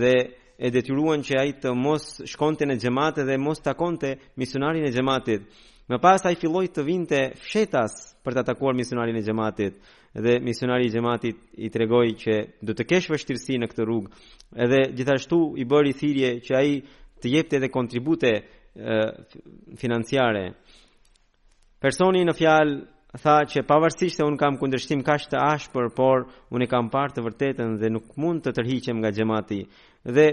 dhe 0.00 0.14
e 0.58 0.72
detyruan 0.74 1.22
që 1.22 1.36
ai 1.38 1.52
të 1.62 1.70
mos 1.78 2.18
shkonte 2.26 2.66
në 2.66 2.74
xhamat 2.82 3.20
dhe 3.28 3.36
mos 3.38 3.60
takonte 3.62 4.14
misionarin 4.42 4.88
e 4.88 4.90
xhamatit. 4.90 5.44
Më 5.88 5.98
pas 6.02 6.24
ai 6.26 6.34
filloi 6.36 6.66
të 6.68 6.82
vinte 6.84 7.18
fshetas 7.44 7.94
për 8.24 8.34
të 8.34 8.42
atakuar 8.44 8.74
misionarin 8.76 9.14
e 9.16 9.22
xhamatit 9.22 9.78
dhe 10.18 10.34
misionari 10.42 10.88
i 10.88 10.90
xhamatit 10.90 11.36
i 11.62 11.68
tregoi 11.70 12.10
që 12.18 12.34
do 12.66 12.74
të 12.74 12.88
kesh 12.90 13.06
vështirësi 13.12 13.58
në 13.62 13.68
këtë 13.70 13.84
rrugë. 13.86 14.10
Edhe 14.58 14.78
gjithashtu 14.98 15.38
i 15.62 15.66
bëri 15.70 15.94
thirrje 15.94 16.30
që 16.48 16.52
ai 16.58 16.70
të 17.22 17.32
jepte 17.36 17.54
edhe 17.60 17.70
kontribute 17.70 18.32
financiare. 19.78 20.42
Personi 21.78 22.24
në 22.26 22.34
fjalë 22.34 22.76
tha 23.16 23.42
që 23.48 23.62
pavarësisht 23.64 24.20
se 24.20 24.24
un 24.26 24.36
kam 24.36 24.58
kundërshtim 24.60 25.00
kaq 25.04 25.28
të 25.32 25.38
ashpër, 25.40 25.88
por 25.96 26.26
un 26.52 26.60
e 26.62 26.66
kam 26.68 26.90
parë 26.92 27.14
të 27.16 27.22
vërtetën 27.24 27.76
dhe 27.80 27.88
nuk 27.94 28.10
mund 28.20 28.44
të 28.44 28.52
tërhiqem 28.58 29.00
nga 29.00 29.10
xhamati. 29.16 29.62
Dhe 30.04 30.26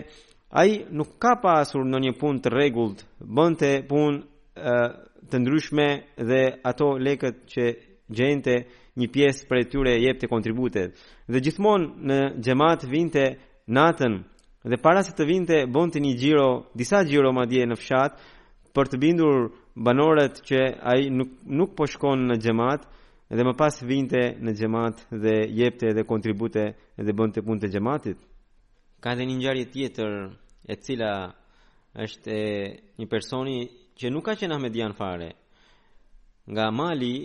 ai 0.52 0.84
nuk 0.92 1.16
ka 1.20 1.36
pasur 1.42 1.86
në 1.88 1.98
një 2.04 2.12
punë 2.20 2.44
të 2.44 2.52
rregullt, 2.52 3.06
bënte 3.24 3.70
punë 3.88 4.20
të 5.32 5.36
ndryshme 5.40 5.88
dhe 6.28 6.42
ato 6.68 6.96
lekët 7.00 7.38
që 7.54 7.64
gjente 8.12 8.54
një 9.00 9.08
pjesë 9.12 9.48
për 9.50 9.58
e 9.62 9.66
tyre 9.72 9.92
e 9.96 10.02
jep 10.06 10.20
të 10.22 10.28
kontributet 10.32 11.00
dhe 11.32 11.40
gjithmonë 11.42 11.88
në 12.08 12.18
gjemat 12.46 12.84
vinte 12.92 13.24
natën 13.76 14.20
dhe 14.70 14.78
para 14.80 15.02
se 15.04 15.12
të 15.18 15.26
vinte 15.28 15.56
bëndë 15.68 15.94
të 15.96 16.04
një 16.06 16.12
gjiro 16.22 16.48
disa 16.78 17.02
gjiro 17.04 17.32
ma 17.36 17.44
dje 17.50 17.66
në 17.66 17.76
fshat 17.82 18.14
për 18.78 18.86
të 18.92 19.02
bindur 19.02 19.36
banorët 19.78 20.40
që 20.42 20.62
ai 20.80 21.10
nuk 21.12 21.32
nuk 21.52 21.74
po 21.76 21.84
shkon 21.86 22.22
në 22.32 22.38
xhamat 22.40 22.86
dhe 23.36 23.44
më 23.44 23.54
pas 23.60 23.76
vinte 23.84 24.22
në 24.40 24.54
xhamat 24.60 25.02
dhe 25.24 25.34
jepte 25.60 25.90
edhe 25.92 26.04
kontribute 26.08 26.64
dhe 26.96 27.14
bënte 27.20 27.44
punë 27.44 27.62
të 27.64 27.72
xhamatit. 27.74 28.18
Ka 29.04 29.14
edhe 29.14 29.26
një 29.28 29.36
ngjarje 29.40 29.66
tjetër 29.74 30.14
e 30.72 30.74
cila 30.84 31.12
është 32.04 32.32
e 32.32 32.46
një 33.02 33.08
personi 33.12 33.60
që 33.98 34.06
nuk 34.12 34.26
ka 34.30 34.34
qenë 34.40 34.56
Ahmedian 34.56 34.94
fare. 34.96 35.30
Nga 36.48 36.66
Mali, 36.72 37.16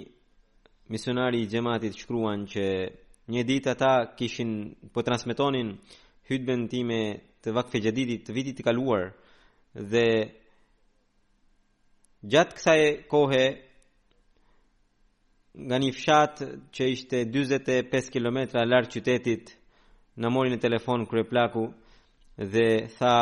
misionari 0.90 1.40
i 1.44 1.48
xhamatit 1.50 1.94
shkruan 2.00 2.48
që 2.50 2.64
një 3.30 3.42
ditë 3.46 3.68
ata 3.76 3.92
kishin 4.18 4.52
po 4.92 5.02
transmetonin 5.06 5.76
hutben 6.28 6.66
time 6.68 6.98
të 7.44 7.54
vakfe 7.54 7.78
të 7.78 8.32
vitit 8.34 8.54
të 8.58 8.62
kaluar 8.66 9.12
dhe 9.92 10.06
gjatë 12.22 12.72
e 12.84 12.90
kohe 13.08 13.44
nga 15.66 15.76
një 15.80 15.92
fshat 15.96 16.34
që 16.74 16.84
ishte 16.92 17.22
25 17.26 18.10
km 18.12 18.36
larë 18.68 18.90
qytetit 18.92 19.54
në 20.20 20.28
morin 20.30 20.52
e 20.54 20.60
telefon 20.60 21.06
kërë 21.08 21.24
plaku 21.30 21.64
dhe 22.52 22.66
tha 22.98 23.14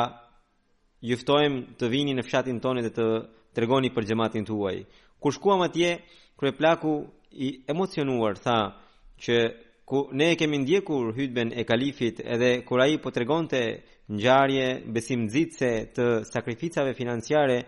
juftojmë 1.01 1.63
të 1.79 1.87
vini 1.91 2.15
në 2.19 2.25
fshatin 2.27 2.59
tonë 2.61 2.83
dhe 2.85 2.91
të 2.99 3.07
tregoni 3.55 3.91
për 3.95 4.09
gjematin 4.11 4.45
të 4.47 4.53
uaj. 4.55 4.79
Kur 5.23 5.33
shkuam 5.35 5.63
atje, 5.63 5.95
kërë 6.39 6.57
plaku 6.59 6.93
i 7.39 7.49
emocionuar 7.71 8.35
tha 8.39 8.59
që 9.23 9.37
ku 9.89 10.09
ne 10.13 10.33
e 10.33 10.37
kemi 10.39 10.59
ndjekur 10.59 11.15
hytben 11.17 11.53
e 11.55 11.65
kalifit 11.65 12.21
edhe 12.27 12.63
kur 12.67 12.81
ai 12.83 12.99
po 12.99 13.11
tregonte 13.15 13.63
ngjarje 14.13 14.67
besimnxitse 14.95 15.69
të 15.95 16.05
sakrificave 16.33 16.95
financiare 16.99 17.63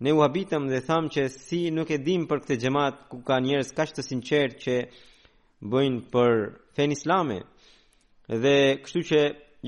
ne 0.00 0.12
u 0.14 0.20
habitëm 0.22 0.68
dhe 0.70 0.78
thamë 0.86 1.10
që 1.14 1.22
si 1.44 1.60
nuk 1.74 1.90
e 1.90 1.98
dim 2.06 2.26
për 2.30 2.38
këtë 2.44 2.56
gjemat 2.62 2.94
ku 3.10 3.16
ka 3.26 3.38
njerës 3.42 3.70
kash 3.76 3.92
të 3.96 4.02
sinqert 4.08 4.54
që 4.64 4.74
bëjnë 5.72 6.04
për 6.14 6.34
fen 6.78 6.94
islame 6.94 7.38
dhe 8.44 8.54
kështu 8.84 9.02
që 9.10 9.20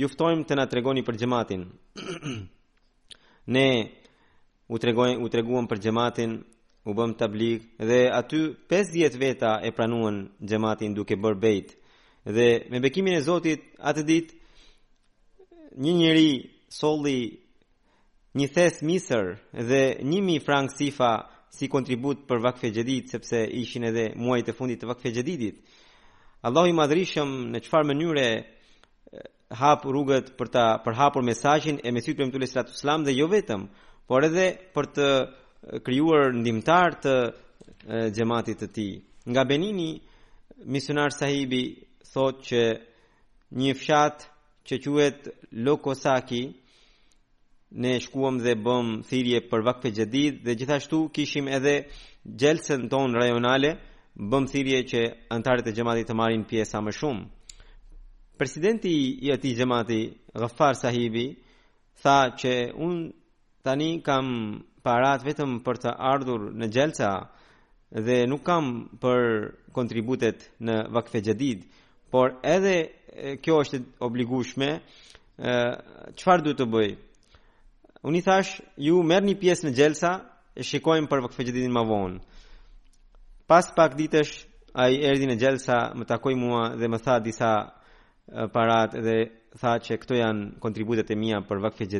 juftojmë 0.02 0.46
të 0.46 0.54
na 0.58 0.66
tregoni 0.70 1.02
për 1.08 1.18
gjematin 1.24 1.64
ne 3.56 3.66
u, 4.70 4.78
tregoj, 4.78 5.10
u 5.24 5.28
treguam 5.34 5.66
për 5.66 5.82
gjematin 5.88 6.36
u 6.88 6.94
bëm 6.98 7.16
tablik 7.20 7.66
dhe 7.90 8.00
aty 8.20 8.40
50 8.70 9.18
veta 9.24 9.52
e 9.68 9.74
pranuan 9.76 10.20
gjematin 10.52 10.94
duke 10.94 11.18
bërë 11.18 11.42
bejt 11.42 11.74
dhe 12.36 12.46
me 12.70 12.78
bekimin 12.84 13.18
e 13.18 13.26
Zotit 13.26 13.66
atë 13.90 14.06
dit 14.12 14.28
një 15.82 15.92
njëri 15.98 16.30
soli 16.78 17.18
një 18.38 18.46
thes 18.54 18.76
misër 18.86 19.34
dhe 19.52 19.82
njimi 20.06 20.38
frank 20.40 20.70
sifa 20.76 21.10
si 21.50 21.66
kontribut 21.68 22.28
për 22.28 22.38
vakfe 22.42 22.70
gjedit, 22.70 23.10
sepse 23.10 23.40
ishin 23.50 23.84
edhe 23.90 24.04
muajt 24.14 24.48
e 24.52 24.54
fundit 24.54 24.80
të 24.80 24.86
vakfe 24.90 25.10
gjeditit. 25.10 25.58
Allah 26.46 26.68
i 26.70 26.76
madrishëm 26.76 27.32
në 27.50 27.58
qëfar 27.66 27.84
mënyre 27.90 28.26
eh, 28.30 28.44
hap 29.58 29.82
rrugët 29.84 30.30
për 30.38 30.48
ta 30.54 30.64
përhapur 30.84 31.26
mesajin 31.26 31.80
e 31.82 31.90
mesit 31.92 32.16
për 32.16 32.30
mëtule 32.30 32.46
sratu 32.46 32.76
slam 32.78 33.02
dhe 33.04 33.12
jo 33.18 33.26
vetëm, 33.28 33.66
por 34.06 34.24
edhe 34.24 34.46
për 34.74 34.86
të 34.96 35.08
eh, 35.10 35.80
kryuar 35.84 36.30
ndimtar 36.38 37.00
të 37.02 37.16
gjematit 38.14 38.56
eh, 38.56 38.60
të 38.68 38.72
ti. 38.74 38.88
Nga 39.26 39.42
Benini, 39.48 39.90
misionar 40.70 41.10
sahibi 41.12 41.64
thot 42.12 42.38
që 42.46 42.62
një 43.58 43.74
fshat 43.74 44.24
që 44.66 44.78
quet 44.86 45.18
Lokosaki, 45.52 45.62
Lokosaki, 45.66 46.42
ne 47.70 48.00
shkuam 48.00 48.38
dhe 48.42 48.54
bëm 48.64 49.02
thirje 49.06 49.40
për 49.50 49.62
vakfe 49.62 49.90
gjedid 49.94 50.40
dhe 50.44 50.54
gjithashtu 50.58 51.04
kishim 51.14 51.48
edhe 51.48 51.74
gjelsen 52.38 52.88
ton 52.90 53.14
rajonale 53.14 53.70
bëm 54.16 54.46
thirje 54.50 54.80
që 54.92 55.02
antarët 55.36 55.68
e 55.70 55.74
gjematit 55.76 56.08
të 56.10 56.14
marin 56.16 56.44
pjesa 56.48 56.80
më 56.82 56.90
shumë. 56.98 57.24
Presidenti 58.40 58.90
i 59.26 59.30
ati 59.32 59.52
gjemati 59.54 60.00
Ghafar 60.34 60.74
Sahibi 60.74 61.26
tha 62.02 62.16
që 62.40 62.54
unë 62.76 63.10
tani 63.62 63.90
kam 64.02 64.26
parat 64.82 65.22
vetëm 65.24 65.58
për 65.64 65.76
të 65.82 65.90
ardhur 66.12 66.48
në 66.58 66.66
gjelsa 66.74 67.10
dhe 67.90 68.24
nuk 68.26 68.42
kam 68.42 68.88
për 69.02 69.20
kontributet 69.76 70.48
në 70.58 70.76
vakfe 70.94 71.20
gjedid, 71.22 71.62
por 72.10 72.34
edhe 72.42 72.76
kjo 73.42 73.58
është 73.62 73.80
obligushme, 74.00 74.70
qëfar 76.18 76.42
du 76.46 76.54
të 76.58 76.66
bëjë? 76.70 76.96
Unë 78.00 78.20
i 78.20 78.24
thash, 78.24 78.50
ju 78.80 79.00
merë 79.04 79.26
një 79.28 79.34
pjesë 79.40 79.66
në 79.68 79.72
gjelsa 79.76 80.10
E 80.60 80.64
shikojmë 80.66 81.08
për 81.08 81.20
vëkfe 81.26 81.44
gjedidin 81.46 81.74
më 81.74 81.82
vonë 81.88 82.44
Pas 83.50 83.68
pak 83.76 83.94
ditësh, 83.98 84.30
a 84.78 84.86
i 84.92 84.96
erdi 85.10 85.28
në 85.28 85.36
gjelsa 85.42 85.80
Më 86.00 86.08
takoj 86.08 86.34
mua 86.40 86.62
dhe 86.80 86.88
më 86.90 87.00
tha 87.04 87.18
disa 87.26 87.50
parat 88.56 88.96
Dhe 89.04 89.16
tha 89.60 89.74
që 89.84 90.00
këto 90.04 90.18
janë 90.20 90.52
kontributet 90.64 91.10
e 91.14 91.18
mija 91.24 91.42
për 91.48 91.60
vëkfe 91.66 91.90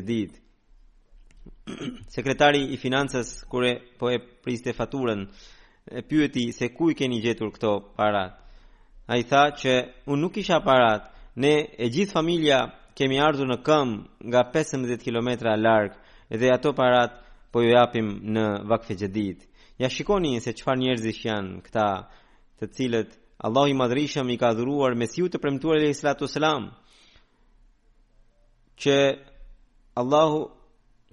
Sekretari 2.15 2.65
i 2.73 2.75
finansës, 2.77 3.41
kure 3.49 3.75
po 3.99 4.09
e 4.11 4.17
priste 4.45 4.73
faturën 4.77 5.21
E 5.91 6.01
pyëti 6.05 6.49
se 6.53 6.69
ku 6.77 6.89
i 6.93 6.97
keni 6.97 7.21
gjetur 7.23 7.49
këto 7.55 7.71
parat 7.97 8.35
A 9.11 9.17
i 9.21 9.25
tha 9.29 9.45
që 9.53 9.73
unë 10.09 10.21
nuk 10.25 10.37
isha 10.41 10.59
parat 10.65 11.09
Ne 11.41 11.55
e 11.77 11.87
gjithë 11.89 12.13
familja 12.17 12.59
përgjë 12.65 12.79
kemi 13.01 13.17
ardhur 13.23 13.49
në 13.49 13.55
këm 13.65 13.91
nga 14.29 14.41
15 14.53 14.99
km 15.01 15.27
larg 15.57 15.95
dhe 16.37 16.47
ato 16.53 16.69
parat 16.77 17.13
po 17.51 17.57
ju 17.63 17.69
japim 17.73 18.09
në 18.35 18.43
vakfe 18.69 18.93
xhedit. 18.99 19.39
Ja 19.81 19.89
shikoni 19.89 20.37
se 20.45 20.53
çfarë 20.57 20.79
njerëzish 20.83 21.23
janë 21.29 21.63
këta, 21.65 21.87
të 22.61 22.65
cilët 22.77 23.11
Allahu 23.45 23.71
i 23.71 23.75
Madhrishëm 23.81 24.27
i 24.29 24.37
ka 24.37 24.51
dhuruar 24.53 24.93
mesiu 25.01 25.25
të 25.31 25.41
premtuar 25.41 25.79
e 25.81 25.89
Sallallahu 25.97 26.29
Selam 26.35 26.63
që 28.81 28.95
Allahu 30.01 30.39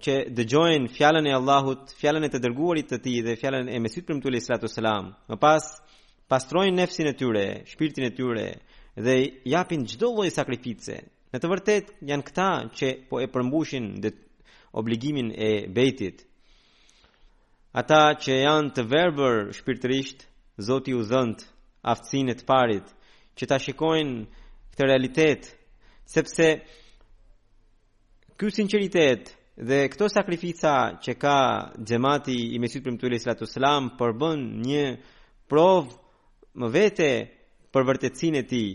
që 0.05 0.15
dëgjojnë 0.37 0.93
fjallën 0.97 1.27
e 1.27 1.33
Allahut, 1.39 1.89
fjallën 2.01 2.29
e 2.29 2.33
të 2.35 2.43
dërguarit 2.45 2.93
të 2.93 2.99
ti 3.03 3.15
dhe 3.25 3.39
fjallën 3.41 3.67
e 3.73 3.81
mesit 3.83 4.05
për 4.07 4.19
mëtulli 4.19 4.43
sratu 4.45 4.69
selam, 4.71 5.05
më 5.31 5.37
pas 5.45 5.65
pastrojnë 6.31 6.77
nefsin 6.83 7.07
e 7.11 7.17
tyre, 7.19 7.47
shpirtin 7.71 8.05
e 8.07 8.13
tyre, 8.17 8.47
dhe 9.05 9.15
japin 9.55 9.83
gjdo 9.89 10.09
dhoj 10.21 10.31
sakrifice, 10.37 10.97
Në 11.29 11.39
të 11.45 11.49
vërtet 11.53 11.89
janë 12.09 12.25
këta 12.27 12.45
që 12.79 12.89
po 13.09 13.19
e 13.21 13.27
përmbushin 13.33 13.89
dhe 14.01 14.13
obligimin 14.81 15.29
e 15.37 15.69
bejtit. 15.77 16.23
Ata 17.83 17.99
që 18.23 18.39
janë 18.45 18.71
të 18.77 18.85
verbër 18.93 19.49
shpirtërisht, 19.59 20.25
Zoti 20.69 20.91
u 20.97 21.03
dhënë 21.11 21.45
aftësinë 21.93 22.35
të 22.39 22.45
parit 22.49 22.89
që 23.39 23.47
ta 23.51 23.59
shikojnë 23.67 24.17
këtë 24.73 24.89
realitet, 24.89 25.51
sepse 26.15 26.49
kjo 28.41 28.49
sinqeritet 28.57 29.31
dhe 29.69 29.79
këto 29.93 30.09
sakrifica 30.15 30.73
që 31.05 31.13
ka 31.23 31.37
xhamati 31.89 32.39
i 32.57 32.59
Mesit 32.63 32.83
Premtuesit 32.87 33.23
Sallallahu 33.23 33.45
Alaihi 33.45 33.53
Wasallam 33.53 33.87
përbën 34.01 34.43
një 34.65 34.83
provë 35.53 36.63
më 36.63 36.73
vete 36.81 37.11
për 37.75 37.87
vërtetësinë 37.93 38.43
e 38.45 38.51
tij, 38.51 38.71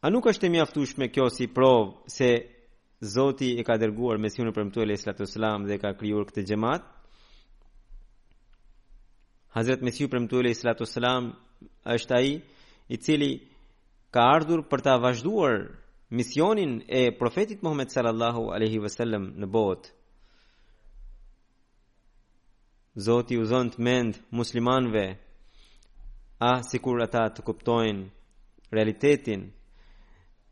A 0.00 0.08
nuk 0.08 0.24
është 0.30 0.46
e 0.48 0.48
mjaftueshme 0.54 1.06
kjo 1.12 1.26
si 1.36 1.44
provë 1.52 2.08
se 2.12 2.28
Zoti 3.14 3.50
e 3.60 3.64
ka 3.68 3.74
dërguar 3.82 4.16
Mesihun 4.22 4.48
për 4.56 4.64
mtuaj 4.68 4.86
Lejlatu 4.88 5.26
sallallahu 5.28 5.60
alaihi 5.60 5.60
wasallam 5.60 5.66
dhe 5.68 5.76
ka 5.82 5.90
krijuar 6.00 6.24
këtë 6.30 6.44
xhamat? 6.50 6.86
Hazrat 9.56 9.84
Mesiu 9.84 10.08
për 10.14 10.22
mtuaj 10.24 10.44
Lejlatu 10.46 10.88
sallallahu 10.88 11.28
alaihi 11.28 11.28
wasallam 11.28 11.84
është 11.96 12.16
ai 12.20 12.30
i 12.88 12.96
cili 13.04 13.30
ka 14.14 14.24
ardhur 14.36 14.62
për 14.72 14.84
ta 14.88 14.94
vazhduar 15.04 15.58
misionin 16.20 16.72
e 16.88 17.02
profetit 17.20 17.60
Muhammed 17.62 17.92
sallallahu 17.96 18.48
alaihi 18.56 18.80
wasallam 18.86 19.28
në 19.42 19.50
botë. 19.56 19.92
Zoti 23.08 23.36
u 23.36 23.44
zonë 23.52 23.76
të 23.76 23.84
mendë 23.90 24.24
muslimanve, 24.40 25.04
a 25.12 26.56
ah, 26.56 26.60
si 26.70 26.80
kur 26.80 27.04
ata 27.04 27.28
të 27.36 27.44
kuptojnë 27.50 28.08
realitetin, 28.76 29.50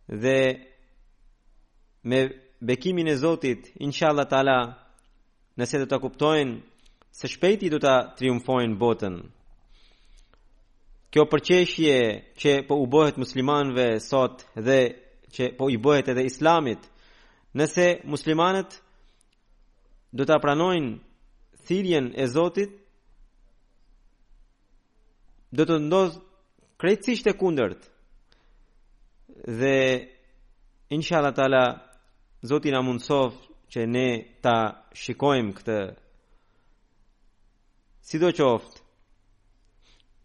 dhe 0.08 0.66
me 2.04 2.28
bekimin 2.62 3.06
e 3.06 3.14
Zotit, 3.16 3.72
inshallah 3.78 4.28
taala, 4.28 4.58
nëse 5.58 5.78
do 5.82 5.86
ta 5.90 5.98
kuptojnë 5.98 6.56
se 7.12 7.26
shpejti 7.28 7.68
do 7.70 7.78
ta 7.82 8.12
triumfojnë 8.16 8.78
botën. 8.80 9.14
Kjo 11.12 11.22
përqeshje 11.30 11.96
që 12.40 12.52
po 12.68 12.74
u 12.82 12.86
bëhet 12.92 13.18
muslimanëve 13.18 13.96
sot 14.04 14.44
dhe 14.66 14.78
që 15.34 15.44
po 15.58 15.66
i 15.72 15.76
bëhet 15.78 16.08
edhe 16.12 16.24
islamit, 16.28 16.78
nëse 17.58 18.00
muslimanët 18.06 18.70
do 20.16 20.24
ta 20.24 20.38
pranojnë 20.38 20.92
thirrjen 21.66 22.06
e 22.14 22.24
Zotit, 22.30 22.70
do 25.56 25.64
të 25.66 25.76
ndodh 25.88 26.16
krejtësisht 26.80 27.26
e 27.32 27.34
kundërt 27.40 27.82
dhe 29.46 30.08
inshallah 30.90 31.34
taala 31.34 31.64
zoti 32.46 32.70
na 32.70 32.82
mundsof 32.82 33.34
që 33.72 33.80
ne 33.94 34.08
ta 34.42 34.56
shikojmë 35.02 35.52
këtë 35.58 35.78
sidoqoft 38.08 38.74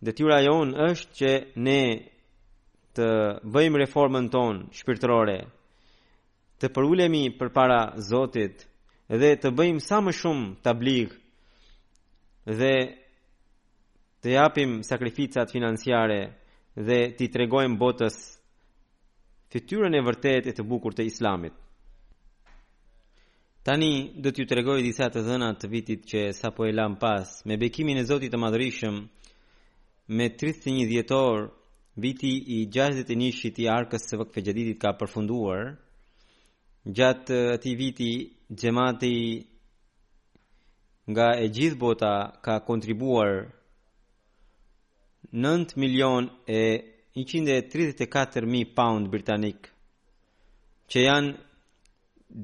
detyra 0.06 0.38
jon 0.46 0.70
është 0.90 1.14
që 1.20 1.32
ne 1.66 1.82
të 2.96 3.08
bëjmë 3.54 3.82
reformën 3.86 4.28
tonë 4.34 4.64
shpirtërore 4.78 5.38
të 6.62 6.68
përulemi 6.76 7.24
për 7.40 7.50
para 7.58 7.80
Zotit 8.10 8.66
dhe 9.20 9.32
të 9.42 9.50
bëjmë 9.58 9.82
sa 9.88 9.98
më 10.06 10.12
shumë 10.20 10.48
tablig 10.64 11.10
dhe 12.60 12.74
të 14.22 14.28
japim 14.38 14.80
sakrificat 14.90 15.52
financiare 15.52 16.22
dhe 16.88 17.00
të 17.18 17.22
i 17.28 17.32
tregojmë 17.34 17.78
botës 17.82 18.16
fityrën 19.54 19.94
e 19.94 20.02
vërtet 20.02 20.48
e 20.50 20.54
të 20.58 20.64
bukur 20.66 20.96
të 20.98 21.06
islamit. 21.08 21.54
Tani 23.64 23.90
do 24.24 24.32
t'ju 24.34 24.48
të 24.50 24.56
regoj 24.60 24.80
disa 24.84 25.10
të 25.14 25.22
dhëna 25.28 25.52
të 25.60 25.70
vitit 25.72 26.02
që 26.10 26.22
sa 26.36 26.50
po 26.56 26.66
e 26.68 26.74
lam 26.74 26.98
pas, 27.00 27.28
me 27.48 27.56
bekimin 27.62 28.02
e 28.02 28.04
Zotit 28.10 28.34
të 28.34 28.40
madrishëm, 28.42 28.98
me 30.18 30.26
31 30.34 30.90
djetor, 30.90 31.46
viti 32.04 32.32
i 32.58 32.58
61 32.68 33.62
i 33.64 33.70
arkës 33.78 34.10
së 34.10 34.20
vëkfe 34.20 34.44
gjeditit 34.48 34.82
ka 34.82 34.92
përfunduar, 35.00 35.70
gjatë 36.98 37.40
ati 37.54 37.76
viti 37.80 38.12
gjemati 38.60 39.16
nga 41.12 41.30
e 41.40 41.46
gjithë 41.56 41.80
bota 41.84 42.14
ka 42.44 42.58
kontribuar 42.68 43.38
9 45.34 45.78
milion 45.82 46.28
e 46.48 46.62
134.000 47.14 48.74
pound 48.74 49.08
britanik, 49.14 49.68
që 50.90 51.02
janë 51.04 51.30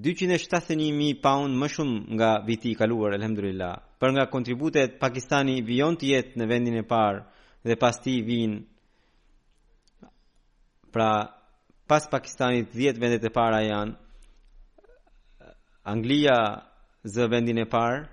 271.000 0.06 1.16
pound 1.24 1.58
më 1.58 1.70
shumë 1.74 1.98
nga 2.18 2.30
viti 2.46 2.70
i 2.74 2.78
kaluar, 2.78 3.16
elhamdulillah. 3.18 3.74
Për 4.00 4.14
nga 4.16 4.28
kontributet, 4.30 5.00
Pakistani 5.02 5.62
vion 5.66 5.98
të 5.98 6.12
jetë 6.12 6.38
në 6.38 6.48
vendin 6.52 6.78
e 6.78 6.86
parë 6.92 7.24
dhe 7.66 7.76
pas 7.82 7.98
ti 8.04 8.14
vinë, 8.28 8.60
pra 10.94 11.10
pas 11.90 12.06
Pakistanit 12.10 12.70
10 12.74 13.02
vendet 13.02 13.26
e 13.26 13.32
para 13.34 13.64
janë, 13.66 13.96
Anglia 15.94 16.38
zë 17.14 17.26
vendin 17.34 17.58
e 17.58 17.66
parë, 17.66 18.06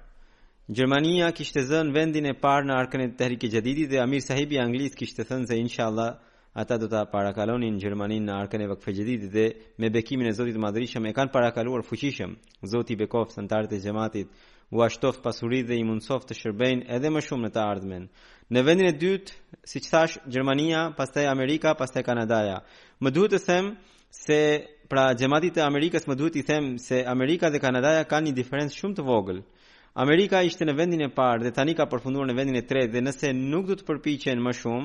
Gjermania 0.74 1.28
kishte 1.36 1.62
zënë 1.62 1.92
vendin 1.94 2.26
e 2.26 2.32
parë 2.40 2.66
në 2.66 2.76
arkën 2.80 3.02
e 3.04 3.10
tehrike 3.18 3.50
gjedidi 3.52 3.84
dhe 3.92 4.00
Amir 4.02 4.24
Sahibi 4.24 4.58
Anglis 4.58 4.96
kishte 4.98 5.22
thënë 5.28 5.46
se 5.50 5.58
inshallah 5.62 6.14
ata 6.58 6.76
do 6.80 6.88
ta 6.88 7.04
parakalonin 7.04 7.76
Gjermani 7.76 8.16
në 8.24 8.32
arkën 8.40 8.62
e 8.64 8.66
vakfe 8.70 8.92
gjedidit 8.96 9.26
dhe 9.32 9.42
me 9.78 9.90
bekimin 9.92 10.30
e 10.30 10.32
Zotit 10.32 10.56
Madrishëm 10.56 11.04
e 11.06 11.12
kanë 11.12 11.28
parakaluar 11.34 11.82
fuqishëm. 11.84 12.30
Zoti 12.64 12.96
Bekov, 12.96 13.26
sëntarët 13.36 13.74
e 13.76 13.80
gjematit, 13.84 14.30
u 14.72 14.80
ashtoft 14.80 15.20
pasurit 15.20 15.66
dhe 15.68 15.76
i 15.76 15.84
mundsoft 15.84 16.30
të 16.30 16.38
shërbejnë 16.38 16.86
edhe 16.96 17.10
më 17.12 17.20
shumë 17.28 17.44
në 17.44 17.50
të 17.52 17.60
ardhmen. 17.60 18.06
Në 18.48 18.62
vendin 18.66 18.88
e 18.88 18.94
dytë, 19.02 19.34
si 19.68 19.82
që 19.84 19.92
thash, 19.92 20.16
Gjermania, 20.32 20.86
pastaj 20.96 21.28
Amerika, 21.28 21.74
pastaj 21.76 22.02
Kanadaja. 22.08 22.62
Më 23.04 23.12
duhet 23.12 23.36
të 23.36 23.42
them 23.44 23.66
se 24.08 24.40
pra 24.88 25.10
gjematit 25.12 25.60
e 25.60 25.64
Amerikës 25.68 26.08
më 26.08 26.16
duhet 26.16 26.38
i 26.40 26.44
them 26.48 26.78
se 26.80 27.02
Amerika 27.04 27.52
dhe 27.52 27.60
Kanadaja 27.60 28.08
kanë 28.08 28.30
një 28.30 28.36
diferencë 28.40 28.80
shumë 28.80 28.96
të 28.96 29.04
vogël. 29.12 29.44
Amerika 29.92 30.40
ishte 30.48 30.64
në 30.64 30.76
vendin 30.80 31.04
e 31.04 31.12
parë 31.12 31.44
dhe 31.44 31.52
tani 31.52 31.76
ka 31.76 31.84
përfunduar 31.84 32.28
në 32.32 32.36
vendin 32.40 32.56
e 32.56 32.64
tretë 32.64 32.94
dhe 32.96 33.04
nëse 33.04 33.34
nuk 33.36 33.68
do 33.70 33.76
të 33.80 33.86
përpiqen 33.90 34.40
më 34.44 34.52
shumë, 34.60 34.84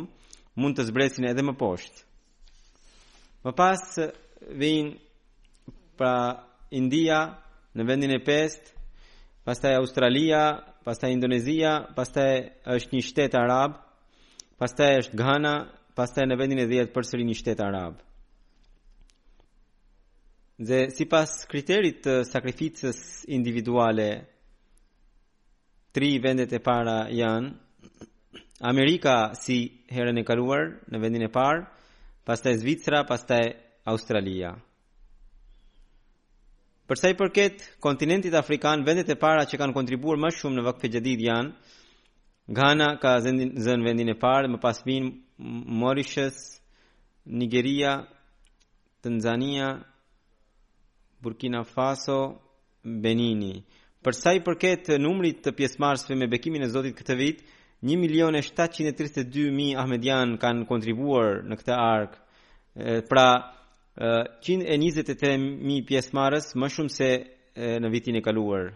mund 0.60 0.78
të 0.78 0.86
zbresin 0.90 1.28
edhe 1.30 1.44
më 1.46 1.54
poshtë. 1.60 2.02
Më 3.46 3.52
pas 3.58 3.82
vin 4.62 4.92
pra 5.98 6.16
India 6.74 7.20
në 7.76 7.86
vendin 7.88 8.14
e 8.16 8.22
pestë, 8.26 8.74
pastaj 9.48 9.76
Australia, 9.80 10.42
pastaj 10.86 11.12
Indonezia, 11.14 11.76
pastaj 11.96 12.32
është 12.78 12.98
një 12.98 13.04
shtet 13.10 13.36
arab, 13.40 13.80
pastaj 14.62 14.92
është 15.06 15.18
Ghana, 15.20 15.56
pastaj 15.98 16.26
në 16.28 16.38
vendin 16.40 16.64
e 16.64 16.68
10 16.72 16.92
përsëri 16.96 17.26
një 17.28 17.38
shtet 17.42 17.64
arab. 17.66 17.98
Dhe 20.62 20.92
si 20.94 21.08
pas 21.10 21.32
kriterit 21.50 22.04
të 22.06 22.20
sakrificës 22.30 23.00
individuale, 23.34 24.10
tri 25.92 26.12
vendet 26.22 26.54
e 26.54 26.60
para 26.62 27.08
janë, 27.10 27.56
Amerika 28.64 29.34
si 29.34 29.58
herën 29.90 30.22
e 30.22 30.24
kaluar 30.28 30.68
në 30.94 31.00
vendin 31.02 31.26
e 31.26 31.30
parë, 31.34 31.64
pastaj 32.30 32.54
Zvicra, 32.62 33.00
pastaj 33.10 33.40
Australia. 33.90 34.52
Për 36.86 37.00
sa 37.00 37.10
i 37.10 37.16
përket 37.18 37.64
kontinentit 37.82 38.36
afrikan, 38.38 38.84
vendet 38.86 39.10
e 39.10 39.16
para 39.18 39.48
që 39.50 39.58
kanë 39.58 39.74
kontribuar 39.74 40.20
më 40.22 40.30
shumë 40.38 40.60
në 40.60 40.66
vakë 40.70 40.90
të 40.90 41.16
janë 41.26 41.52
Ghana 42.52 42.88
ka 43.00 43.16
zënë 43.24 43.86
vendin 43.86 44.10
e 44.12 44.18
parë, 44.20 44.50
më 44.52 44.60
pas 44.60 44.82
Mauritius, 45.38 46.40
Nigeria, 47.26 47.96
Tanzania, 49.02 49.70
Burkina 51.22 51.62
Faso, 51.64 52.20
Benin. 52.84 53.44
Për 54.04 54.14
sa 54.18 54.34
i 54.34 54.42
përket 54.44 54.92
numrit 55.00 55.40
të 55.46 55.54
pjesëmarrësve 55.60 56.16
me 56.20 56.28
bekimin 56.28 56.66
e 56.66 56.70
Zotit 56.74 56.98
këtë 57.00 57.18
vit, 57.22 57.42
1.732.000 57.84 59.74
Ahmedian 59.76 60.36
kanë 60.42 60.68
kontribuar 60.70 61.40
në 61.50 61.58
këtë 61.58 61.78
ark. 61.82 62.14
Pra, 63.10 63.28
123.000 63.98 65.82
pjesë 65.90 66.16
marës 66.16 66.52
më 66.56 66.70
shumë 66.76 66.94
se 66.94 67.10
në 67.82 67.90
vitin 67.92 68.16
e 68.20 68.24
kaluar. 68.24 68.70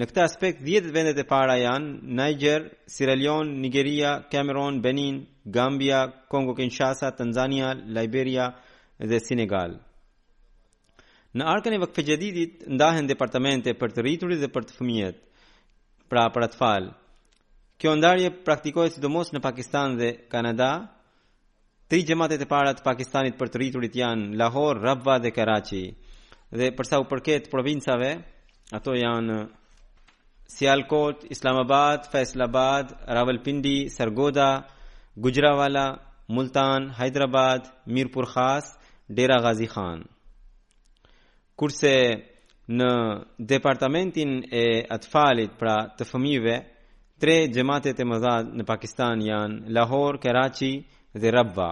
Në 0.00 0.08
këtë 0.10 0.22
aspekt, 0.24 0.62
10 0.66 0.88
vendet 0.94 1.18
e 1.22 1.24
para 1.28 1.54
janë 1.60 1.90
Niger, 2.18 2.64
Sierra 2.90 3.14
Leone, 3.18 3.52
Nigeria, 3.62 4.14
Cameroon, 4.32 4.80
Benin, 4.82 5.20
Gambia, 5.46 6.06
Kongo 6.32 6.54
Kinshasa, 6.58 7.12
Tanzania, 7.14 7.74
Liberia 7.74 8.48
dhe 8.98 9.20
Senegal. 9.22 9.76
Në 11.34 11.46
arkën 11.50 11.74
e 11.74 11.78
vakfe 11.82 12.02
ndahen 12.78 13.06
departamente 13.10 13.74
për 13.74 13.92
të 13.94 14.02
rriturit 14.06 14.40
dhe 14.42 14.50
për 14.54 14.68
të 14.68 14.76
fëmijet, 14.80 15.22
pra 16.08 16.28
për 16.30 16.46
atë 16.48 16.58
falë. 16.62 16.92
Kjo 17.84 17.94
ndarje 18.00 18.30
praktikohet 18.40 18.94
sidomos 18.96 19.28
në 19.34 19.42
Pakistan 19.44 19.92
dhe 19.98 20.06
Kanada. 20.32 20.68
Tri 21.84 21.98
gjematet 22.08 22.40
e 22.40 22.46
para 22.48 22.70
të 22.72 22.80
Pakistanit 22.86 23.36
për 23.36 23.50
të 23.52 23.60
rriturit 23.60 23.98
janë 24.00 24.38
Lahore, 24.40 24.80
Rabwa 24.80 25.18
dhe 25.20 25.32
Karachi. 25.36 25.82
Dhe 26.48 26.70
për 26.78 26.88
sa 26.88 27.02
u 27.02 27.04
përket 27.10 27.50
provincave, 27.52 28.08
ato 28.78 28.94
janë 28.96 29.36
Sialkot, 30.54 31.26
Islamabad, 31.36 32.08
Faisalabad, 32.08 32.96
Rawalpindi, 33.18 33.90
Sargodha, 33.92 34.48
Gujranwala, 35.20 35.84
Multan, 36.32 36.88
Hyderabad, 36.96 37.68
Mirpur 37.92 38.30
Khas, 38.32 38.72
Dera 39.06 39.42
Ghazi 39.44 39.68
Khan. 39.68 40.06
Kurse 41.54 41.92
në 42.80 42.90
departamentin 43.40 44.38
e 44.48 44.66
atfalit, 44.96 45.52
pra 45.60 45.82
të 45.98 46.08
fëmijëve, 46.08 46.62
tre 47.24 47.46
gjematet 47.48 47.96
e 47.96 48.04
mëdha 48.04 48.34
në 48.58 48.64
Pakistan 48.68 49.20
janë 49.24 49.72
Lahore, 49.72 50.18
Karachi 50.20 50.74
dhe 51.16 51.30
Rabwa. 51.32 51.70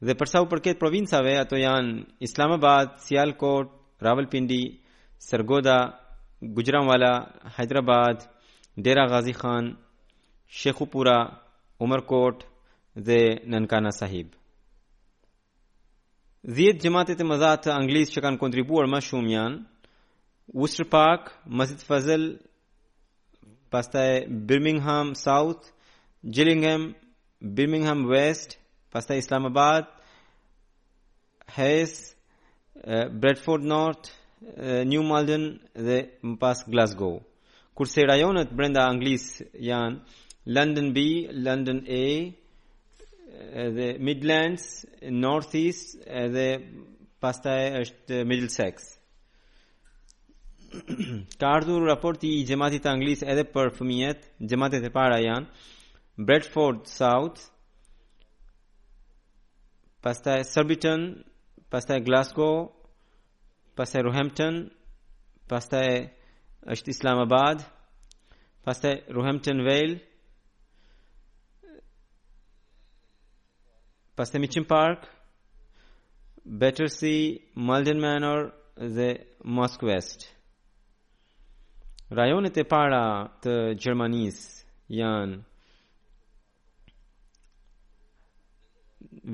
Dhe 0.00 0.14
përsa 0.16 0.40
u 0.40 0.46
përket 0.48 0.80
provincave, 0.80 1.34
ato 1.36 1.58
janë 1.60 2.06
Islamabad, 2.24 2.96
Sialkot, 3.04 3.68
Rawalpindi, 4.00 4.62
Sargoda, 5.20 5.78
Gujranwala, 6.40 7.12
Hyderabad, 7.58 8.24
Dera 8.74 9.04
Ghazi 9.12 9.34
Khan, 9.36 9.66
Shekhupura, 10.48 11.18
Umarkot 11.84 12.46
dhe 12.96 13.20
Nankana 13.52 13.92
Sahib. 13.92 14.32
Dhjetë 16.48 16.86
gjematet 16.86 17.20
e 17.20 17.28
mëdha 17.28 17.52
të 17.66 17.76
anglisë 17.76 18.14
që 18.16 18.24
kanë 18.28 18.40
kontribuar 18.40 18.88
më 18.88 19.04
shumë 19.10 19.34
janë 19.36 19.60
Worcester 20.56 20.88
Park, 20.88 21.34
Masjid 21.44 21.84
Fazl, 21.84 22.30
pastaj 23.70 24.26
Birmingham 24.48 25.14
South, 25.14 25.70
Gillingham, 26.24 26.82
Birmingham 27.40 28.04
West, 28.10 28.58
pastaj 28.92 29.18
Islamabad, 29.18 29.86
Hayes, 31.56 32.14
uh, 32.86 33.08
Bradford 33.08 33.62
North, 33.62 34.10
uh, 34.58 34.84
New 34.92 35.02
Malden 35.12 35.44
dhe 35.86 36.00
më 36.26 36.34
pas 36.42 36.58
Glasgow. 36.66 37.14
Kurse 37.74 38.02
rajonet 38.10 38.50
brenda 38.58 38.82
Anglis 38.90 39.24
janë 39.54 39.96
London 40.56 40.88
B, 40.94 40.98
London 41.46 41.78
A, 42.02 42.34
the 43.76 43.88
Midlands, 44.06 44.64
North 45.10 45.54
East 45.54 45.96
dhe 46.34 46.48
pastaj 47.22 47.62
është 47.84 48.24
Middlesex. 48.30 48.76
Uh, 48.94 48.99
ka 51.40 51.46
ardhur 51.56 51.82
raporti 51.90 52.28
i 52.40 52.44
Gjematit 52.48 52.84
anglis 52.90 53.22
edhe 53.32 53.44
për 53.54 53.70
fëmijët, 53.78 54.26
Gjematit 54.52 54.84
e 54.86 54.90
para 54.96 55.16
janë 55.18 55.66
Bradford 56.28 56.84
South, 56.90 57.40
pastaj 60.04 60.44
Surbiton, 60.50 61.08
pastaj 61.74 61.98
Glasgow, 62.06 62.60
pastaj 63.80 64.04
Roehampton, 64.06 64.60
pastaj 65.54 65.88
është 66.76 66.94
Islamabad, 66.94 67.64
pastaj 68.68 68.94
Roehampton 69.16 69.64
Vale, 69.66 69.98
pastaj 74.18 74.42
Mitcham 74.44 74.68
Park, 74.74 75.08
Battersea, 76.44 77.38
Malden 77.70 78.00
Manor 78.06 78.46
dhe 78.98 79.10
Mosque 79.58 79.88
West 79.90 80.30
rajonet 82.16 82.56
e 82.60 82.64
para 82.72 83.30
të 83.42 83.54
Gjermanis 83.80 84.38
janë 84.90 85.38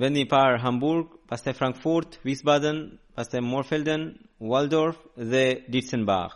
vendi 0.01 0.23
i 0.27 0.29
parë 0.29 0.61
Hamburg, 0.65 1.15
pastaj 1.31 1.55
Frankfurt, 1.57 2.19
Wiesbaden, 2.27 2.79
pastaj 3.17 3.41
Morfelden, 3.43 4.03
Waldorf 4.41 4.97
dhe 5.17 5.45
Ditzenbach. 5.73 6.35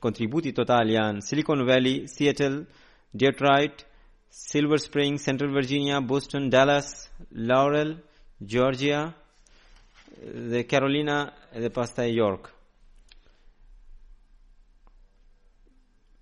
Kontributi 0.00 0.52
total 0.54 0.88
janë 0.94 1.24
Silicon 1.26 1.66
Valley, 1.66 2.06
Seattle, 2.06 2.64
Detroit, 3.12 3.84
Silver 4.30 4.78
Spring, 4.78 5.18
Central 5.18 5.50
Virginia, 5.52 6.00
Boston, 6.00 6.48
Dallas, 6.50 7.10
Laurel, 7.32 7.96
Georgia 8.46 9.12
dhe 10.20 10.64
Carolina 10.66 11.18
dhe 11.54 11.68
pastaj 11.70 12.08
York. 12.14 12.54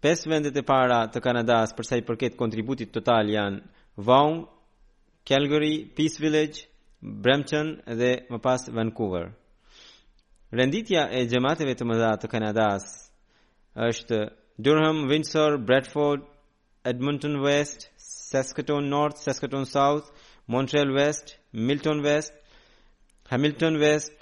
Pesë 0.05 0.29
vendet 0.31 0.57
e 0.57 0.63
para 0.69 0.97
të 1.13 1.21
Kanadas 1.25 1.71
për 1.77 1.87
sa 1.89 1.97
i 1.99 2.03
përket 2.05 2.35
kontributit 2.37 2.91
total 2.93 3.31
janë 3.35 3.63
Vaughan, 4.09 4.43
Calgary, 5.27 5.77
Peace 5.97 6.21
Village, 6.21 6.67
Brampton 7.01 7.71
dhe 8.01 8.11
më 8.31 8.41
pas 8.45 8.67
Vancouver. 8.77 9.31
Renditja 10.53 11.07
e 11.21 11.25
xhamateve 11.31 11.75
të 11.77 11.87
mëdha 11.89 12.11
të 12.23 12.31
Kanadas 12.35 12.89
është 13.89 14.21
Durham, 14.67 15.01
Windsor, 15.11 15.57
Bradford, 15.69 16.29
Edmonton 16.87 17.41
West, 17.43 17.89
Saskatoon 18.07 18.87
North, 18.93 19.21
Saskatoon 19.27 19.65
South, 19.67 20.13
Montreal 20.47 20.93
West, 20.99 21.37
Milton 21.53 22.05
West, 22.05 22.37
Hamilton 23.33 23.81
West, 23.83 24.13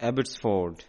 Abbotsford. 0.00 0.84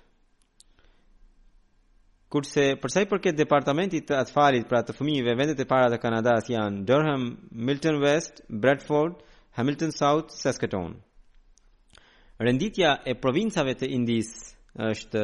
Kurse 2.29 2.63
për 2.77 2.91
sa 2.93 3.01
i 3.01 3.07
përket 3.09 3.37
departamentit 3.39 4.05
të 4.05 4.15
atfalit 4.19 4.67
pra 4.69 4.83
të 4.85 4.93
fëmijëve, 4.99 5.33
vendet 5.39 5.61
e 5.63 5.65
para 5.69 5.87
të 5.89 5.97
Kanadas 6.03 6.45
janë 6.51 6.83
Durham, 6.85 7.23
Milton 7.69 7.97
West, 8.03 8.43
Bradford, 8.61 9.15
Hamilton 9.57 9.91
South, 9.95 10.35
Saskatoon. 10.37 10.91
Renditja 12.39 12.91
e 13.09 13.15
provincave 13.19 13.73
të 13.79 13.89
Indis 13.95 14.29
është 14.91 15.23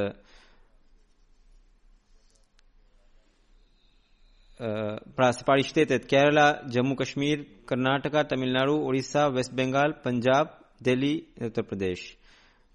pra 4.58 5.30
së 5.36 5.46
pari 5.48 5.64
shtetet 5.68 6.10
Kerala, 6.10 6.48
Jammu 6.74 6.98
Kashmir, 7.00 7.46
Karnataka, 7.70 8.26
Tamil 8.34 8.56
Nadu, 8.56 8.80
Orissa, 8.90 9.28
West 9.36 9.54
Bengal, 9.54 9.94
Punjab, 10.04 10.58
Delhi, 10.84 11.14
Uttar 11.38 11.70
Pradesh. 11.70 12.16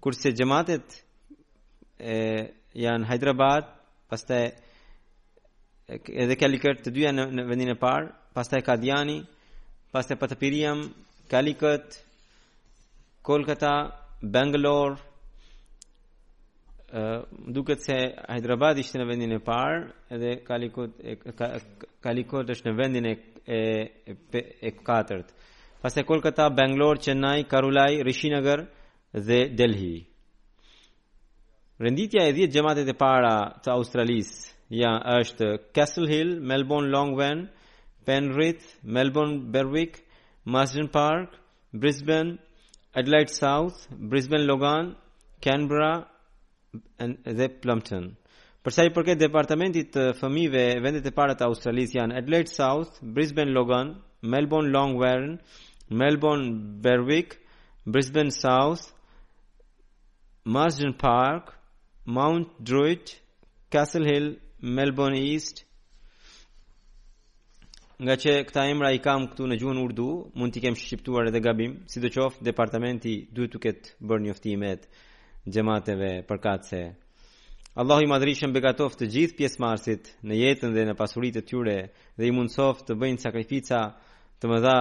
Kurse 0.01 0.31
jematet 0.31 0.97
e 1.99 2.21
janë 2.85 3.11
Hyderabad, 3.11 3.77
pastaj 4.11 4.45
edhe 6.23 6.35
Kalikët 6.41 6.79
të 6.85 6.91
dyja 6.95 7.11
në, 7.15 7.25
në 7.37 7.45
vendin 7.51 7.71
e 7.73 7.75
parë, 7.79 8.09
pastaj 8.35 8.61
Kadiani, 8.67 9.19
pastaj 9.93 10.17
Patapiriam, 10.19 10.83
Kalikët, 11.31 12.01
Kolkata, 13.23 13.73
Bangalore, 14.35 15.07
Uh, 16.91 17.23
duket 17.55 17.79
se 17.85 17.95
Hyderabad 18.27 18.75
ishte 18.81 18.99
në 18.99 19.05
vendin 19.07 19.31
e 19.31 19.37
parë 19.47 19.77
edhe 20.11 20.31
Kalikot 20.43 20.97
e, 20.99 21.13
ka, 21.39 21.47
Kalikot 22.03 22.51
është 22.51 22.67
në 22.67 22.73
vendin 22.81 23.07
e 23.13 23.15
e, 23.47 23.61
e, 24.11 24.73
katërt. 24.75 25.31
Pastaj 25.81 26.03
Kolkata, 26.09 26.49
Bangalore, 26.51 26.99
Chennai, 26.99 27.47
Karulai, 27.47 28.01
Rishinagar 28.03 28.65
dhe 29.13 29.39
Delhi. 29.55 29.93
Uh, 30.01 30.10
Renditja 31.81 32.21
e 32.27 32.31
10 32.33 32.51
gjematet 32.53 32.89
e 32.93 32.93
para 32.93 33.55
të 33.65 33.71
Australisë 33.73 34.51
ja 34.69 34.91
është 35.17 35.45
Castle 35.73 36.05
Hill, 36.11 36.31
Melbourne 36.45 36.91
Longwen, 36.93 37.47
Penrith, 38.05 38.67
Melbourne 38.85 39.39
Berwick, 39.55 39.97
Marsden 40.45 40.91
Park, 40.93 41.39
Brisbane, 41.73 42.35
Adelaide 42.93 43.33
South, 43.33 43.87
Brisbane 43.97 44.45
Logan, 44.45 44.91
Canberra 45.41 46.05
and 47.01 47.17
Plumpton. 47.63 48.11
Për 48.61 48.75
sa 48.75 48.85
i 48.85 48.93
përket 48.93 49.23
departamentit 49.23 49.89
të 49.95 50.03
fëmijëve, 50.21 50.65
vendet 50.85 51.07
e 51.09 51.13
para 51.17 51.33
të 51.33 51.47
Australisë 51.49 51.97
janë 51.97 52.19
Adelaide 52.21 52.51
South, 52.53 52.99
Brisbane 53.01 53.55
Logan, 53.57 53.95
Melbourne 54.21 54.69
Longwen, 54.75 55.39
Melbourne 55.89 56.51
Berwick, 56.85 57.39
Brisbane 57.89 58.29
South, 58.37 58.85
Marsden 60.45 60.93
Park, 60.93 61.55
Mount 62.05 62.49
Druitt, 62.57 63.21
Castle 63.69 64.05
Hill, 64.05 64.39
Melbourne 64.59 65.15
East. 65.17 65.65
Nga 68.01 68.15
që 68.17 68.33
këta 68.49 68.63
emra 68.73 68.89
i 68.93 68.97
kam 68.97 69.27
këtu 69.29 69.45
në 69.45 69.57
gjuhën 69.61 69.77
urdu, 69.83 70.07
mund 70.33 70.53
t'i 70.55 70.63
kem 70.63 70.73
shqiptuar 70.79 71.29
edhe 71.29 71.41
gabim, 71.45 71.75
si 71.85 72.01
do 72.01 72.09
qofë 72.09 72.41
departamenti 72.47 73.13
duhet 73.37 73.53
të 73.53 73.61
ketë 73.67 73.93
bërë 74.09 74.25
njoftimet 74.25 74.87
gjemateve 75.45 76.09
përkatë 76.31 76.69
se. 76.71 76.81
Allahu 77.83 78.03
i 78.03 78.09
madrishëm 78.11 78.51
begatof 78.57 78.97
të 78.99 79.11
gjithë 79.13 79.37
pjesë 79.37 79.61
marsit 79.63 80.09
në 80.31 80.39
jetën 80.41 80.73
dhe 80.75 80.87
në 80.89 80.97
pasurit 81.03 81.37
e 81.39 81.45
tyre 81.53 81.77
dhe 82.17 82.25
i 82.25 82.33
mundsof 82.35 82.81
të 82.89 82.97
bëjnë 83.03 83.21
sakrifica 83.27 83.83
të 84.41 84.49
më 84.51 84.59
dha 84.65 84.75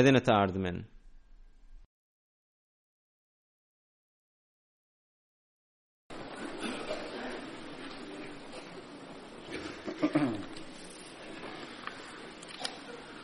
edhe 0.00 0.14
në 0.14 0.22
të 0.30 0.38
ardhmen. 0.38 0.84